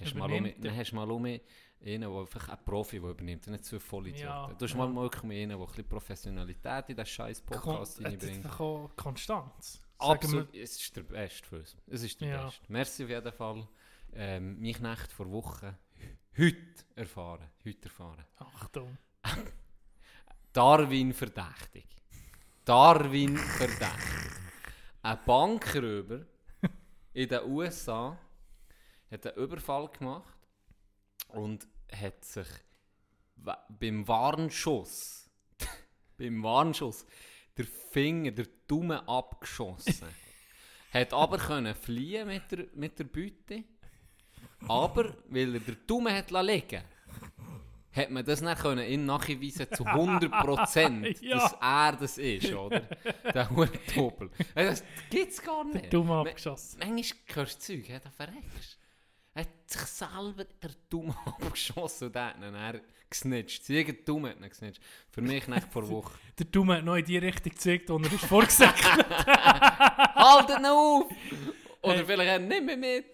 [0.00, 1.40] hast du mal um,
[1.80, 1.86] Er.
[1.86, 4.26] um einen, der einfach ein Profi der übernimmt, nicht so Vollidioten.
[4.26, 4.86] Ja, du hast ja.
[4.86, 8.48] mal wirklich einen, der ein bisschen Professionalität in diesen scheiß Podcast Kon- reinbringt.
[8.96, 9.82] Konstanz.
[9.98, 11.76] Absolut, es ist der Beste für uns.
[11.86, 12.44] Es ist der Ja.
[12.46, 12.64] Beste.
[12.68, 13.68] Merci auf jeden Fall.
[14.12, 15.74] Ähm, mich Nacht vor Wochen
[16.38, 16.56] heute
[16.94, 17.48] erfahren.
[17.64, 18.24] Heute erfahren.
[18.36, 18.96] Achtung.
[20.52, 21.86] Darwin verdächtig.
[22.64, 24.32] Darwin verdächtig.
[25.02, 26.26] Ein Bankräuber
[27.12, 28.18] in den USA
[29.10, 30.35] hat einen Überfall gemacht
[31.28, 32.46] und hat sich
[33.68, 35.30] beim Warnschuss,
[36.18, 37.06] beim Warnschuss,
[37.56, 40.08] der Finger, der Daumen abgeschossen.
[40.92, 43.64] hat aber können fliehen mit der, mit der Beute.
[44.68, 46.82] Aber, weil er den Daumen hat liegen
[47.92, 51.38] hat man das dann können ihn nachweisen zu 100%, Ja.
[51.38, 52.80] dass er das ist, oder?
[53.32, 54.30] Der Hurtobel.
[54.54, 55.90] Das gibt's gar nicht.
[55.94, 56.78] Dumm Ma- abgeschossen.
[56.80, 58.78] Manchmal hörst du Zeug, ja, da verreckst
[59.36, 62.80] Er hat sich selber der Daumen abgeschossen und hat ihn dann
[63.10, 63.64] gesnitcht.
[63.64, 64.82] Sein eigener Daumen hat ihn gesnitcht.
[65.10, 66.18] Für mich nicht vor Woche.
[66.38, 68.82] Der Daumen hat noch in die Richtung gezeigt, wo er ist vorgesagt
[70.16, 71.04] Haltet ihn auf!
[71.82, 72.04] Oder Hey.
[72.06, 73.04] vielleicht er nicht mehr mit.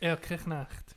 [0.00, 0.96] Ich habe keinen Knecht.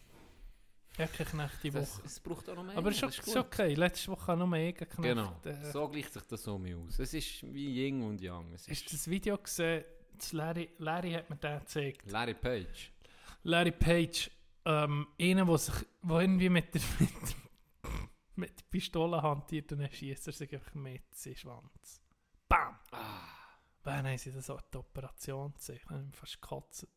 [0.97, 2.01] Eckenknecht die Das, Woche.
[2.05, 2.77] es braucht auch noch mehr.
[2.77, 3.37] Aber ist, das ist, gut.
[3.37, 3.73] okay.
[3.73, 5.01] Letzte Woche noch mehr Eckenknecht.
[5.15, 5.39] Genau,
[5.71, 6.99] so gleicht sich das um mich aus.
[6.99, 8.53] Es ist wie Yin und Yang.
[8.53, 9.85] Es Hast ist du das Video gesehen?
[10.17, 12.11] Das Larry, Larry hat mir den gezeigt.
[12.11, 12.91] Larry Page.
[13.43, 14.29] Larry Page,
[14.65, 17.89] ähm, einer, der sich wo irgendwie mit der, mit, der-
[18.35, 22.01] mit der Pistole hantiert und dann schießt er sich einfach mit seinem Schwanz.
[22.47, 22.75] Bam!
[22.91, 23.21] Ah.
[23.83, 25.77] Wann haben sie das auch die Operation gesehen?
[25.83, 26.87] Ich habe fast gekotzt.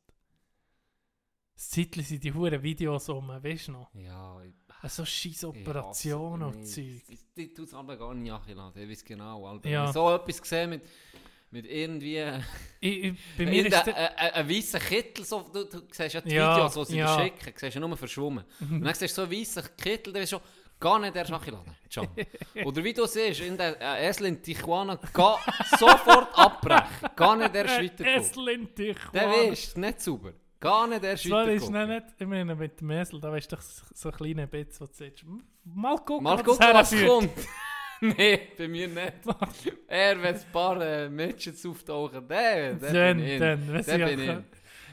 [1.55, 3.95] Zeitchen sind die huren Videos um, weißt du noch?
[3.95, 4.55] Ja, ich,
[4.91, 7.03] So scheiß ich Operationen und Zeug.
[7.09, 8.83] das- Die tut es aber gar nicht nachgeladen.
[8.83, 9.47] Ich weiß genau.
[9.47, 9.69] Alter.
[9.69, 9.83] Ja.
[9.83, 10.83] Wenn ich so etwas gesehen mit,
[11.53, 12.19] mit irgendwie...
[12.81, 15.83] Ich, ich, bei mir ist ein, der, ein, ein, ein weißer Kittel, so, du, du
[15.93, 17.17] siehst ja die Ja, Videos, die sie ja.
[17.17, 18.45] dir schicken, siehst ja nur verschwommen.
[18.61, 20.41] Und dann siehst du so einen weißen Kittel, der ist schon
[20.81, 21.73] gar nicht erst nachgeladen.
[21.89, 22.09] Schon.
[22.65, 25.39] Oder wie du siehst, in der äh, Esel in Tijuana, ga,
[25.79, 26.87] sofort abbrechen.
[27.15, 28.21] Gar nicht erst äh, weiterkommen.
[28.21, 28.97] Esslin dich.
[29.15, 30.33] Der weißt, nicht sauber.
[30.59, 31.89] Gar nicht erst ist weiterkommen.
[31.89, 33.57] nicht, nicht, ich meine, mit dem Esel, da weißt du
[33.95, 37.31] so ein kleiner Bits, wo du "M- mal gucken, Mal gucken, was herführt." kommt.
[38.03, 39.13] Nein, bei mir nicht.
[39.87, 43.39] er, wenn ein paar äh, Midgets auftauchen, der, der Dann, bin ich.
[43.39, 44.29] dann, wenn Der bin ich.
[44.29, 44.45] Hast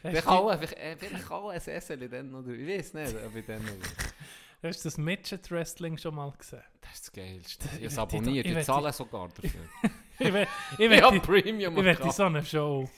[0.01, 3.45] Vielleicht auch, einfach- äh, vielleicht auch ein Essel dann, oder ich weiß nicht, ob ich
[3.45, 3.71] dann noch...
[4.61, 6.61] Hast du das Midget Wrestling schon mal gesehen?
[6.81, 7.65] Das ist das Geilste.
[7.67, 9.61] Ich habe es abonniert, ich ich zahle sogar dafür.
[10.21, 12.89] Ich will, ich will, die- Premium ich will in so eine Show.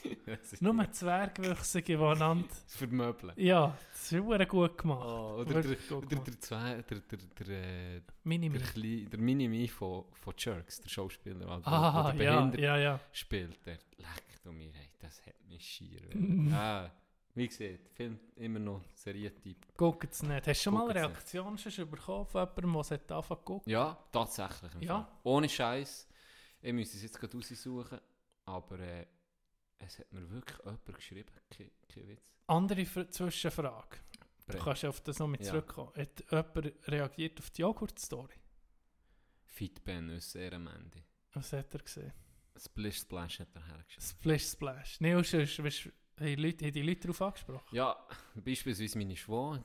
[0.60, 2.48] Nur Zwergwüchse, die einander...
[2.68, 3.32] Für die Möbel.
[3.36, 5.06] Ja, das ist verdammt gut gemacht.
[5.06, 8.58] Oh, oder der, gut der, der, der, der, der, äh, Minimi.
[8.58, 12.78] der, Klein- der Minimi von, von Jerks, der Schauspieler, also, Ah, der ja, behindert ja,
[12.78, 13.00] ja.
[13.12, 16.02] spielt, der leckt um mir, hey, das hat mich schier.
[16.52, 16.90] Ah,
[17.42, 19.76] wie gesagt, Film immer noch Serientyp.
[19.76, 20.48] Guckt es nicht.
[20.48, 20.92] Hast du schon mal.
[20.92, 22.74] Reaktionen schon bekommen von jemandem,
[23.08, 23.72] der es zu gucken?
[23.72, 24.72] Ja, tatsächlich.
[24.82, 25.04] Ja.
[25.04, 25.20] Fall.
[25.24, 26.08] Ohne Scheiß.
[26.62, 28.00] Ich müsste es jetzt gerade raussuchen,
[28.46, 29.08] aber äh,
[29.80, 32.22] es hat mir wirklich jemand geschrieben, kein, kein Witz.
[32.48, 33.98] Andere Fr- Zwischenfrage.
[34.48, 35.48] Du Bre- kannst auf das noch mit Ja.
[35.52, 35.92] zurückkommen.
[35.96, 38.36] Hat jemand reagiert auf die Joghurt-Story?
[39.46, 41.04] Fitben aus Ehrenmende.
[41.34, 42.14] Was hat er gesehen?
[42.58, 44.08] Splish Splash hat er hergeschrieben.
[44.08, 44.98] Splish Splash.
[45.00, 45.34] Sonst,
[45.64, 47.76] weißt, du, haben die Leute, haben die Leute darauf angesprochen?
[47.76, 49.64] Ja, beispielsweise meine Schwester.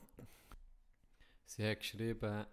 [1.45, 2.45] Sie hat geschrieben,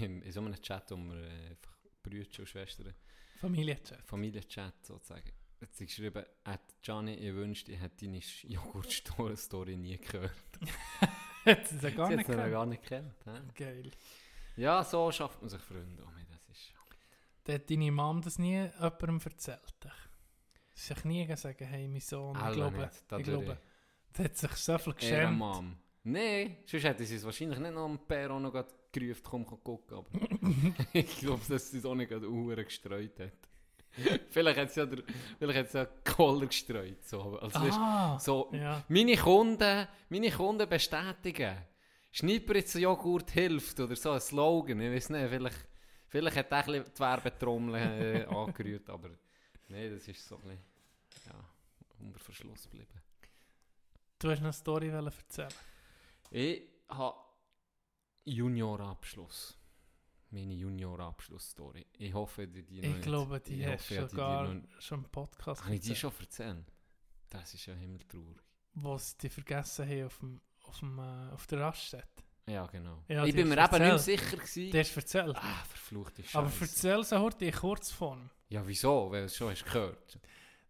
[0.00, 2.94] in, in so einem Chat, wo wir äh, einfach Brüder und Schwestern,
[3.40, 4.02] Familienchat.
[4.04, 10.32] Familienchat sozusagen, hat sie geschrieben, hat Gianni, ich wünschte, ich hätte deine Joghurt-Story nie gehört.
[11.44, 12.52] Hat sie das gar sie nicht sie gekannt?
[12.52, 13.14] gar nicht kennt.
[13.54, 13.90] Geil.
[14.56, 16.02] Ja, so schafft man sich Freunde.
[16.04, 16.72] Oh, das ist
[17.44, 19.74] Dann hat deine Mom das nie jemandem erzählt.
[20.78, 22.90] Sie sich nie gesagt, hey, mein Sohn, ich glaube, nicht.
[23.18, 23.58] Ich glaube,
[24.16, 25.36] der hat sich so viel geschämt.
[25.36, 25.76] Mom.
[26.04, 29.98] Nein, sonst hätte sie es wahrscheinlich nicht noch am Perron noch gerufen, komm, komm gucken.
[29.98, 30.08] Aber
[30.92, 33.32] ich glaube, dass sie es auch nicht gerade Uhren gestreut hat.
[34.30, 35.02] vielleicht hat sie ja, der,
[35.36, 37.04] vielleicht hat sie ja Koller gestreut.
[37.04, 38.84] So, also, Ah, so, ja.
[38.88, 41.56] meine, Kunden, meine Kunden bestätigen,
[42.12, 44.80] Schnipperitz-Joghurt hilft oder so ein Slogan.
[44.80, 45.68] Ich weiß nicht, vielleicht,
[46.06, 49.10] vielleicht hat er die Werbetrommel äh, angerührt, aber
[49.66, 50.67] nein, das ist so ein bisschen
[51.26, 51.44] ja,
[52.00, 53.00] unter Verschluss geblieben.
[54.18, 55.48] Du hast noch eine Story erzählen.
[56.30, 57.16] Ich habe
[58.24, 59.56] Juniorabschluss.
[60.30, 61.86] Meine Juniorabschluss-Story.
[61.98, 64.98] Ich hoffe, die, die noch Ich glaube, die ich hast hoffe, sogar die noch- schon
[65.04, 66.66] im Podcast Habe ich die schon erzählt?
[67.30, 68.36] Das ist ja himmeltraurig.
[68.98, 72.22] sie die vergessen haben auf, dem, auf, dem, äh, auf der Raststätte.
[72.46, 73.02] Ja, genau.
[73.08, 74.78] Ja, ich bin mir eben nicht sicher gewesen.
[74.78, 75.36] Hast du erzählt.
[75.36, 76.38] Ah, verfluchte Scheiße.
[76.38, 78.30] Aber erzähl sie heute in Kurzform.
[78.48, 79.10] Ja, wieso?
[79.10, 80.18] Weil du es schon hast gehört.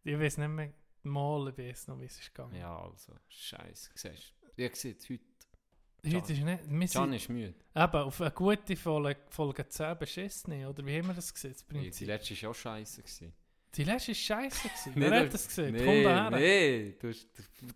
[0.08, 2.54] Ich weiß nicht mehr mal, ich weiß noch, wie es ist gegangen.
[2.56, 3.90] Ja, also, Scheiße.
[3.94, 4.64] Siehst du?
[4.64, 6.16] Ich sehe heute.
[6.16, 6.92] Heute ist nicht...
[6.92, 7.54] Can sind ist müde.
[7.76, 11.52] eben auf eine gute Folge, Folge 10 beschissen, oder wie haben wir das gesehen?
[11.52, 12.06] Das Die Prinzip.
[12.06, 13.02] letzte war auch scheiße.
[13.02, 13.32] Gewesen.
[13.74, 14.68] Die letzte war scheiße.
[14.68, 14.92] gewesen.
[14.96, 15.74] Wer hat das gesehen?
[15.74, 16.30] Nee, Komm daher.
[16.30, 16.94] nee.
[16.98, 17.26] Du hast,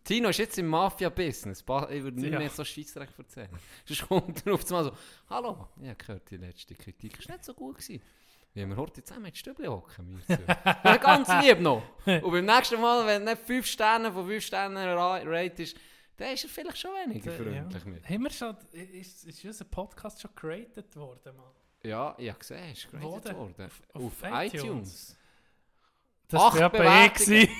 [0.05, 1.61] Tino ist jetzt im Mafia-Business.
[1.61, 2.39] Ich würde nicht Ja.
[2.39, 3.51] mehr so Scheissdreck erzählen.
[3.85, 4.93] Sonst kommt er auf einmal so,
[5.29, 7.77] hallo, ich habe gehört, die letzte Kritik war nicht so gut.
[7.79, 8.01] Gewesen.
[8.55, 10.23] Wie wir heute zusammen in die Stübli hocken.
[10.85, 11.83] Ja, ganz lieb noch.
[12.07, 15.77] Und beim nächsten Mal, wenn du nicht 5 Sterne von 5 Sternen ra- ratest,
[16.19, 17.43] dann ist er vielleicht schon weniger Ja.
[17.43, 18.09] freundlich mit.
[18.09, 18.55] Haben wir schon...
[18.73, 21.47] Ist, ist unser Podcast schon created worden, Mann?
[21.83, 23.55] Ja, ich habe gesehen, es ist Wo geratet worden.
[23.65, 24.55] Auf Auf, iTunes?
[24.55, 25.17] iTunes.
[26.29, 27.51] Das war ja bei ich.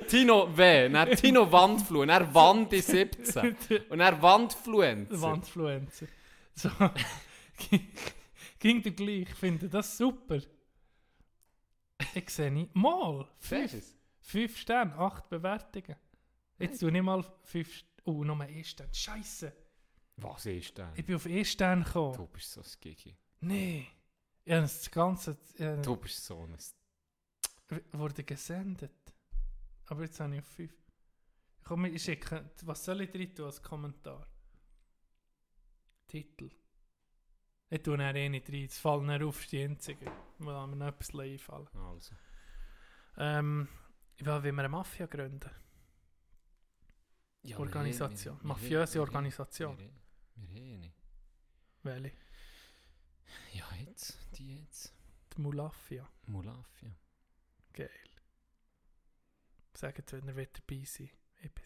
[0.08, 0.88] Tino W.
[0.88, 2.04] Dann Tino Wandflu.
[2.06, 3.56] Dann Wandi 17.
[3.90, 5.20] Und dann Wandfluencer.
[5.20, 6.06] Wandfluencer.
[6.54, 6.70] So.
[8.58, 9.22] Ging dir gleich.
[9.22, 10.40] Ich finde das super.
[12.14, 12.74] Ich sehe nicht.
[12.74, 13.28] Mal!
[13.38, 15.96] Fünf, fünf Sterne, acht Bewertungen.
[16.58, 17.68] Jetzt tue ich mal fünf.
[17.68, 18.88] St- Oh, mal 1 Stern.
[18.94, 19.52] Scheiße!
[20.16, 20.88] Was ist denn?
[20.96, 22.14] Ich bin auf 1 Stern gekommen.
[22.16, 23.14] Du bist so skiki.
[23.40, 23.86] Nee.
[24.44, 25.36] Ich habe das ganze.
[25.58, 26.56] Äh, Du bist so ein...
[27.92, 29.14] wurde gesendet.
[29.86, 30.72] Aber jetzt habe ich auf 5.
[31.64, 32.50] Komm, ich schicke.
[32.62, 34.26] Was soll ich drin tun als Kommentar?
[36.06, 36.50] Titel.
[37.70, 40.10] Ich tue dann eh nicht rein, es fallen dann auf, die einzige.
[40.38, 41.68] Wo mir noch etwas einfallen.
[41.74, 42.14] Also.
[43.18, 43.68] Ähm,
[44.16, 45.50] ich will, wie wir eine Mafia gründen.
[47.42, 48.36] Ja, Organisation.
[48.38, 49.78] wir- wir- Mafiöse wir- Organisation.
[49.78, 49.90] Wir,
[50.36, 50.94] haben nicht.
[51.82, 52.16] Welche?
[53.52, 54.92] Ja, jetzt, die jetzt.
[55.36, 56.08] Die Mulafia.
[56.26, 56.90] Mulafia.
[57.72, 57.90] Geil.
[59.74, 61.10] Sagt, wenn ihr wieder dabei seid.
[61.42, 61.64] Ich bin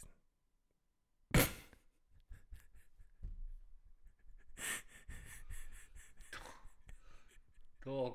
[7.83, 8.15] Tag.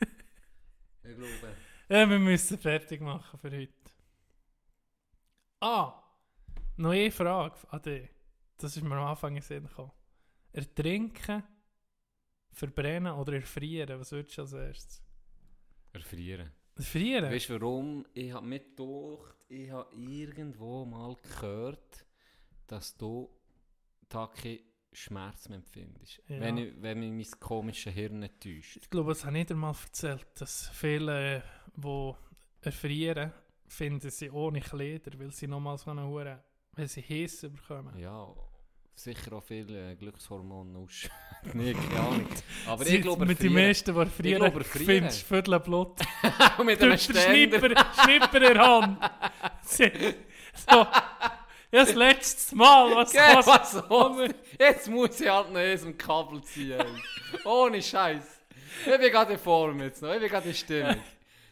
[1.02, 1.56] ich glaube.
[1.88, 3.72] Ja, wir müssen fertig machen für heute.
[5.60, 6.02] Ah!
[6.76, 8.08] Noch eine Frage an dich.
[8.56, 9.92] Das ist mir am Anfang in Sinn gekommen.
[10.52, 11.42] Ertrinken,
[12.52, 14.00] verbrennen oder erfrieren?
[14.00, 15.02] Was würdest du als erstes?
[15.92, 16.50] Erfrieren.
[16.76, 17.30] Erfrieren?
[17.30, 18.06] Weißt du warum?
[18.14, 22.06] Ich habe mir gedacht, ich habe irgendwo mal gehört,
[22.66, 23.28] dass du
[24.08, 24.30] da
[24.90, 26.22] keinen Schmerz mehr empfindest.
[26.28, 26.40] Ja.
[26.40, 28.78] Wenn, ich, wenn mich mein komisches Hirn nicht täuscht.
[28.80, 31.42] Ich glaube, das habe ich dir mal erzählt, dass viele,
[31.76, 32.12] die
[32.62, 33.32] erfrieren,
[33.66, 36.40] finden sie ohne Kleider, weil sie nochmals so eine
[36.72, 37.98] weil sie heiß bekommen.
[37.98, 38.28] Ja,
[38.94, 41.08] sicher auch viele Glückshormone aus.
[41.54, 42.26] nee, keine Ahnung.
[42.66, 46.00] Aber ich glaube, mit den meisten, die erfrieren, findest du Viertel Blut.
[46.64, 46.98] mit einem.
[46.98, 47.60] Schnipper,
[48.02, 48.98] Schnipper in der Hand.
[50.52, 50.84] So.
[51.72, 53.46] Ja, das letzte Mal, was Geh, was-
[53.88, 54.34] was?
[54.58, 56.80] Jetzt muss ich halt noch eins im Kabel ziehen.
[57.44, 58.40] Ohne Scheiß.
[58.86, 60.12] Ich bin gerade in Form jetzt noch.
[60.12, 60.96] Ich bin gerade in Stimmung.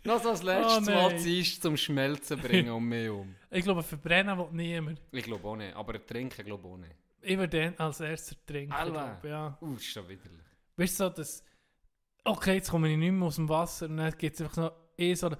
[0.04, 3.34] Noch so das letzte Oh, Mal ziehst zum Schmelzen bringen um mich um.
[3.50, 5.00] Ich glaube, verbrennen will niemand.
[5.12, 5.74] Ich glaube auch nicht.
[5.74, 6.94] Aber trinken glaube ich auch nicht.
[7.22, 8.72] Ich würde den als erstes trinken.
[8.72, 9.18] Alba.
[9.20, 9.58] glaub, Ja.
[9.60, 10.44] Uh, ist schon widerlich.
[10.76, 11.44] Weißt du, so, dass.
[12.24, 14.72] Okay, jetzt komme ich nicht mehr aus dem Wasser und dann gibt es einfach noch
[14.98, 15.28] eh so.
[15.28, 15.38] eine-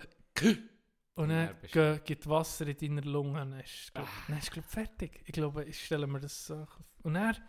[1.18, 3.38] Und Ja, dann bist ge- geht Wasser in deiner Lunge.
[3.40, 4.10] Dann ist, glaub, Ah.
[4.28, 5.20] dann ist glaub, fertig.
[5.26, 6.66] Ich glaube, ich stelle mir das so.
[7.02, 7.42] Und dann, Dann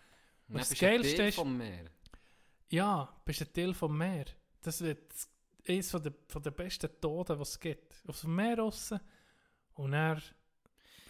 [0.47, 1.85] Was bist das du ein Geilste Teil ist- vom Meer.
[2.69, 4.25] ja, bist ein Teil vom Meer.
[4.61, 5.13] Das wird
[5.67, 8.03] eines von der, von der besten Toten, die es gibt.
[8.07, 8.91] Auf dem Meer raus.
[9.75, 10.19] Und dann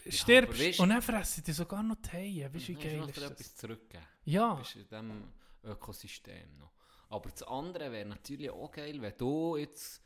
[0.10, 2.54] stirbst aber weisst- Und dann fressen die sogar noch die Haie.
[2.54, 3.32] Weißt du, wie Dann geil ist du das?
[3.32, 4.04] etwas zurückgeben.
[4.26, 5.34] Ja, bist in diesem
[5.64, 6.74] Ökosystem noch.
[7.10, 10.02] Aber das andere wäre natürlich auch geil, wenn du jetzt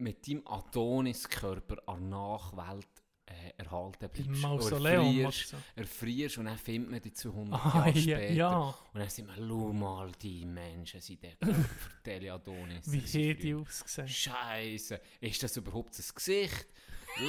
[0.00, 2.86] mit deinem Adoniskörper an Nachwelt
[3.26, 3.32] äh,
[3.62, 4.42] erhalten im bleibst.
[4.42, 5.06] Mausoleum.
[5.20, 8.32] erfrierst, erfrierst und dann findet man die 200 Ah, Jahre ja, später.
[8.34, 8.58] ja.
[8.92, 11.64] Und dann sind wir, schau mal, die Menschen sind der Körper
[12.04, 12.90] der Adonis.
[12.90, 14.08] Wie hätte die ausgesehen?
[14.08, 16.66] Scheiße, ist das überhaupt das Gesicht?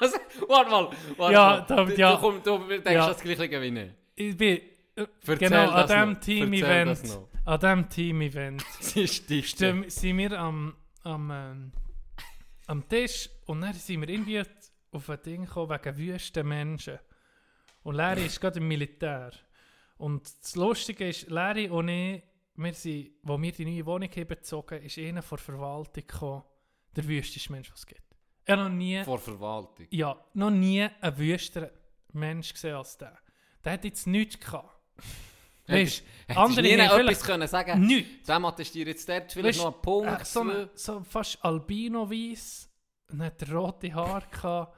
[0.00, 0.12] Was?
[0.48, 1.64] Warte mal, warte Ja, mal.
[1.66, 2.12] da- du, ja.
[2.14, 3.08] du, komm, du denkst Ja.
[3.08, 4.36] das gleiche wie ich.
[4.36, 4.58] Bin
[4.96, 7.18] äh, Erzähl genau an diesem Team-Event.
[7.44, 11.72] An diesem Team-Event sind wir am, am, ähm,
[12.66, 14.42] am Tisch und dann sind wir irgendwie
[14.92, 16.98] auf ein Ding gekommen wegen wüsten Menschen.
[17.82, 19.32] Und Larry ist gerade im Militär.
[19.96, 22.22] Und das Lustige ist, Larry und ich,
[22.56, 26.42] wir sind, wo wir die neue Wohnung haben bezogen, ist einer von der Verwaltung gekommen,
[26.94, 28.02] der wüsteste Mensch, was es gibt.
[28.44, 29.86] Er noch nie, Vor Verwaltung.
[29.90, 31.70] ja, noch nie einen wüsteren
[32.12, 33.18] Mensch gesehen als der.
[33.64, 34.76] Der hat jetzt nichts gehabt.
[35.70, 37.86] Weißt du, andere nie etwas können sagen.
[37.86, 38.26] nichts.
[38.26, 40.22] Dem dir jetzt dort vielleicht Weißt, noch einen Punkt.
[40.22, 42.68] Äh, so, eine, so fast albino-weiß.
[43.12, 44.76] Und hat rote Haare gehabt.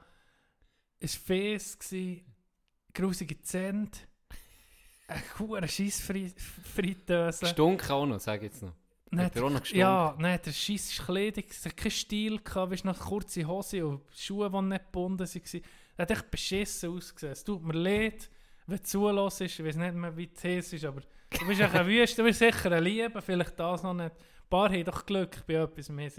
[0.99, 1.77] Es war fes,
[2.93, 3.89] grusige Zähne.
[5.07, 7.39] Eine hohe Scheissfritteuse.
[7.41, 8.73] Gestunken auch noch, sag ich jetzt noch.
[9.17, 9.79] Hat er auch noch gestunken?
[9.79, 13.85] Ja, dann hat er scheisse Kleidung, es hat keinen Stil gehabt, weißt, noch kurze Hose
[13.85, 15.61] und Schuhe, die nicht gebunden waren.
[15.97, 17.33] Er hat echt beschissen ausgesehen.
[17.33, 18.29] Es tut mir leid,
[18.67, 22.17] wenn du zulässt, ich weiß nicht mehr, wie es ist, aber du bist ein Wüste,
[22.21, 24.11] du bist sicher ein Liebe, vielleicht das noch nicht.
[24.11, 26.11] Ein paar haben doch Glück bei etwas mehr.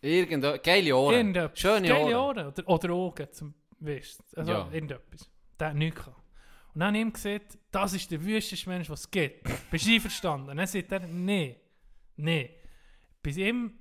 [0.00, 1.14] Irgende, geile Ohren.
[1.14, 1.58] Irgendetwas.
[1.58, 2.38] Schöne Geile Ohren.
[2.38, 2.46] Ohren.
[2.48, 4.40] Oder, oder Augen, zum, weißt du.
[4.40, 4.68] Also Ja.
[4.72, 5.30] irgendetwas.
[5.58, 6.18] Der hat nichts gehabt.
[6.74, 9.48] Und dann habe ich ihm gesagt, das ist der wüsteste Mensch, was es gibt.
[9.70, 10.50] Bist du einverstanden?
[10.50, 11.56] Und dann sagt er, nee,
[12.16, 12.50] nee.
[13.22, 13.72] Bei ihm,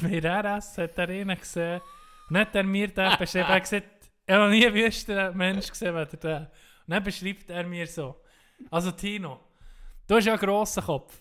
[0.00, 1.80] bei RS, hat er einen gesehen.
[2.28, 3.46] Und dann hat er mir den beschrieben.
[3.48, 3.86] Er hat gesagt,
[4.26, 6.52] er hat noch nie einen wüsteren Mensch gesehen, wie der.
[6.86, 8.16] Und dann beschreibt er mir so.
[8.70, 9.40] Also Tino,
[10.06, 11.20] du hast ja einen grossen Kopf.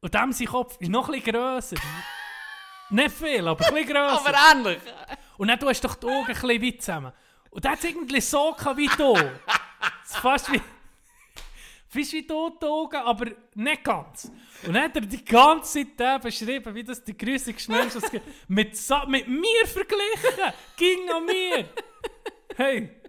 [0.00, 1.76] Und dem sein Kopf ist noch ein bisschen grösser.
[2.90, 4.26] Nicht viel, aber ein bisschen grösser.
[4.26, 4.80] Aber ähnlich.
[5.36, 7.12] Und dann du hast doch die Augen ein bisschen weit zusammen.
[7.50, 9.16] Und der hat es irgendwie so wie du.
[10.04, 10.60] Fast wie...
[11.88, 14.32] Fast wie du die Augen, aber nicht ganz.
[14.66, 18.10] Und dann hat er die ganze Zeit beschrieben, wie das der grüßigste Mensch ist.
[18.48, 20.52] Mit, Sa mit mir verglichen.
[20.76, 21.68] Ging an mir.
[22.56, 23.01] Hey.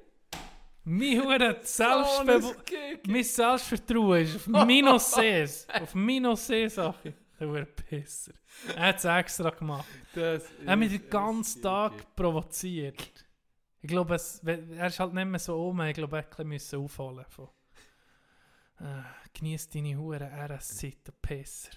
[0.85, 1.18] Mein
[1.61, 2.99] Selbstbewusstsein.
[3.07, 5.68] Mein Selbstvertrauen ist auf minus 6.
[5.69, 7.14] Auf minus 6 Sachen.
[7.39, 8.34] Der Hure Pisser.
[8.76, 9.85] Er hat es extra gemacht.
[10.14, 13.26] Das Er hat mich ist den ganzen Tag provoziert.
[13.81, 15.81] Ich glaube, es, er ist halt nicht mehr so um.
[15.81, 17.49] Ich glaube, er bisschen aufholen müssen.
[18.80, 19.03] Äh,
[19.34, 21.72] Genieß deine Huren RS-Zeit, der Pisser.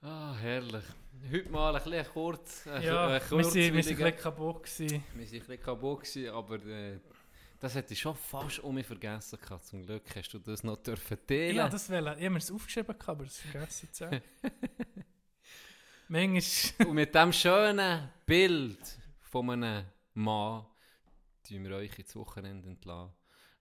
[0.00, 0.84] Ah, herrlich.
[1.30, 2.66] Heute mal ein bisschen kurz.
[2.66, 5.04] Ein, Ja, ein wir sind ein bisschen kaputt gewesen.
[5.14, 6.98] Wir sind ein bisschen kaputt gewesen, aber äh,
[7.60, 9.64] das hätte ich schon fast um mich vergessen gehabt.
[9.64, 11.56] Zum Glück hast du das noch dürfen teilen.
[11.56, 12.08] Ja, das will ich.
[12.08, 14.22] Habe mir das aufgeschrieben, gehabt, aber das vergessen zu sagen.
[16.08, 16.88] Manchmal...
[16.88, 20.66] Und mit diesem schönen Bild von einem Mann
[21.46, 23.14] tun wir euch ins Wochenende entlassen.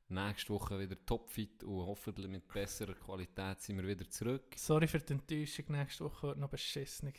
[0.10, 4.46] Nächste Woche wieder topfit und hoffentlich mit besserer Qualität sind wir wieder zurück.
[4.56, 7.12] Sorry für die Enttäuschung, nächste Woche wird noch beschissen.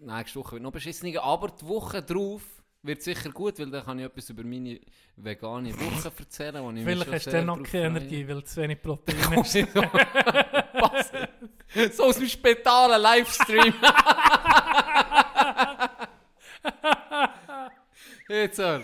[0.00, 3.98] Nächste Woche wird noch beschissener, aber die Woche drauf wird sicher gut, weil dann kann
[3.98, 4.78] ich etwas über meine
[5.16, 6.62] vegane Woche erzählen.
[6.62, 7.86] wo ich Vielleicht hast du dann noch keine.
[7.86, 9.16] Energie, weil zu wenig Protein.
[10.74, 11.10] Was?
[11.96, 13.74] so aus dem Spital, ein Livestream.
[18.28, 18.82] Jetzt hör.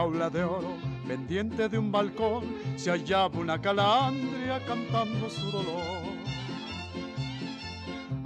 [0.00, 2.42] Jaula de oro, pendiente de un balcón,
[2.76, 6.00] se hallaba una calandria cantando su dolor.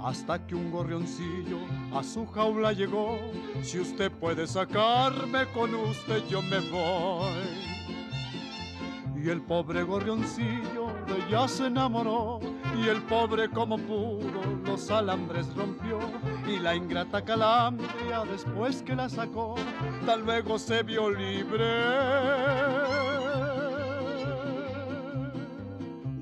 [0.01, 1.59] Hasta que un gorrioncillo
[1.93, 3.19] a su jaula llegó,
[3.61, 7.64] si usted puede sacarme con usted yo me voy.
[9.25, 12.39] Y el pobre gorrioncillo de ella se enamoró,
[12.77, 15.97] y el pobre como pudo los alambres rompió,
[16.45, 19.55] y la ingrata calandria después que la sacó,
[20.05, 21.65] tal luego se vio libre.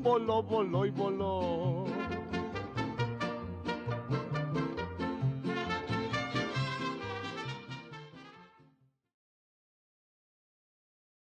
[0.01, 1.62] Voló, voló y voló.